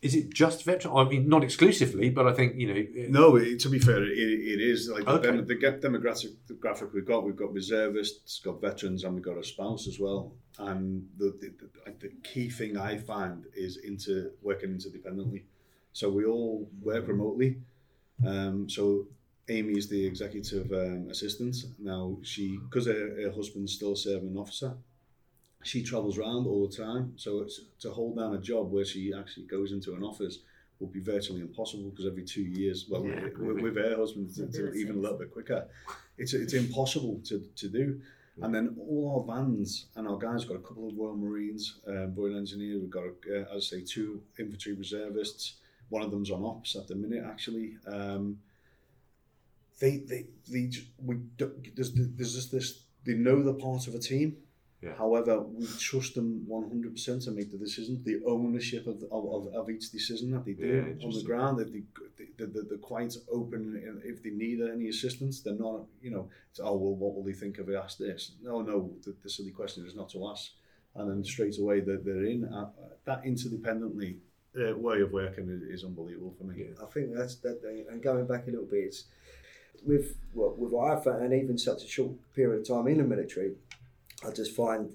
Is 0.00 0.14
it 0.14 0.32
just 0.32 0.62
veteran? 0.64 0.94
I 0.96 1.02
mean, 1.12 1.28
not 1.28 1.42
exclusively, 1.42 2.08
but 2.08 2.24
I 2.28 2.32
think 2.32 2.54
you 2.60 2.66
know. 2.68 2.74
it- 2.80 3.10
No, 3.10 3.34
it, 3.34 3.58
to 3.64 3.68
be 3.68 3.80
fair, 3.80 4.00
it, 4.04 4.16
it 4.54 4.60
is 4.72 4.88
like 4.88 5.08
Okay. 5.08 5.32
the, 5.36 5.42
the 5.42 5.56
demographic 5.56 6.32
the 6.46 6.54
graphic 6.54 6.88
we've 6.94 7.04
got. 7.12 7.24
We've 7.26 7.34
got 7.44 7.52
reservists, 7.52 8.38
got 8.38 8.60
veterans, 8.60 9.02
and 9.02 9.10
we've 9.16 9.24
got 9.30 9.38
a 9.38 9.42
spouse 9.42 9.88
as 9.88 9.98
well. 9.98 10.20
And 10.60 11.08
the, 11.18 11.28
the, 11.40 11.48
the, 11.60 11.92
the 12.02 12.10
key 12.22 12.48
thing 12.48 12.76
I 12.76 12.96
find 13.12 13.44
is 13.56 13.72
into 13.78 14.30
working 14.40 14.70
interdependently. 14.70 15.42
So 15.98 16.08
we 16.08 16.24
all 16.24 16.70
work 16.80 17.08
remotely. 17.08 17.56
Um, 18.24 18.70
so 18.70 19.08
Amy 19.48 19.76
is 19.76 19.88
the 19.88 20.06
executive 20.06 20.70
um, 20.70 21.08
assistant. 21.10 21.56
Now 21.80 22.18
she, 22.22 22.56
because 22.58 22.86
her, 22.86 23.16
her 23.22 23.32
husband's 23.32 23.72
still 23.72 23.96
serving 23.96 24.28
an 24.28 24.38
officer, 24.38 24.76
she 25.64 25.82
travels 25.82 26.16
around 26.16 26.46
all 26.46 26.68
the 26.68 26.76
time. 26.76 27.14
So 27.16 27.40
it's, 27.40 27.60
to 27.80 27.90
hold 27.90 28.16
down 28.16 28.36
a 28.36 28.38
job 28.38 28.70
where 28.70 28.84
she 28.84 29.12
actually 29.12 29.46
goes 29.46 29.72
into 29.72 29.94
an 29.94 30.04
office 30.04 30.38
will 30.78 30.86
be 30.86 31.00
virtually 31.00 31.40
impossible 31.40 31.90
because 31.90 32.06
every 32.06 32.22
two 32.22 32.42
years, 32.42 32.86
well, 32.88 33.04
Yeah, 33.04 33.24
with, 33.24 33.56
maybe. 33.56 33.62
with 33.62 33.76
her 33.76 33.96
husband, 33.96 34.32
to, 34.36 34.46
to 34.46 34.72
even 34.74 34.98
a 34.98 35.00
little 35.00 35.18
bit 35.18 35.32
quicker, 35.32 35.66
it's 36.16 36.32
it's 36.32 36.52
impossible 36.52 37.20
to, 37.24 37.44
to 37.56 37.68
do. 37.68 38.00
And 38.40 38.54
then 38.54 38.76
all 38.78 39.26
our 39.28 39.36
vans 39.36 39.86
and 39.96 40.06
our 40.06 40.16
guys 40.16 40.44
got 40.44 40.54
a 40.54 40.60
couple 40.60 40.86
of 40.88 40.96
Royal 40.96 41.16
Marines, 41.16 41.80
um, 41.88 42.14
Royal 42.14 42.36
Engineers. 42.36 42.80
We've 42.82 42.88
got, 42.88 43.02
uh, 43.28 43.52
as 43.56 43.64
I 43.72 43.78
say, 43.78 43.80
two 43.80 44.22
infantry 44.38 44.74
reservists. 44.74 45.54
One 45.88 46.02
of 46.02 46.10
them's 46.10 46.30
on 46.30 46.44
ops 46.44 46.76
at 46.76 46.88
the 46.88 46.94
minute, 46.94 47.24
actually. 47.26 47.76
Um, 47.86 48.38
they, 49.80 49.98
they, 49.98 50.26
they, 50.48 50.70
we, 51.02 51.18
there's, 51.74 51.92
there's 51.94 52.34
just 52.34 52.52
this. 52.52 52.82
They 53.04 53.14
know 53.14 53.42
they're 53.42 53.54
part 53.54 53.86
of 53.86 53.94
a 53.94 53.98
team. 53.98 54.36
Yeah. 54.82 54.94
However, 54.96 55.40
we 55.40 55.66
trust 55.78 56.14
them 56.14 56.46
100% 56.48 57.24
to 57.24 57.30
make 57.32 57.50
the 57.50 57.58
decisions, 57.58 58.04
the 58.04 58.20
ownership 58.24 58.86
of, 58.86 59.02
of, 59.10 59.46
of, 59.48 59.54
of 59.54 59.70
each 59.70 59.90
decision 59.90 60.30
that 60.30 60.44
they 60.44 60.52
do 60.52 60.66
Yeah, 60.66 61.04
on 61.04 61.12
the 61.12 61.24
ground. 61.24 61.60
If 61.60 61.72
they, 61.72 61.82
they, 62.16 62.44
they, 62.44 62.60
they're 62.68 62.78
quite 62.78 63.16
open. 63.32 64.00
If 64.04 64.22
they 64.22 64.30
need 64.30 64.60
any 64.60 64.88
assistance, 64.88 65.40
they're 65.40 65.54
not, 65.54 65.82
you 66.00 66.10
know, 66.10 66.28
oh, 66.60 66.76
well, 66.76 66.94
what 66.94 67.16
will 67.16 67.24
they 67.24 67.32
think 67.32 67.58
if 67.58 67.68
I 67.68 67.72
ask 67.82 67.98
this? 67.98 68.32
No, 68.40 68.62
no, 68.62 68.92
the, 69.04 69.16
the 69.20 69.28
silly 69.28 69.50
question 69.50 69.84
is 69.84 69.96
not 69.96 70.10
to 70.10 70.28
ask. 70.28 70.52
And 70.94 71.10
then 71.10 71.24
straight 71.24 71.58
away 71.58 71.80
they're, 71.80 71.98
they're 71.98 72.24
in. 72.24 72.44
Uh, 72.44 72.70
that 73.04 73.24
interdependently 73.24 74.18
uh, 74.58 74.76
way 74.76 75.00
of 75.00 75.12
working 75.12 75.48
is, 75.48 75.62
is 75.62 75.84
unbelievable 75.84 76.34
for 76.36 76.44
me. 76.44 76.64
Yeah. 76.64 76.82
I 76.82 76.86
think 76.86 77.14
that's 77.14 77.36
that. 77.36 77.60
And 77.90 78.02
going 78.02 78.26
back 78.26 78.46
a 78.46 78.50
little 78.50 78.66
bit, 78.66 78.84
it's 78.84 79.04
with 79.84 80.16
well, 80.34 80.54
with 80.56 80.72
what 80.72 80.90
I 80.90 81.00
found, 81.00 81.22
and 81.22 81.34
even 81.34 81.58
such 81.58 81.84
a 81.84 81.88
short 81.88 82.12
period 82.34 82.60
of 82.60 82.68
time 82.68 82.88
in 82.88 82.98
the 82.98 83.04
military, 83.04 83.52
I 84.26 84.30
just 84.30 84.54
find 84.54 84.92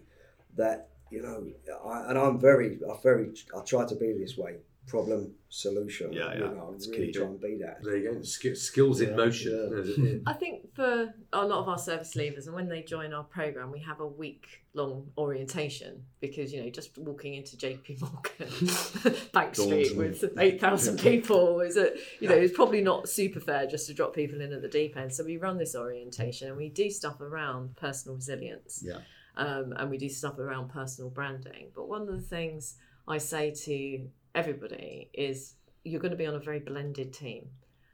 that 0.56 0.90
you 1.14 1.22
know, 1.22 1.46
I, 1.86 2.10
and 2.10 2.18
I'm 2.18 2.40
very, 2.40 2.80
I 2.90 2.98
very, 3.04 3.30
I 3.56 3.62
try 3.62 3.86
to 3.86 3.96
be 3.96 4.14
this 4.14 4.36
way. 4.36 4.56
Problem 4.88 5.34
solution. 5.50 6.12
Yeah, 6.12 6.34
You 6.34 6.44
yeah, 6.46 6.52
know, 6.52 6.72
it's 6.76 6.88
really 6.90 7.08
key. 7.08 7.12
try 7.14 7.26
and 7.26 7.40
be 7.40 7.58
that. 7.62 7.80
There 7.84 7.96
you 7.98 8.12
go. 8.14 8.22
Sk- 8.22 8.56
skills 8.56 9.02
in 9.02 9.10
Yeah, 9.12 9.16
motion. 9.16 10.24
I 10.28 10.34
think 10.34 10.74
for 10.76 11.14
a 11.32 11.46
lot 11.46 11.60
of 11.60 11.70
our 11.70 11.78
service 11.78 12.16
leavers, 12.16 12.48
and 12.48 12.56
when 12.56 12.68
they 12.68 12.82
join 12.84 13.14
our 13.14 13.24
program, 13.24 13.72
we 13.72 13.80
have 13.80 14.00
a 14.02 14.08
week 14.08 14.46
long 14.76 15.08
orientation 15.20 16.04
because 16.20 16.52
you 16.52 16.64
know 16.64 16.70
just 16.70 16.98
walking 16.98 17.36
into 17.36 17.56
JP 17.56 18.02
Morgan 18.02 19.26
Bank 19.32 19.54
Street 19.56 19.96
Daunting. 19.96 19.98
with 19.98 20.24
eight 20.40 20.60
thousand 20.60 21.00
people 21.10 21.62
is 21.62 21.78
a 21.78 21.92
you 22.20 22.28
know 22.28 22.36
it's 22.36 22.54
probably 22.56 22.82
not 22.82 23.08
super 23.08 23.40
fair 23.40 23.68
just 23.68 23.86
to 23.88 23.94
drop 23.94 24.14
people 24.16 24.42
in 24.42 24.52
at 24.52 24.62
the 24.62 24.68
deep 24.68 24.98
end. 24.98 25.14
So 25.14 25.24
we 25.24 25.38
run 25.38 25.58
this 25.58 25.76
orientation 25.76 26.48
and 26.50 26.58
we 26.58 26.70
do 26.70 26.90
stuff 26.90 27.22
around 27.22 27.76
personal 27.78 28.16
resilience. 28.16 28.84
Yeah. 28.86 28.98
Um, 29.36 29.74
and 29.78 29.90
we 29.90 29.98
do 29.98 30.10
stuff 30.10 30.38
around 30.38 30.70
personal 30.70 31.10
branding. 31.10 31.68
But 31.76 31.88
one 31.88 32.02
of 32.02 32.08
the 32.08 32.22
things 32.22 32.76
I 33.08 33.18
say 33.18 33.50
to 33.52 34.08
everybody 34.36 35.10
is 35.14 35.56
you're 35.84 36.00
going 36.00 36.12
to 36.12 36.18
be 36.18 36.26
on 36.26 36.36
a 36.36 36.40
very 36.40 36.60
blended 36.60 37.14
team 37.14 37.50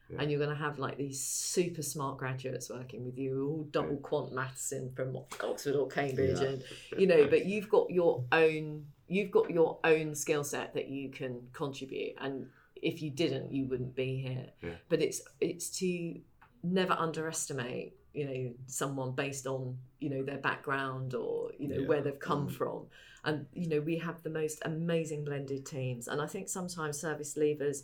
Yeah. 0.10 0.18
and 0.22 0.32
you're 0.32 0.40
going 0.40 0.56
to 0.58 0.64
have 0.64 0.80
like 0.80 0.98
these 0.98 1.20
super 1.24 1.82
smart 1.82 2.18
graduates 2.18 2.70
working 2.70 3.04
with 3.06 3.18
you 3.18 3.48
all 3.48 3.64
double 3.72 3.98
quant 3.98 4.34
maths 4.34 4.72
in 4.72 4.92
from 4.96 5.18
oxford 5.44 5.76
or 5.76 5.88
cambridge 5.88 6.40
Yeah. 6.40 6.48
and 6.50 6.64
you 6.98 7.08
know 7.08 7.28
but 7.28 7.46
you've 7.46 7.70
got 7.70 7.90
your 7.90 8.24
own 8.32 8.86
you've 9.08 9.32
got 9.32 9.50
your 9.50 9.80
own 9.84 10.14
skill 10.16 10.44
set 10.44 10.74
that 10.76 10.88
you 10.88 11.10
can 11.10 11.42
contribute 11.54 12.14
and 12.22 12.48
if 12.76 13.02
you 13.02 13.10
didn't 13.10 13.52
you 13.52 13.66
wouldn't 13.66 13.96
be 13.96 14.18
here 14.22 14.48
Yeah. 14.62 14.76
but 14.88 15.02
it's 15.02 15.22
it's 15.42 15.70
to 15.80 16.20
never 16.64 16.94
underestimate 16.94 17.96
you 18.20 18.26
know 18.30 18.53
someone 18.67 19.11
based 19.24 19.45
on 19.47 19.78
you 19.99 20.09
know 20.09 20.24
their 20.30 20.38
background 20.49 21.13
or 21.13 21.51
you 21.57 21.67
know 21.70 21.80
Yeah. 21.82 21.88
where 21.88 22.01
they've 22.01 22.20
come 22.32 22.47
Mm. 22.47 22.51
from 22.59 22.80
and 23.24 23.45
you 23.53 23.67
know 23.72 23.82
we 23.82 23.97
have 24.07 24.17
the 24.24 24.30
most 24.41 24.57
amazing 24.74 25.22
blended 25.30 25.65
teams 25.65 26.07
and 26.09 26.22
i 26.22 26.28
think 26.34 26.45
sometimes 26.49 26.99
service 26.99 27.34
leavers 27.43 27.78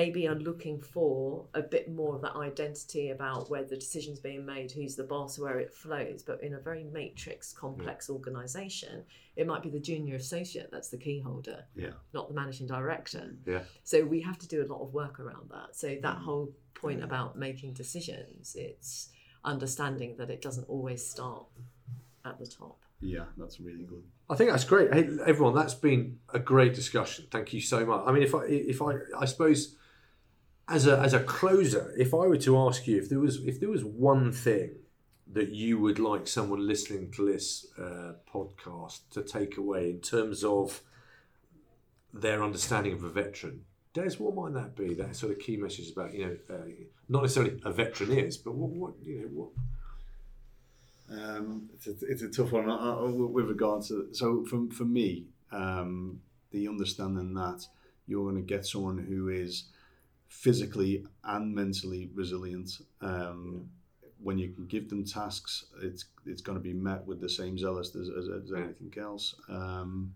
maybe 0.00 0.26
are 0.26 0.34
looking 0.50 0.80
for 0.80 1.46
a 1.54 1.62
bit 1.62 1.88
more 1.88 2.16
of 2.16 2.20
that 2.22 2.34
identity 2.34 3.10
about 3.10 3.48
where 3.48 3.62
the 3.62 3.76
decision's 3.76 4.18
being 4.18 4.44
made, 4.44 4.72
who's 4.72 4.96
the 4.96 5.04
boss, 5.04 5.38
where 5.38 5.60
it 5.60 5.72
flows. 5.72 6.24
But 6.24 6.42
in 6.42 6.54
a 6.54 6.58
very 6.58 6.82
matrix, 6.82 7.52
complex 7.52 8.10
organisation, 8.10 9.04
it 9.36 9.46
might 9.46 9.62
be 9.62 9.70
the 9.70 9.78
junior 9.78 10.16
associate 10.16 10.70
that's 10.72 10.88
the 10.88 10.96
key 10.98 11.20
holder, 11.20 11.60
Yeah. 11.76 11.92
not 12.12 12.26
the 12.26 12.34
managing 12.34 12.66
director. 12.66 13.36
Yeah. 13.46 13.62
So 13.84 14.04
we 14.04 14.20
have 14.22 14.38
to 14.38 14.48
do 14.48 14.64
a 14.64 14.66
lot 14.66 14.80
of 14.82 14.92
work 14.92 15.20
around 15.20 15.50
that. 15.50 15.76
So 15.76 15.86
Mm. 15.90 16.02
that 16.02 16.18
whole 16.18 16.52
point 16.74 17.04
about 17.04 17.38
making 17.38 17.74
decisions, 17.74 18.56
it's 18.56 19.10
understanding 19.46 20.16
that 20.18 20.28
it 20.28 20.42
doesn't 20.42 20.68
always 20.68 21.04
start 21.04 21.46
at 22.24 22.38
the 22.38 22.46
top. 22.46 22.78
Yeah, 23.00 23.24
that's 23.36 23.60
really 23.60 23.84
good. 23.84 24.02
I 24.28 24.34
think 24.34 24.50
that's 24.50 24.64
great. 24.64 24.92
Hey, 24.92 25.08
everyone, 25.26 25.54
that's 25.54 25.74
been 25.74 26.18
a 26.32 26.38
great 26.38 26.74
discussion. 26.74 27.26
Thank 27.30 27.52
you 27.52 27.60
so 27.60 27.84
much. 27.86 28.02
I 28.06 28.12
mean, 28.12 28.22
if 28.22 28.34
I, 28.34 28.44
if 28.46 28.82
I, 28.82 28.94
I 29.18 29.24
suppose, 29.26 29.76
as 30.68 30.86
a 30.86 30.98
as 30.98 31.12
a 31.12 31.20
closer, 31.20 31.94
if 31.96 32.12
I 32.12 32.26
were 32.26 32.38
to 32.38 32.58
ask 32.58 32.86
you 32.86 32.98
if 32.98 33.08
there 33.08 33.20
was 33.20 33.36
if 33.44 33.60
there 33.60 33.68
was 33.70 33.84
one 33.84 34.32
thing 34.32 34.76
that 35.32 35.50
you 35.50 35.78
would 35.78 35.98
like 35.98 36.26
someone 36.26 36.66
listening 36.66 37.10
to 37.12 37.30
this 37.30 37.66
uh, 37.78 38.12
podcast 38.32 39.00
to 39.10 39.22
take 39.22 39.56
away 39.56 39.90
in 39.90 40.00
terms 40.00 40.42
of 40.42 40.82
their 42.12 42.42
understanding 42.42 42.92
of 42.94 43.04
a 43.04 43.10
veteran, 43.10 43.64
Des, 43.96 44.12
what 44.18 44.34
might 44.34 44.52
that 44.52 44.76
be? 44.76 44.92
That 44.92 45.16
sort 45.16 45.32
of 45.32 45.38
key 45.38 45.56
message 45.56 45.90
about 45.90 46.12
you 46.12 46.26
know, 46.26 46.54
uh, 46.54 46.68
not 47.08 47.22
necessarily 47.22 47.58
a 47.64 47.72
veteran 47.72 48.12
is, 48.12 48.36
but 48.36 48.54
what, 48.54 48.70
what 48.70 48.92
you 49.02 49.22
know, 49.22 49.28
what? 49.28 49.48
Um, 51.18 51.70
it's, 51.72 51.86
a, 51.86 52.06
it's 52.06 52.20
a 52.20 52.28
tough 52.28 52.52
one 52.52 52.68
uh, 52.68 52.74
uh, 52.74 53.06
with 53.06 53.48
regards 53.48 53.88
to 53.88 54.08
so 54.12 54.44
for, 54.44 54.66
for 54.70 54.84
me 54.84 55.24
um, 55.50 56.20
the 56.50 56.68
understanding 56.68 57.32
that 57.34 57.64
you're 58.06 58.30
going 58.30 58.36
to 58.36 58.42
get 58.42 58.66
someone 58.66 58.98
who 58.98 59.28
is 59.30 59.64
physically 60.28 61.06
and 61.24 61.54
mentally 61.54 62.10
resilient 62.12 62.72
um, 63.00 63.70
when 64.20 64.36
you 64.36 64.50
can 64.50 64.66
give 64.66 64.90
them 64.90 65.04
tasks 65.04 65.66
it's 65.80 66.06
it's 66.26 66.42
going 66.42 66.58
to 66.58 66.62
be 66.62 66.74
met 66.74 67.06
with 67.06 67.20
the 67.20 67.30
same 67.30 67.56
zealous 67.56 67.94
as, 67.94 68.10
as, 68.10 68.28
as 68.28 68.52
anything 68.52 68.92
else. 69.00 69.36
Um, 69.48 70.12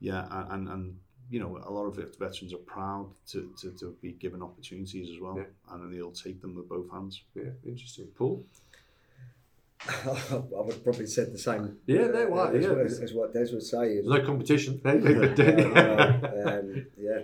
yeah 0.00 0.26
and, 0.50 0.68
and 0.68 0.96
you 1.32 1.40
know 1.40 1.58
a 1.64 1.72
lot 1.72 1.86
of 1.86 1.96
veterans 2.18 2.52
are 2.52 2.58
proud 2.58 3.06
to, 3.26 3.50
to, 3.60 3.70
to 3.80 3.96
be 4.02 4.12
given 4.12 4.42
opportunities 4.42 5.08
as 5.08 5.18
well 5.18 5.36
Yeah. 5.38 5.44
and 5.70 5.92
they'll 5.92 6.12
take 6.12 6.42
them 6.42 6.54
with 6.54 6.68
both 6.68 6.90
hands 6.90 7.22
yeah, 7.34 7.50
interesting. 7.64 8.08
Paul, 8.18 8.44
I 9.88 10.60
would 10.66 10.84
probably 10.84 11.06
said 11.06 11.32
the 11.32 11.38
same. 11.38 11.78
Yeah, 11.86 12.06
no, 12.08 12.28
well, 12.28 12.54
as, 12.54 12.62
yeah. 12.62 12.72
as, 12.72 13.00
as 13.00 13.12
what 13.14 13.32
Des 13.32 13.52
was 13.52 13.70
saying. 13.70 13.94
there's 13.94 14.06
no 14.06 14.24
competition. 14.24 14.80
Yeah, 14.84 16.50
um, 16.50 16.86
yeah. 16.98 17.20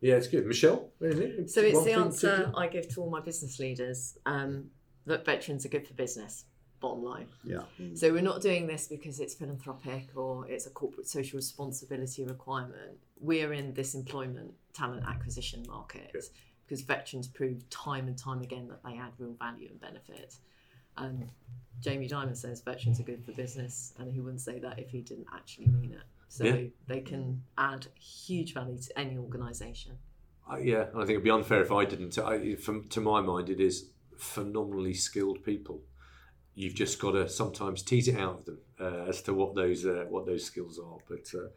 yeah, 0.00 0.14
it's 0.16 0.28
good. 0.28 0.46
Michelle, 0.46 0.90
anything? 1.02 1.48
So 1.48 1.62
it's 1.62 1.76
One 1.76 1.84
the 1.84 1.92
answer? 1.94 2.52
I 2.56 2.68
give 2.68 2.88
to 2.94 3.00
all 3.00 3.10
my 3.10 3.20
business 3.20 3.58
leaders 3.58 4.18
um, 4.26 4.66
that 5.06 5.24
veterans 5.24 5.64
are 5.64 5.70
good 5.70 5.88
for 5.88 5.94
business, 5.94 6.44
bottom 6.80 7.02
line. 7.04 7.26
yeah 7.44 7.62
So 7.94 8.12
we're 8.12 8.22
not 8.22 8.42
doing 8.42 8.66
this 8.66 8.86
because 8.88 9.20
it's 9.20 9.34
philanthropic 9.34 10.08
or 10.14 10.46
it's 10.48 10.66
a 10.66 10.70
corporate 10.70 11.08
social 11.08 11.36
responsibility 11.36 12.24
requirement. 12.24 12.98
We're 13.20 13.52
in 13.52 13.74
this 13.74 13.94
employment 13.94 14.52
talent 14.74 15.04
acquisition 15.06 15.64
market 15.68 16.12
Good. 16.12 16.24
because 16.66 16.82
veterans 16.82 17.26
prove 17.28 17.68
time 17.70 18.06
and 18.08 18.16
time 18.18 18.42
again 18.42 18.68
that 18.68 18.82
they 18.84 18.98
add 18.98 19.12
real 19.18 19.34
value 19.38 19.68
and 19.70 19.80
benefit. 19.80 20.36
And 20.98 21.28
Jamie 21.80 22.08
Dimon 22.08 22.36
says 22.36 22.60
veterans 22.62 22.98
are 23.00 23.02
good 23.02 23.22
for 23.24 23.32
business, 23.32 23.92
and 23.98 24.10
he 24.10 24.20
wouldn't 24.20 24.40
say 24.40 24.58
that 24.60 24.78
if 24.78 24.88
he 24.90 25.02
didn't 25.02 25.26
actually 25.34 25.66
mean 25.66 25.92
it. 25.92 26.06
So 26.28 26.44
Yeah. 26.44 26.68
they 26.86 27.00
can 27.00 27.42
add 27.58 27.86
huge 27.98 28.54
value 28.54 28.78
to 28.78 28.98
any 28.98 29.18
organisation. 29.18 29.92
Uh, 30.50 30.56
yeah, 30.56 30.84
and 30.88 30.96
I 30.96 31.00
think 31.00 31.10
it'd 31.10 31.24
be 31.24 31.30
unfair 31.30 31.60
if 31.60 31.70
I 31.72 31.84
didn't. 31.84 32.16
I, 32.18 32.54
from, 32.54 32.88
to 32.88 33.00
my 33.00 33.20
mind, 33.20 33.50
it 33.50 33.60
is 33.60 33.90
phenomenally 34.16 34.94
skilled 34.94 35.42
people. 35.44 35.80
You've 36.58 36.74
just 36.74 36.98
got 36.98 37.12
to 37.12 37.28
sometimes 37.28 37.82
tease 37.82 38.08
it 38.08 38.18
out 38.18 38.38
of 38.38 38.44
them 38.46 38.58
uh, 38.80 39.04
as 39.08 39.20
to 39.22 39.34
what 39.34 39.54
those 39.54 39.84
uh, 39.84 40.06
what 40.08 40.24
those 40.24 40.42
skills 40.42 40.78
are. 40.78 40.96
But 41.06 41.30
uh, 41.38 41.48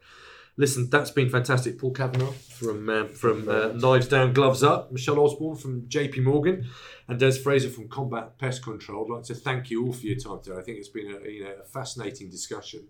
listen, 0.58 0.90
that's 0.90 1.10
been 1.10 1.30
fantastic. 1.30 1.78
Paul 1.78 1.92
Kavanagh 1.92 2.32
from 2.32 2.88
um, 2.90 3.08
from 3.08 3.48
uh, 3.48 3.68
Knives 3.68 4.08
Down, 4.08 4.34
Gloves 4.34 4.62
Up, 4.62 4.92
Michelle 4.92 5.18
Osborne 5.18 5.56
from 5.56 5.82
JP 5.88 6.22
Morgan, 6.24 6.66
and 7.08 7.18
Des 7.18 7.32
Fraser 7.32 7.70
from 7.70 7.88
Combat 7.88 8.36
Pest 8.36 8.62
Control. 8.62 9.06
I'd 9.06 9.14
like 9.16 9.24
to 9.24 9.34
thank 9.34 9.70
you 9.70 9.86
all 9.86 9.92
for 9.94 10.04
your 10.04 10.18
time 10.18 10.40
today. 10.42 10.58
I 10.60 10.62
think 10.62 10.76
it's 10.76 10.88
been 10.88 11.06
a 11.06 11.28
you 11.30 11.44
know 11.44 11.54
a 11.62 11.64
fascinating 11.64 12.28
discussion. 12.28 12.86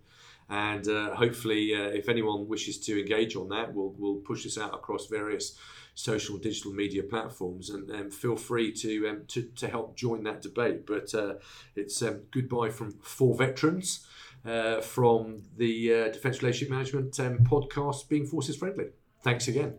And 0.51 0.87
uh, 0.89 1.15
hopefully, 1.15 1.75
uh, 1.75 1.91
if 1.91 2.09
anyone 2.09 2.49
wishes 2.49 2.79
to 2.81 3.01
engage 3.01 3.37
on 3.37 3.49
that, 3.51 3.73
we'll, 3.73 3.95
we'll 3.97 4.17
push 4.17 4.43
this 4.43 4.59
out 4.59 4.75
across 4.75 5.07
various 5.07 5.57
social 5.95 6.39
digital 6.39 6.73
media 6.73 7.03
platforms 7.03 7.71
and 7.71 7.91
um, 7.91 8.11
feel 8.11 8.37
free 8.37 8.73
to, 8.73 9.09
um, 9.09 9.23
to 9.29 9.43
to 9.57 9.69
help 9.69 9.97
join 9.97 10.25
that 10.25 10.43
debate. 10.43 10.87
But 10.87 11.15
uh, 11.15 11.35
it's 11.77 12.03
um, 12.03 12.23
goodbye 12.33 12.71
from 12.71 12.93
four 13.01 13.37
veterans 13.37 14.07
uh, 14.45 14.81
from 14.81 15.43
the 15.57 15.95
uh, 15.95 16.09
Defence 16.09 16.43
Relationship 16.43 16.71
Management 16.71 17.21
um, 17.21 17.39
podcast, 17.39 18.09
Being 18.09 18.27
Forces 18.27 18.57
Friendly. 18.57 18.87
Thanks 19.23 19.49
again. 19.49 19.75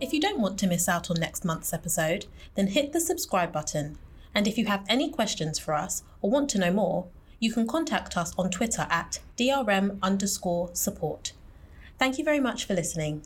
If 0.00 0.12
you 0.12 0.20
don't 0.20 0.40
want 0.40 0.58
to 0.60 0.66
miss 0.66 0.88
out 0.88 1.10
on 1.10 1.20
next 1.20 1.44
month's 1.44 1.72
episode, 1.72 2.26
then 2.54 2.68
hit 2.68 2.92
the 2.92 3.00
subscribe 3.00 3.52
button. 3.52 3.98
And 4.34 4.46
if 4.46 4.56
you 4.56 4.66
have 4.66 4.84
any 4.88 5.10
questions 5.10 5.58
for 5.58 5.74
us 5.74 6.04
or 6.20 6.30
want 6.30 6.48
to 6.50 6.58
know 6.58 6.72
more, 6.72 7.08
you 7.42 7.52
can 7.52 7.66
contact 7.66 8.16
us 8.16 8.32
on 8.38 8.48
Twitter 8.50 8.86
at 8.88 9.18
DRM 9.36 9.98
underscore 10.00 10.70
support. 10.74 11.32
Thank 11.98 12.16
you 12.16 12.24
very 12.24 12.38
much 12.38 12.64
for 12.64 12.74
listening. 12.74 13.22